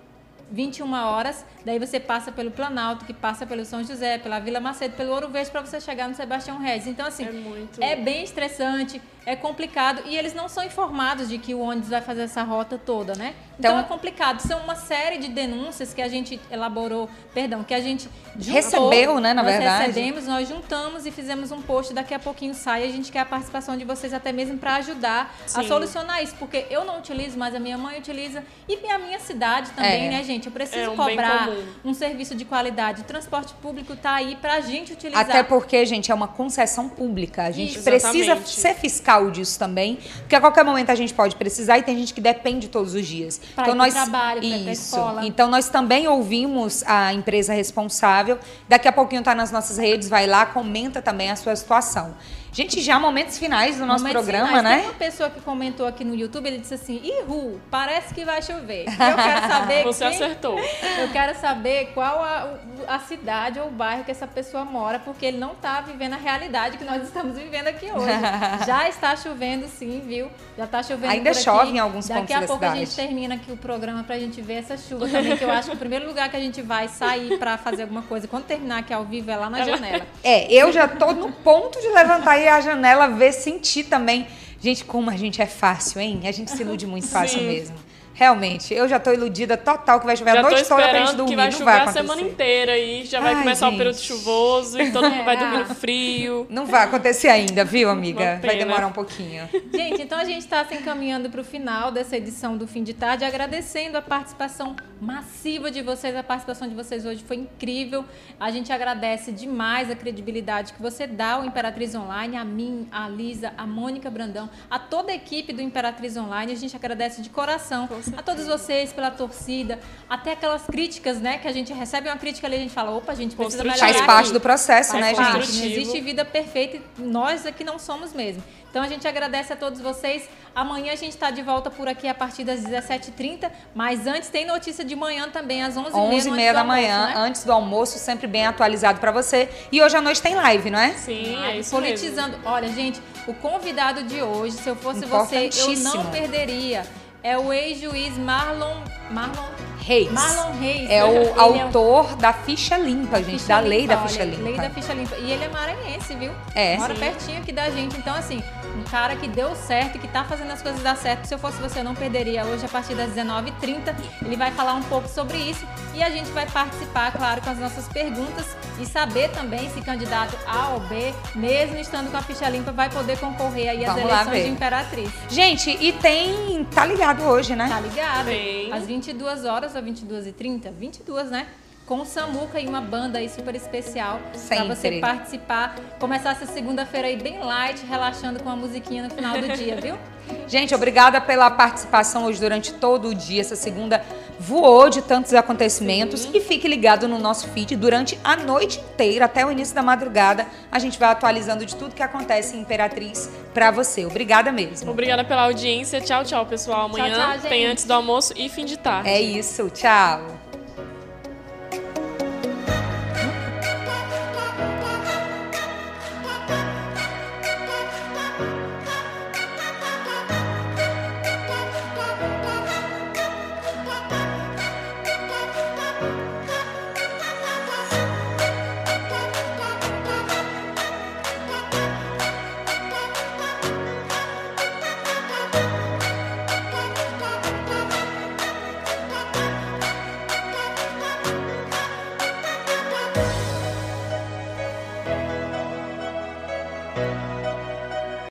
21 0.51 0.93
horas, 0.93 1.45
daí 1.65 1.79
você 1.79 2.01
passa 2.01 2.33
pelo 2.33 2.51
Planalto, 2.51 3.05
que 3.05 3.15
passa 3.15 3.47
pelo 3.47 3.65
São 3.65 3.85
José, 3.85 4.19
pela 4.19 4.39
Vila 4.39 4.61
Macedo, 4.61 4.97
pelo 4.97 5.13
Ouro 5.13 5.29
Verde 5.29 5.51
para 5.51 5.61
você 5.61 5.81
chegar 5.81 6.09
no 6.09 6.15
Sebastião 6.15 6.59
Regis. 6.59 6.89
Então 6.89 7.07
assim, 7.07 7.25
é, 7.25 7.33
muito... 7.33 7.83
é 7.83 7.97
bem 7.97 8.25
estressante, 8.25 9.01
é 9.27 9.37
complicado 9.37 10.03
e 10.07 10.17
eles 10.17 10.35
não 10.35 10.49
são 10.49 10.65
informados 10.65 11.29
de 11.29 11.39
que 11.39 11.55
o 11.55 11.61
ônibus 11.61 11.91
vai 11.91 12.01
fazer 12.01 12.23
essa 12.23 12.43
rota 12.43 12.79
toda, 12.79 13.15
né? 13.15 13.35
Então, 13.59 13.73
então 13.73 13.79
é 13.79 13.83
complicado. 13.83 14.41
São 14.41 14.61
uma 14.61 14.75
série 14.75 15.19
de 15.19 15.29
denúncias 15.29 15.93
que 15.93 16.01
a 16.01 16.09
gente 16.09 16.41
elaborou, 16.51 17.09
perdão, 17.35 17.63
que 17.63 17.75
a 17.75 17.81
gente 17.81 18.09
juntou, 18.37 18.55
recebeu, 18.55 19.21
né, 19.21 19.35
na 19.35 19.43
nós 19.43 19.53
verdade. 19.53 19.87
recebemos, 19.87 20.27
nós 20.27 20.49
juntamos 20.49 21.05
e 21.05 21.11
fizemos 21.11 21.53
um 21.53 21.61
post. 21.61 21.93
Daqui 21.93 22.15
a 22.15 22.19
pouquinho 22.19 22.55
sai. 22.55 22.85
A 22.85 22.91
gente 22.91 23.13
quer 23.13 23.21
a 23.21 23.27
participação 23.27 23.77
de 23.77 23.85
vocês 23.85 24.15
até 24.15 24.33
mesmo 24.33 24.57
para 24.57 24.77
ajudar 24.77 25.35
Sim. 25.47 25.61
a 25.61 25.65
solucionar 25.65 26.23
isso, 26.23 26.35
porque 26.39 26.67
eu 26.71 26.85
não 26.85 26.99
utilizo, 26.99 27.39
mas 27.39 27.55
a 27.55 27.61
minha 27.61 27.77
mãe 27.77 27.99
utiliza 27.99 28.43
e 28.67 28.81
a 28.91 28.99
minha 28.99 29.21
cidade 29.21 29.71
também, 29.73 30.07
é. 30.07 30.11
né, 30.11 30.25
gente? 30.25 30.40
Eu 30.47 30.53
preciso 30.53 30.79
é 30.79 30.91
um 30.91 30.97
cobrar 30.97 31.51
um 31.85 31.95
serviço 31.95 32.35
de 32.35 32.45
qualidade. 32.45 33.03
O 33.03 33.05
transporte 33.05 33.55
público 33.55 33.93
está 33.93 34.15
aí 34.15 34.37
para 34.37 34.55
a 34.55 34.61
gente 34.61 34.93
utilizar. 34.93 35.23
Até 35.23 35.43
porque, 35.43 35.85
gente, 35.87 36.11
é 36.11 36.15
uma 36.15 36.29
concessão 36.29 36.89
pública. 36.89 37.45
A 37.45 37.51
gente 37.51 37.77
Isso. 37.77 37.85
precisa 37.85 38.19
Exatamente. 38.19 38.51
ser 38.51 38.75
fiscal 38.75 39.31
disso 39.31 39.59
também, 39.59 39.99
porque 40.21 40.35
a 40.37 40.41
qualquer 40.41 40.65
momento 40.65 40.91
a 40.91 40.95
gente 40.95 41.15
pode 41.15 41.37
precisar 41.37 41.79
e 41.79 41.83
tem 41.83 41.97
gente 41.97 42.15
que 42.15 42.21
depende 42.21 42.69
todos 42.69 42.95
os 42.95 43.07
dias. 43.07 43.41
Pra 43.55 43.65
então 43.65 43.75
ir 43.75 43.79
nós 43.79 43.95
trabalho, 43.95 44.41
pra 44.41 44.49
isso. 44.49 44.71
escola. 44.71 45.27
Então 45.27 45.49
nós 45.49 45.69
também 45.69 46.09
ouvimos 46.09 46.83
a 46.87 47.13
empresa 47.13 47.53
responsável. 47.53 48.39
Daqui 48.69 48.89
a 48.89 48.93
pouquinho 48.93 49.23
tá 49.23 49.35
nas 49.35 49.51
nossas 49.51 49.79
redes, 49.79 50.09
vai 50.09 50.27
lá, 50.27 50.47
comenta 50.47 51.03
também 51.03 51.31
a 51.31 51.37
sua 51.37 51.55
situação. 51.57 52.15
Gente, 52.53 52.81
já 52.81 52.99
momentos 52.99 53.39
finais 53.39 53.77
do 53.79 53.87
nosso 53.87 54.03
Momentos 54.03 54.23
programa, 54.25 54.49
finais. 54.49 54.65
né? 54.65 54.77
Tem 54.79 54.85
uma 54.87 54.95
pessoa 54.95 55.31
que 55.31 55.41
comentou 55.41 55.87
aqui 55.87 56.05
no 56.05 56.15
YouTube, 56.15 56.47
ele 56.47 56.59
disse 56.59 56.75
assim: 56.75 57.01
Ih, 57.03 57.23
Ru, 57.23 57.61
parece 57.71 58.13
que 58.13 58.25
vai 58.25 58.43
chover. 58.43 58.87
Eu 58.87 59.17
quero 59.17 59.49
saber. 59.49 59.85
Você 59.91 60.05
quem... 60.05 60.15
acertou. 60.15 60.59
Eu 60.59 61.09
quero 61.13 61.39
saber 61.39 61.91
qual 61.95 62.23
a, 62.23 62.55
a 62.89 62.99
cidade 62.99 63.61
ou 63.61 63.69
o 63.69 63.71
bairro 63.71 64.05
que 64.05 64.11
essa 64.11 64.27
pessoa 64.27 64.65
mora, 64.65 64.99
porque 64.99 65.27
ele 65.27 65.39
não 65.39 65.53
está 65.53 65.81
vivendo 65.81 66.15
a 66.15 66.17
realidade 66.17 66.77
que 66.77 66.85
nós 66.85 67.03
estamos 67.03 67.39
vivendo 67.39 67.69
aqui 67.69 67.87
hoje. 67.87 68.07
Já 68.67 68.89
está 68.89 69.15
chovendo 69.15 69.69
sim, 69.69 70.03
viu? 70.05 70.29
Já 70.57 70.65
está 70.65 70.83
chovendo 70.83 71.13
Ainda 71.13 71.33
chove 71.33 71.71
em 71.73 71.79
alguns 71.79 72.09
Daqui 72.09 72.21
pontos 72.21 72.37
a 72.37 72.41
da 72.41 72.47
pouco 72.47 72.65
cidade. 72.65 72.83
a 72.83 72.85
gente 72.85 72.97
termina 72.97 73.35
aqui 73.37 73.53
o 73.53 73.57
programa 73.57 74.03
pra 74.03 74.19
gente 74.19 74.41
ver 74.41 74.55
essa 74.55 74.77
chuva 74.77 75.09
também, 75.09 75.37
que 75.37 75.45
eu 75.45 75.51
acho 75.51 75.71
que 75.71 75.77
o 75.77 75.79
primeiro 75.79 76.07
lugar 76.07 76.29
que 76.29 76.37
a 76.37 76.41
gente 76.41 76.61
vai 76.63 76.89
sair 76.89 77.39
pra 77.39 77.57
fazer 77.57 77.83
alguma 77.83 78.03
coisa, 78.03 78.27
quando 78.27 78.45
terminar 78.45 78.81
aqui 78.81 78.93
ao 78.93 79.05
vivo, 79.05 79.31
é 79.31 79.37
lá 79.37 79.49
na 79.49 79.65
janela. 79.65 80.07
É, 80.23 80.53
eu 80.53 80.73
já 80.73 80.89
tô 80.89 81.13
no 81.13 81.31
ponto 81.33 81.81
de 81.81 81.89
levantar 81.89 82.40
aí 82.41 82.49
a 82.49 82.61
janela, 82.61 83.09
ver, 83.09 83.33
sentir 83.33 83.85
também. 83.85 84.27
Gente, 84.63 84.85
como 84.85 85.11
a 85.11 85.17
gente 85.17 85.41
é 85.41 85.47
fácil, 85.47 86.01
hein? 86.01 86.21
A 86.25 86.33
gente 86.33 86.51
se 86.51 86.63
ilude 86.63 86.87
muito 86.87 87.09
fácil 87.09 87.39
Sim. 87.39 87.47
mesmo. 87.47 87.77
Realmente, 88.21 88.75
eu 88.75 88.87
já 88.87 89.01
tô 89.01 89.11
iludida 89.15 89.57
total 89.57 89.99
que 89.99 90.05
vai 90.05 90.15
chover 90.15 90.33
Já 90.35 90.41
a 90.41 90.43
tô 90.43 90.51
noite 90.51 90.69
toda 90.69 90.83
pra 90.83 90.85
gente 90.93 90.97
esperando 91.05 91.17
dormir. 91.17 91.31
que 91.31 91.37
vai 91.37 91.45
não 91.47 91.53
chover 91.53 91.65
vai 91.65 91.81
a 91.81 91.87
semana 91.93 92.21
inteira 92.21 92.73
aí. 92.73 93.07
Já 93.07 93.19
vai 93.19 93.33
Ai, 93.33 93.39
começar 93.41 93.67
o 93.67 93.71
gente. 93.71 93.79
período 93.79 93.99
chuvoso 93.99 94.79
e 94.79 94.93
todo 94.93 95.09
mundo 95.11 95.25
vai 95.25 95.37
É. 95.41 95.41
dormir 95.41 95.59
no 95.67 95.75
frio. 95.75 96.47
Não 96.51 96.67
vai 96.67 96.85
acontecer 96.85 97.29
ainda, 97.29 97.65
viu, 97.65 97.89
amiga? 97.89 98.39
Vai 98.45 98.59
demorar 98.59 98.87
um 98.89 98.93
pouquinho. 98.93 99.49
Gente, 99.73 100.03
então 100.03 100.19
a 100.19 100.25
gente 100.25 100.41
está 100.41 100.63
se 100.67 100.75
encaminhando 100.75 101.31
para 101.31 101.41
o 101.41 101.45
final 101.45 101.91
dessa 101.91 102.15
edição 102.15 102.59
do 102.59 102.67
Fim 102.67 102.83
de 102.85 102.93
Tarde, 102.93 103.25
agradecendo 103.25 103.97
a 103.97 104.03
participação 104.03 104.77
massiva 105.01 105.71
de 105.71 105.81
vocês. 105.81 106.15
A 106.15 106.23
participação 106.23 106.69
de 106.69 106.75
vocês 106.75 107.07
hoje 107.07 107.25
foi 107.27 107.37
incrível. 107.37 108.05
A 108.39 108.51
gente 108.51 108.71
agradece 108.71 109.33
demais 109.33 109.91
a 109.91 109.97
credibilidade 109.97 110.75
que 110.75 110.83
você 110.83 111.07
dá 111.07 111.33
ao 111.37 111.45
Imperatriz 111.47 111.95
Online, 111.95 112.37
a 112.37 112.45
mim, 112.45 112.87
a 112.93 113.09
Lisa, 113.09 113.55
a 113.57 113.67
Mônica 113.67 114.11
Brandão, 114.11 114.51
a 114.71 114.79
toda 114.79 115.11
a 115.11 115.15
equipe 115.15 115.55
do 115.55 115.63
Imperatriz 115.63 116.19
Online. 116.19 116.53
A 116.53 116.57
gente 116.57 116.77
agradece 116.77 117.23
de 117.23 117.31
coração 117.31 117.89
a 118.17 118.23
todos 118.23 118.47
vocês 118.47 118.93
pela 118.93 119.11
torcida, 119.11 119.79
até 120.09 120.33
aquelas 120.33 120.63
críticas, 120.63 121.21
né, 121.21 121.39
que 121.39 121.49
a 121.49 121.53
gente 121.53 121.73
recebe 121.73 122.09
uma 122.09 122.17
crítica 122.17 122.47
ali, 122.47 122.57
a 122.57 122.61
gente 122.61 122.73
fala, 122.73 122.91
opa, 122.91 123.13
a 123.13 123.15
gente 123.15 123.37
precisa 123.37 123.63
melhorar 123.63 123.79
Faz 123.79 124.01
parte 124.03 124.25
aqui. 124.27 124.33
do 124.33 124.41
processo, 124.41 124.93
Faz 124.93 125.05
né, 125.05 125.15
parte, 125.15 125.53
gente? 125.53 125.59
Não 125.59 125.67
existe 125.67 126.01
vida 126.01 126.25
perfeita 126.25 126.77
e 126.77 127.03
nós 127.03 127.47
aqui 127.47 127.65
não 127.65 127.79
somos 127.79 128.13
mesmo. 128.13 128.43
Então 128.71 128.83
a 128.83 128.87
gente 128.87 129.07
agradece 129.07 129.53
a 129.53 129.57
todos 129.57 129.81
vocês. 129.81 130.29
Amanhã 130.55 130.93
a 130.93 130.97
gente 130.97 131.11
está 131.11 131.31
de 131.31 131.43
volta 131.43 131.71
por 131.71 131.89
aqui 131.89 132.07
a 132.07 132.15
partir 132.15 132.45
das 132.45 132.61
17h30. 132.61 133.51
Mas 133.75 134.07
antes 134.07 134.29
tem 134.29 134.47
notícia 134.47 134.85
de 134.85 134.95
manhã 134.95 135.29
também, 135.29 135.63
às 135.63 135.75
11h30. 135.75 135.95
11 135.95 136.29
e 136.29 136.33
meia 136.33 136.55
da 136.55 136.63
manhã, 136.63 137.07
né? 137.07 137.15
antes 137.17 137.43
do 137.43 137.53
almoço, 137.53 137.99
sempre 137.99 138.29
bem 138.29 138.47
atualizado 138.47 139.01
pra 139.01 139.11
você. 139.11 139.49
E 139.73 139.83
hoje 139.83 139.97
à 139.97 140.01
noite 140.01 140.23
tem 140.23 140.37
live, 140.37 140.71
não 140.71 140.79
é? 140.79 140.93
Sim, 140.93 141.37
Ai, 141.37 141.51
é 141.51 141.59
isso 141.59 141.71
Politizando. 141.71 142.39
Olha, 142.45 142.69
gente, 142.69 143.01
o 143.27 143.35
convidado 143.35 144.05
de 144.05 144.23
hoje, 144.23 144.57
se 144.57 144.69
eu 144.69 144.77
fosse 144.77 145.05
você, 145.05 145.51
eu 145.53 145.77
não 145.81 146.07
perderia. 146.07 146.87
É 147.23 147.37
o 147.37 147.53
ex-juiz 147.53 148.17
Marlon. 148.17 148.83
Marlon. 149.11 149.70
Reis. 149.81 150.11
Marlon 150.11 150.53
Reis. 150.59 150.91
É 150.91 151.01
Ele 151.09 151.31
o 151.31 151.41
autor 151.41 152.17
da 152.17 152.33
ficha 152.33 152.77
limpa, 152.77 153.19
gente. 153.23 153.41
Ficha 153.41 153.49
da 153.49 153.61
lei 153.61 153.87
da 153.87 153.95
limpa, 153.95 154.09
ficha 154.09 154.23
olha, 154.23 154.31
limpa. 154.31 154.43
Lei 154.45 154.57
da 154.57 154.71
ficha 154.71 154.95
limpa. 154.95 155.17
E 155.17 155.31
ele 155.31 155.45
é 155.45 155.49
maranhense, 155.49 156.15
viu? 156.15 156.33
É. 156.55 156.77
Mora 156.77 156.95
Sim. 156.95 157.01
pertinho 157.01 157.39
aqui 157.39 157.53
da 157.53 157.71
gente. 157.71 157.97
Então, 157.97 158.15
assim, 158.15 158.43
um 158.77 158.83
cara 158.85 159.17
que 159.17 159.29
deu 159.29 159.55
certo, 159.55 159.99
que 159.99 160.09
tá 160.09 160.25
fazendo 160.25 160.51
as 160.51 160.63
coisas 160.63 160.83
dar 160.83 160.97
certo. 160.97 161.27
Se 161.27 161.35
eu 161.35 161.39
fosse 161.39 161.61
você, 161.61 161.81
eu 161.81 161.85
não 161.85 161.95
perderia 161.95 162.45
hoje 162.45 162.65
a 162.65 162.69
partir 162.69 162.95
das 162.95 163.11
19h30. 163.11 163.95
Ele 164.25 164.37
vai 164.37 164.51
falar 164.51 164.75
um 164.75 164.83
pouco 164.83 165.09
sobre 165.09 165.37
isso. 165.37 165.67
E 165.95 166.03
a 166.03 166.11
gente 166.11 166.31
vai 166.31 166.47
participar, 166.47 167.13
claro, 167.13 167.41
com 167.41 167.51
as 167.51 167.59
nossas 167.59 167.89
perguntas 167.89 168.57
e 168.79 168.87
saber 168.87 169.31
também 169.31 169.69
se 169.71 169.81
candidato 169.81 170.37
A 170.47 170.71
ou 170.71 170.81
B, 170.81 171.13
mesmo 171.35 171.77
estando 171.77 172.11
com 172.11 172.17
a 172.17 172.23
ficha 172.23 172.49
limpa, 172.49 172.73
vai 172.73 172.89
poder 172.89 173.19
concorrer 173.19 173.71
aí 173.71 173.85
às 173.85 173.95
Vamos 173.95 174.11
lá 174.11 174.23
eleições 174.23 174.45
de 174.45 174.51
Imperatriz. 174.51 175.11
Gente, 175.29 175.71
e 175.81 175.93
tem. 175.93 176.65
Tá 176.73 176.85
ligado 176.85 177.23
hoje, 177.25 177.57
né? 177.57 177.69
Tá 177.69 177.81
ligado? 177.81 178.27
Bem. 178.27 178.73
Às 178.73 178.87
22 178.87 179.45
horas 179.45 179.70
ou 179.75 179.83
22h30? 179.83 180.71
22, 180.73 181.31
né? 181.31 181.47
Com 181.87 182.01
o 182.01 182.05
Samuca 182.05 182.61
e 182.61 182.69
uma 182.69 182.81
banda 182.81 183.19
aí 183.19 183.29
super 183.29 183.55
especial 183.55 184.21
pra 184.49 184.65
você 184.65 185.01
participar. 185.01 185.75
Começar 185.99 186.31
essa 186.31 186.47
segunda-feira 186.47 187.09
aí 187.09 187.17
bem 187.17 187.41
light, 187.41 187.85
relaxando 187.85 188.41
com 188.43 188.49
a 188.49 188.55
musiquinha 188.55 189.03
no 189.03 189.11
final 189.11 189.41
do 189.41 189.49
dia, 189.57 189.81
viu? 189.81 189.99
Gente, 190.47 190.75
obrigada 190.75 191.21
pela 191.21 191.51
participação 191.51 192.25
hoje 192.25 192.41
durante 192.41 192.75
todo 192.75 193.09
o 193.09 193.15
dia. 193.15 193.41
Essa 193.41 193.57
segunda 193.57 194.05
voou 194.41 194.89
de 194.89 195.03
tantos 195.03 195.35
acontecimentos. 195.35 196.27
E 196.33 196.41
fique 196.41 196.67
ligado 196.67 197.07
no 197.07 197.19
nosso 197.19 197.47
feed 197.49 197.77
durante 197.77 198.19
a 198.25 198.37
noite 198.37 198.81
inteira, 198.81 199.27
até 199.27 199.45
o 199.45 199.53
início 199.53 199.75
da 199.75 199.83
madrugada. 199.83 200.47
A 200.73 200.79
gente 200.79 200.99
vai 200.99 201.11
atualizando 201.11 201.67
de 201.67 201.77
tudo 201.77 201.95
que 201.95 202.03
acontece 202.03 202.57
em 202.57 202.61
Imperatriz 202.61 203.31
pra 203.53 203.71
você. 203.71 204.07
Obrigada 204.07 204.51
mesmo. 204.51 204.91
Obrigada 204.91 205.23
pela 205.23 205.43
audiência. 205.43 206.01
Tchau, 206.01 206.25
tchau, 206.25 206.47
pessoal. 206.47 206.87
Amanhã 206.87 207.15
tchau, 207.15 207.33
gente. 207.35 207.49
tem 207.49 207.67
antes 207.67 207.85
do 207.85 207.93
almoço 207.93 208.33
e 208.35 208.49
fim 208.49 208.65
de 208.65 208.79
tarde. 208.79 209.09
É 209.09 209.21
isso. 209.21 209.69
Tchau. 209.71 210.50